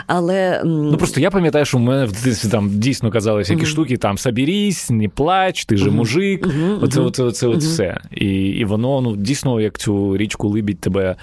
Але 0.06 0.62
ну 0.64 0.96
просто 0.96 1.20
я 1.20 1.30
пам'ятаю, 1.30 1.64
що 1.64 1.78
в 1.78 1.80
мене 1.80 2.04
в 2.04 2.12
дитинстві 2.12 2.48
там 2.48 2.70
дійсно 2.70 3.10
казалися 3.10 3.52
які 3.52 3.66
штуки: 3.66 3.96
там 3.96 4.18
соберись, 4.18 4.90
не 4.90 5.08
плач, 5.08 5.64
ти 5.64 5.76
же 5.76 5.90
мужик. 5.90 6.48
Оце, 6.80 7.00
оце, 7.00 7.22
оце, 7.22 7.46
оце 7.46 7.66
все. 7.66 8.00
І 8.10 8.26
і 8.34 8.64
воно 8.64 9.00
ну 9.00 9.16
дійсно 9.16 9.60
як 9.60 9.78
цю 9.78 10.16
річку 10.16 10.48
либідь 10.48 10.80
тебе 10.80 11.16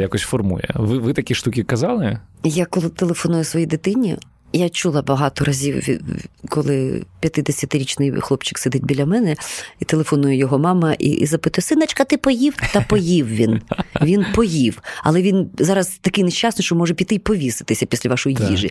якось 0.00 0.22
формує. 0.22 0.68
Ви, 0.74 0.98
Ви 0.98 1.12
такі 1.12 1.34
штуки 1.34 1.62
казали? 1.62 2.18
Я 2.44 2.64
коли 2.64 2.88
телефоную 2.88 3.44
своїй 3.44 3.66
дитині. 3.66 4.18
Я 4.52 4.68
чула 4.68 5.02
багато 5.02 5.44
разів, 5.44 6.00
коли 6.48 7.02
50-річний 7.22 8.20
хлопчик 8.20 8.58
сидить 8.58 8.84
біля 8.84 9.06
мене 9.06 9.36
і 9.80 9.84
телефонує 9.84 10.36
його 10.36 10.58
мама 10.58 10.92
і 10.92 11.10
і 11.10 11.26
запитує: 11.26 11.62
Синочка, 11.62 12.04
ти 12.04 12.16
поїв? 12.16 12.54
Та 12.72 12.80
поїв 12.80 13.26
він. 13.28 13.60
Він 14.02 14.26
поїв. 14.34 14.82
Але 15.02 15.22
він 15.22 15.50
зараз 15.58 15.98
такий 16.00 16.24
нещасний, 16.24 16.64
що 16.64 16.74
може 16.74 16.94
піти 16.94 17.14
і 17.14 17.18
повіситися 17.18 17.86
після 17.86 18.10
вашої 18.10 18.36
так. 18.36 18.50
їжі. 18.50 18.70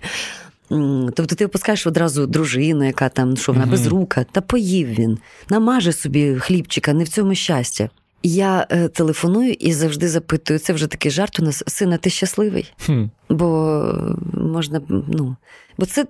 Тобто 1.15 1.35
ти 1.35 1.45
опускаєш 1.45 1.87
одразу 1.87 2.27
дружину, 2.27 2.85
яка 2.85 3.09
там, 3.09 3.37
що 3.37 3.51
вона 3.51 3.63
угу. 3.63 3.71
без 3.71 3.87
рука, 3.87 4.25
та 4.31 4.41
поїв 4.41 4.87
він, 4.87 5.17
намаже 5.49 5.93
собі 5.93 6.35
хлібчика, 6.35 6.93
не 6.93 7.03
в 7.03 7.09
цьому 7.09 7.35
щастя. 7.35 7.89
Я 8.23 8.67
е, 8.69 8.87
телефоную 8.87 9.53
і 9.53 9.73
завжди 9.73 10.07
запитую, 10.07 10.59
це 10.59 10.73
вже 10.73 10.87
такий 10.87 11.11
жарт 11.11 11.39
у 11.39 11.43
нас, 11.43 11.63
сина, 11.67 11.97
ти 11.97 12.09
щасливий? 12.09 12.73
Хм. 12.85 13.03
Бо 13.29 13.83
можна, 14.33 14.81
ну, 14.89 15.35
бо 15.77 15.85
це 15.85 16.03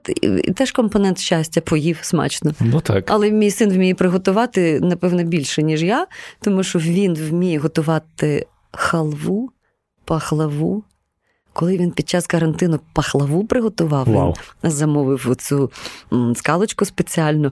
теж 0.56 0.72
компонент 0.72 1.20
щастя, 1.20 1.62
поїв 1.62 1.98
смачно. 2.02 2.52
Ну 2.60 2.82
так. 2.82 3.12
Але 3.12 3.32
мій 3.32 3.52
син 3.52 3.74
вміє 3.74 3.96
приготувати, 3.96 4.80
напевно, 4.80 5.24
більше, 5.24 5.64
ніж 5.64 5.84
я, 5.84 6.08
тому 6.42 6.64
що 6.64 6.80
він 6.80 7.14
вміє 7.14 7.60
готувати 7.60 8.46
халву, 8.72 9.52
пахлаву. 10.06 10.84
Коли 11.54 11.78
він 11.78 11.92
під 11.92 12.10
час 12.10 12.28
карантину 12.28 12.80
пахлаву 12.94 13.46
приготував, 13.46 14.08
wow. 14.08 14.36
він 14.64 14.72
замовив 14.72 15.36
цю 15.36 15.72
скалочку 16.36 16.86
спеціальну. 16.86 17.52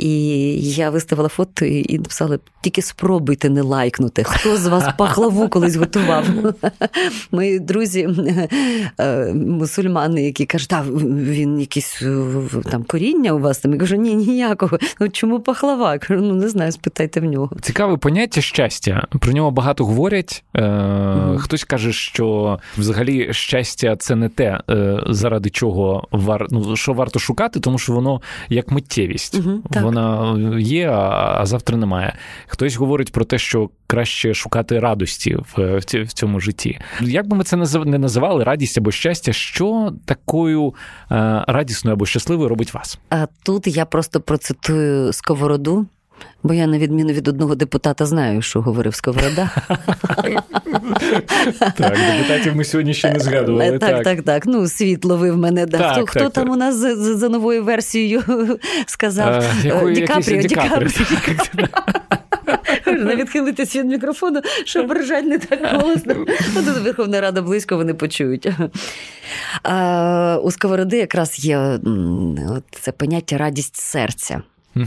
І 0.00 0.52
я 0.60 0.90
виставила 0.90 1.28
фото 1.28 1.64
і 1.64 1.98
написала: 1.98 2.38
тільки 2.60 2.82
спробуйте 2.82 3.50
не 3.50 3.62
лайкнути. 3.62 4.24
Хто 4.24 4.56
з 4.56 4.66
вас 4.66 4.84
пахлаву 4.98 5.48
колись 5.48 5.76
готував? 5.76 6.24
Мої 7.32 7.58
друзі, 7.58 8.08
е, 8.98 9.34
мусульмани, 9.34 10.24
які 10.24 10.46
кажуть, 10.46 10.72
а 10.72 10.82
він 10.82 11.60
якісь 11.60 12.02
там 12.70 12.84
коріння 12.84 13.32
у 13.32 13.38
вас 13.38 13.58
там. 13.58 13.72
Я 13.72 13.78
кажу, 13.78 13.96
ні, 13.96 14.14
ніякого. 14.14 14.78
Ну 15.00 15.08
чому 15.08 15.40
пахлава? 15.40 15.92
Я 15.92 15.98
кажу, 15.98 16.20
ну 16.20 16.34
не 16.34 16.48
знаю, 16.48 16.72
спитайте 16.72 17.20
в 17.20 17.24
нього. 17.24 17.50
Цікаве 17.60 17.96
поняття 17.96 18.40
щастя. 18.40 19.06
Про 19.20 19.32
нього 19.32 19.50
багато 19.50 19.84
говорять. 19.84 20.44
Е. 20.56 21.36
Хтось 21.38 21.64
каже, 21.64 21.92
що 21.92 22.58
взагалі 22.78 23.28
щастя 23.30 23.96
це 23.96 24.16
не 24.16 24.28
те, 24.28 24.60
е, 24.70 25.02
заради 25.06 25.50
чого 25.50 26.08
вар... 26.12 26.46
ну, 26.50 26.76
що 26.76 26.92
варто 26.92 27.18
шукати, 27.18 27.60
тому 27.60 27.78
що 27.78 27.92
воно 27.92 28.20
як 28.48 28.70
миттєвість. 28.70 29.40
Mm-hmm, 29.40 29.58
вона 29.90 30.58
є, 30.58 30.90
а 30.90 31.46
завтра 31.46 31.76
немає. 31.76 32.14
Хтось 32.46 32.76
говорить 32.76 33.12
про 33.12 33.24
те, 33.24 33.38
що 33.38 33.70
краще 33.86 34.34
шукати 34.34 34.80
радості 34.80 35.36
в, 35.56 35.78
в 35.78 36.12
цьому 36.12 36.40
житті. 36.40 36.78
Як 37.00 37.26
би 37.26 37.36
ми 37.36 37.44
це 37.44 37.56
не 37.84 37.98
називали, 37.98 38.44
радість 38.44 38.78
або 38.78 38.90
щастя, 38.90 39.32
що 39.32 39.92
такою 40.04 40.74
е, 41.10 41.44
радісною 41.48 41.94
або 41.94 42.06
щасливою 42.06 42.48
робить 42.48 42.74
вас? 42.74 42.98
А 43.10 43.26
тут 43.42 43.66
я 43.66 43.84
просто 43.84 44.20
процитую 44.20 45.12
сковороду. 45.12 45.86
Бо 46.42 46.54
я, 46.54 46.66
на 46.66 46.78
відміну 46.78 47.12
від 47.12 47.28
одного 47.28 47.54
депутата, 47.54 48.06
знаю, 48.06 48.42
що 48.42 48.60
говорив 48.60 48.94
Сковорода. 48.94 49.50
Так, 51.76 51.96
депутатів 52.18 52.56
ми 52.56 52.64
сьогодні 52.64 52.94
ще 52.94 53.12
не 53.12 53.20
згадували. 53.20 53.78
Так, 53.78 54.02
так, 54.04 54.22
так. 54.22 54.46
Ну, 54.46 54.68
світ 54.68 55.04
ловив 55.04 55.36
мене. 55.36 55.66
Хто 55.66 56.06
хто 56.06 56.28
там 56.28 56.50
у 56.50 56.56
нас 56.56 56.76
за 56.96 57.28
новою 57.28 57.64
версією 57.64 58.22
сказав? 58.86 59.44
Ді 59.94 60.02
Капріо, 60.02 60.42
Ді 60.42 60.54
Капріо. 60.54 60.88
Не 62.86 63.16
відхилитись 63.16 63.76
від 63.76 63.86
мікрофону, 63.86 64.40
щоб 64.64 64.92
ржать 64.92 65.26
не 65.26 65.38
так 65.38 65.82
голосно. 65.82 66.14
Тут 66.54 66.78
Верховна 66.84 67.20
Рада 67.20 67.42
близько 67.42 67.76
вони 67.76 67.94
почують. 67.94 68.48
А, 69.62 70.38
У 70.42 70.50
Сковороди 70.50 70.96
якраз 70.96 71.44
є 71.44 71.80
це 72.70 72.92
поняття 72.92 73.38
радість 73.38 73.76
серця. 73.76 74.42
І 74.76 74.80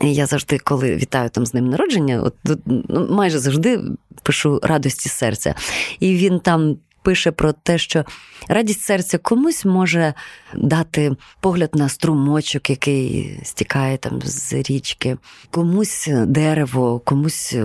я 0.00 0.26
завжди, 0.26 0.58
коли 0.58 0.96
вітаю 0.96 1.30
там 1.30 1.46
з 1.46 1.54
ним 1.54 1.70
народження, 1.70 2.22
от 2.22 2.34
ну, 2.66 3.06
майже 3.10 3.38
завжди 3.38 3.80
пишу 4.22 4.60
радості 4.62 5.08
серця. 5.08 5.54
І 6.00 6.14
він 6.14 6.40
там 6.40 6.76
пише 7.06 7.30
про 7.30 7.52
те, 7.52 7.78
що 7.78 8.04
радість 8.48 8.80
серця 8.80 9.18
комусь 9.18 9.64
може 9.64 10.14
дати 10.54 11.12
погляд 11.40 11.70
на 11.74 11.88
струмочок, 11.88 12.70
який 12.70 13.38
стікає 13.42 13.96
там 13.96 14.20
з 14.24 14.52
річки, 14.52 15.16
комусь 15.50 16.08
дерево, 16.26 17.00
комусь 17.04 17.52
е, 17.52 17.64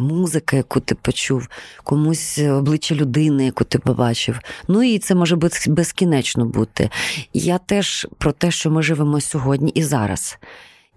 музика, 0.00 0.56
яку 0.56 0.80
ти 0.80 0.94
почув, 0.94 1.48
комусь 1.84 2.38
обличчя 2.38 2.94
людини, 2.94 3.44
яку 3.44 3.64
ти 3.64 3.78
побачив. 3.78 4.40
Ну 4.68 4.82
і 4.82 4.98
це 4.98 5.14
може 5.14 5.36
безкінечно 5.66 6.44
бути. 6.44 6.90
Я 7.32 7.58
теж 7.58 8.06
про 8.18 8.32
те, 8.32 8.50
що 8.50 8.70
ми 8.70 8.82
живемо 8.82 9.20
сьогодні 9.20 9.70
і 9.70 9.82
зараз 9.82 10.38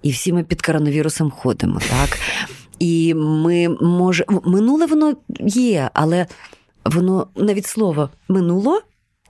і 0.04 0.12
всі 0.12 0.34
ми 0.34 0.44
під 0.44 0.62
коронавірусом 0.62 1.32
ходимо, 1.32 1.80
так? 1.90 2.20
І 2.80 3.14
ми 3.14 3.70
може 3.70 4.26
минуле 4.46 4.86
воно 4.86 5.14
є, 5.46 5.90
але 5.94 6.26
воно 6.86 7.28
навіть 7.36 7.66
слово 7.66 8.10
минуло 8.28 8.82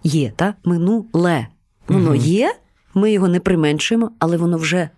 є, 0.04 0.34
так? 0.36 0.56
минуле. 0.64 1.48
Воно 1.88 2.06
угу. 2.06 2.16
є, 2.16 2.56
ми 2.94 3.12
його 3.12 3.28
не 3.28 3.40
применшуємо, 3.40 4.12
але 4.20 4.38
воно 4.38 4.58
вже 4.58 4.90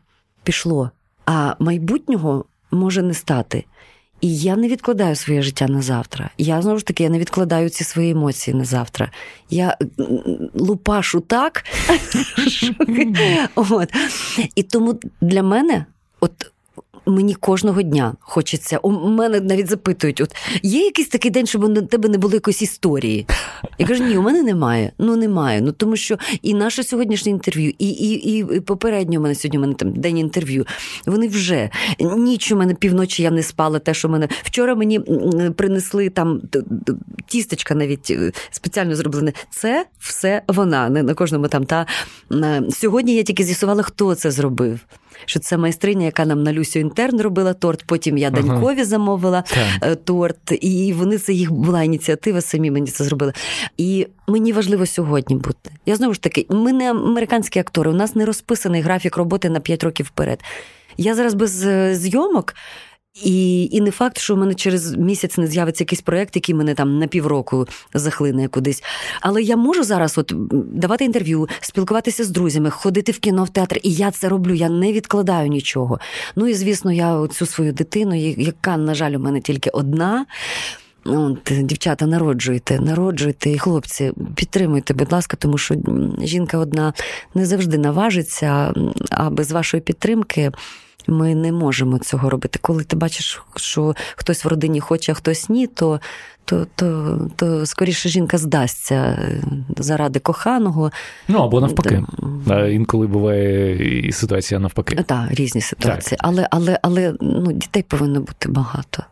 пішло. 0.44 0.92
А 1.26 1.56
майбутнього 1.60 2.46
може 2.72 3.02
не 3.02 3.14
стати. 3.14 3.66
І 4.22 4.38
я 4.38 4.56
не 4.56 4.68
відкладаю 4.68 5.16
своє 5.16 5.42
життя 5.42 5.68
на 5.68 5.82
завтра. 5.82 6.30
Я 6.38 6.62
знову 6.62 6.80
ж 6.80 6.86
таки 6.86 7.04
я 7.04 7.10
не 7.10 7.20
відкладаю 7.20 7.70
ці 7.70 7.84
свої 7.84 8.12
емоції 8.12 8.58
на 8.58 8.66
завтра. 8.66 9.12
Я 9.50 9.78
лупашу 10.54 11.20
так. 11.20 11.64
От. 13.56 13.90
І 14.56 14.64
тому 14.64 15.00
для 15.22 15.44
мене, 15.44 15.86
от 16.20 16.52
мені 17.06 17.36
кожного 17.36 17.82
дня 17.82 18.14
хочеться. 18.20 18.78
У 18.78 18.92
мене 18.92 19.40
навіть 19.40 19.70
запитують: 19.70 20.22
от 20.22 20.36
є 20.64 20.86
якийсь 20.86 21.08
такий 21.08 21.32
день, 21.32 21.46
щоб 21.46 21.64
у 21.64 21.82
тебе 21.82 22.10
не 22.10 22.18
було 22.18 22.34
якоїсь 22.34 22.62
історії? 22.62 23.28
Я 23.78 23.88
кажу, 23.88 24.04
ні, 24.04 24.18
у 24.18 24.22
мене 24.22 24.44
немає. 24.44 24.92
Ну 25.00 25.16
немає. 25.16 25.62
Ну 25.62 25.72
тому 25.72 25.96
що 25.96 26.18
і 26.42 26.54
наше 26.54 26.84
сьогоднішнє 26.84 27.32
інтерв'ю, 27.32 27.74
і 27.80 27.90
і, 27.90 28.40
і 28.40 28.60
попереднє 28.60 29.18
у 29.18 29.22
мене 29.22 29.36
сьогодні 29.36 29.58
у 29.58 29.62
мене 29.62 29.74
там 29.74 29.94
день 29.94 30.18
інтерв'ю. 30.18 30.66
Вони 31.06 31.28
вже 31.28 31.70
ніч 32.00 32.52
у 32.52 32.56
мене 32.56 32.74
півночі 32.74 33.24
я 33.24 33.32
не 33.32 33.44
спала. 33.44 33.80
Те, 33.80 33.94
що 33.94 34.10
мене 34.10 34.28
вчора 34.44 34.76
мені 34.76 35.00
принесли 35.56 36.10
там 36.10 36.42
тістечка, 37.28 37.76
навіть 37.76 38.12
е, 38.12 38.32
спеціально 38.52 38.96
зроблене. 38.96 39.34
Це 39.50 39.86
все 40.00 40.42
вона. 40.48 40.90
Не 40.90 41.04
на 41.04 41.14
кожному 41.14 41.48
там. 41.48 41.66
Та 41.66 41.86
сьогодні 42.70 43.16
я 43.16 43.24
тільки 43.24 43.44
з'ясувала, 43.44 43.84
хто 43.84 44.16
це 44.16 44.32
зробив. 44.32 44.80
Що 45.26 45.40
це 45.40 45.58
майстриня, 45.58 46.06
яка 46.06 46.26
нам 46.26 46.44
на 46.44 46.54
Люсю 46.54 46.80
інтерн 46.80 47.22
робила 47.22 47.54
торт. 47.54 47.84
Потім 47.86 48.18
я 48.18 48.30
Данькові 48.30 48.76
ага. 48.76 48.86
замовила 48.86 49.44
так. 49.82 49.96
торт, 50.06 50.52
і 50.62 50.94
вони 50.94 51.18
це 51.18 51.34
їх 51.34 51.52
була 51.52 51.84
ініціатива, 51.84 52.42
самі 52.42 52.72
мені 52.72 52.88
це 52.88 53.04
зробили. 53.04 53.34
І 53.78 54.08
мені 54.28 54.54
важливо 54.54 54.86
сьогодні 54.86 55.36
бути. 55.36 55.72
Я 55.86 55.96
знову 55.96 56.14
ж 56.14 56.22
таки, 56.22 56.46
ми 56.50 56.74
не 56.74 56.90
американські 56.90 57.60
актори, 57.60 57.92
у 57.92 57.94
нас 57.94 58.16
не 58.16 58.26
розписаний 58.26 58.82
графік 58.82 59.18
роботи 59.18 59.50
на 59.50 59.60
5 59.60 59.84
років 59.84 60.06
вперед. 60.06 60.40
Я 60.98 61.16
зараз 61.16 61.34
без 61.34 61.66
е, 61.66 61.96
зйомок. 61.96 62.54
І 63.24 63.70
і 63.72 63.82
не 63.82 63.92
факт, 63.92 64.18
що 64.18 64.36
в 64.36 64.38
мене 64.38 64.54
через 64.54 64.96
місяць 64.96 65.38
не 65.38 65.48
з'явиться 65.48 65.84
якийсь 65.84 66.02
проект, 66.02 66.36
який 66.36 66.56
мене 66.56 66.74
там 66.74 67.00
на 67.00 67.08
півроку 67.08 67.68
захлине 67.94 68.48
кудись. 68.48 68.84
Але 69.22 69.42
я 69.42 69.58
можу 69.58 69.84
зараз 69.84 70.18
от 70.18 70.34
давати 70.74 71.06
інтерв'ю, 71.06 71.48
спілкуватися 71.62 72.24
з 72.24 72.30
друзями, 72.30 72.70
ходити 72.70 73.12
в 73.12 73.20
кіно 73.20 73.44
в 73.44 73.50
театр, 73.50 73.80
і 73.84 73.94
я 73.94 74.12
це 74.12 74.30
роблю. 74.30 74.54
Я 74.54 74.70
не 74.70 74.94
відкладаю 74.94 75.48
нічого. 75.48 76.00
Ну 76.36 76.48
і 76.48 76.54
звісно, 76.54 76.92
я 76.92 77.28
цю 77.28 77.46
свою 77.46 77.74
дитину, 77.74 78.16
яка, 78.38 78.78
на 78.78 78.94
жаль, 78.96 79.12
у 79.12 79.20
мене 79.20 79.42
тільки 79.42 79.70
одна. 79.70 80.26
От, 81.06 81.52
Дівчата, 81.64 82.06
народжуйте, 82.06 82.80
народжуйте, 82.80 83.50
і 83.50 83.58
хлопці, 83.58 84.12
підтримуйте, 84.36 84.94
будь 84.94 85.12
ласка, 85.12 85.38
тому 85.40 85.58
що 85.58 85.76
жінка 86.22 86.58
одна 86.58 86.94
не 87.36 87.46
завжди 87.46 87.78
наважиться, 87.78 88.74
а 89.10 89.30
без 89.30 89.52
вашої 89.52 89.82
підтримки. 89.82 90.52
Ми 91.08 91.36
не 91.36 91.52
можемо 91.52 92.00
цього 92.00 92.30
робити. 92.30 92.60
Коли 92.62 92.84
ти 92.84 92.96
бачиш, 92.96 93.42
що 93.56 93.96
хтось 94.16 94.46
в 94.46 94.48
родині 94.48 94.80
хоче, 94.80 95.12
а 95.12 95.16
хтось 95.16 95.50
ні, 95.50 95.68
то 95.68 96.00
то, 96.46 96.68
то, 96.76 97.20
то 97.36 97.66
скоріше 97.66 98.10
жінка 98.10 98.38
здасться 98.38 98.96
е, 98.96 99.44
заради 99.78 100.20
коханого. 100.20 100.92
Ну 101.28 101.40
або 101.40 101.62
навпаки. 101.62 102.04
Да. 102.46 102.68
Інколи 102.68 103.08
буває 103.08 104.08
і 104.08 104.12
ситуація 104.12 104.60
навпаки. 104.60 104.96
Так, 104.96 105.32
різні 105.32 105.62
ситуації. 105.62 106.18
Так. 106.18 106.30
Але 106.30 106.48
але, 106.52 106.80
але 106.82 107.14
ну, 107.22 107.52
дітей 107.52 107.84
повинно 107.84 108.20
бути 108.20 108.50
багато. 108.50 109.04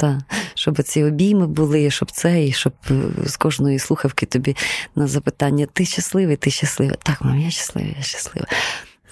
Та, 0.00 0.18
щоб 0.54 0.82
ці 0.82 1.04
обійми 1.04 1.46
були, 1.46 1.90
щоб 1.90 2.10
це, 2.10 2.44
і 2.44 2.52
щоб 2.52 2.72
е, 2.90 2.94
з 3.26 3.36
кожної 3.36 3.78
слухавки 3.78 4.26
тобі 4.26 4.56
на 4.96 5.06
запитання: 5.06 5.66
ти 5.72 5.84
щасливий, 5.84 6.36
ти 6.36 6.50
щасливий. 6.50 6.96
Так, 7.02 7.22
мам, 7.22 7.40
я 7.40 7.50
щаслива, 7.50 7.88
я 7.96 8.02
щаслива. 8.02 8.46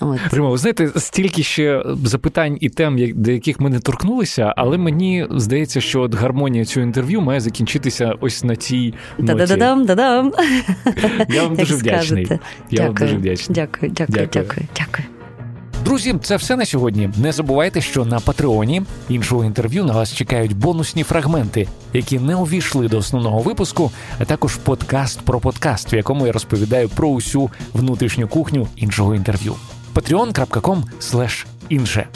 От. 0.01 0.21
Прямо, 0.31 0.51
ви 0.51 0.59
знаєте, 0.59 0.91
стільки 0.97 1.43
ще 1.43 1.85
запитань 2.05 2.59
і 2.61 2.69
тем, 2.69 3.13
до 3.15 3.31
яких 3.31 3.61
ми 3.61 3.71
не 3.71 3.81
торкнулися, 3.81 4.55
але 4.57 4.79
мені 4.79 5.27
здається, 5.31 5.81
що 5.81 6.01
от 6.01 6.15
гармонія 6.15 6.65
цього 6.65 6.87
інтерв'ю 6.87 7.21
має 7.21 7.41
закінчитися 7.41 8.15
ось 8.21 8.45
на 8.45 8.57
цій 8.57 8.95
ноті. 9.19 9.35
Да-да-дам, 9.35 9.87
да-дам. 9.87 10.33
Я 11.29 11.43
вам 11.43 11.57
дуже 11.57 11.75
вдячний. 11.75 12.29
Я 12.71 12.85
вам 12.87 12.95
дуже 12.95 13.17
вдячний. 13.17 13.55
Дякую, 13.55 13.93
дякую, 13.93 14.29
дякую, 14.33 14.67
дякую. 14.77 15.18
Друзі, 15.89 16.15
це 16.23 16.37
все 16.37 16.57
на 16.57 16.67
сьогодні. 16.67 17.11
Не 17.17 17.33
забувайте, 17.33 17.81
що 17.81 18.05
на 18.05 18.21
Патреоні 18.21 18.83
іншого 19.09 19.45
інтерв'ю 19.45 19.85
на 19.85 19.93
вас 19.93 20.15
чекають 20.15 20.57
бонусні 20.57 21.03
фрагменти, 21.03 21.69
які 21.93 22.19
не 22.19 22.37
увійшли 22.37 22.89
до 22.89 22.99
основного 22.99 23.41
випуску, 23.41 23.91
а 24.19 24.25
також 24.25 24.57
подкаст 24.57 25.21
про 25.21 25.41
подкаст, 25.41 25.93
в 25.93 25.95
якому 25.95 26.27
я 26.27 26.33
розповідаю 26.33 26.89
про 26.89 27.09
усю 27.09 27.51
внутрішню 27.75 28.29
кухню 28.29 28.69
іншого 28.77 29.15
інтерв'ю 29.15 29.55
patreon.com 29.95 31.45
інше. 31.69 32.09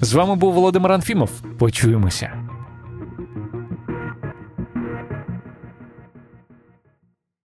З 0.00 0.12
вами 0.12 0.36
був 0.36 0.54
Володимир 0.54 0.92
Анфімов. 0.92 1.30
Почуємося. 1.58 2.45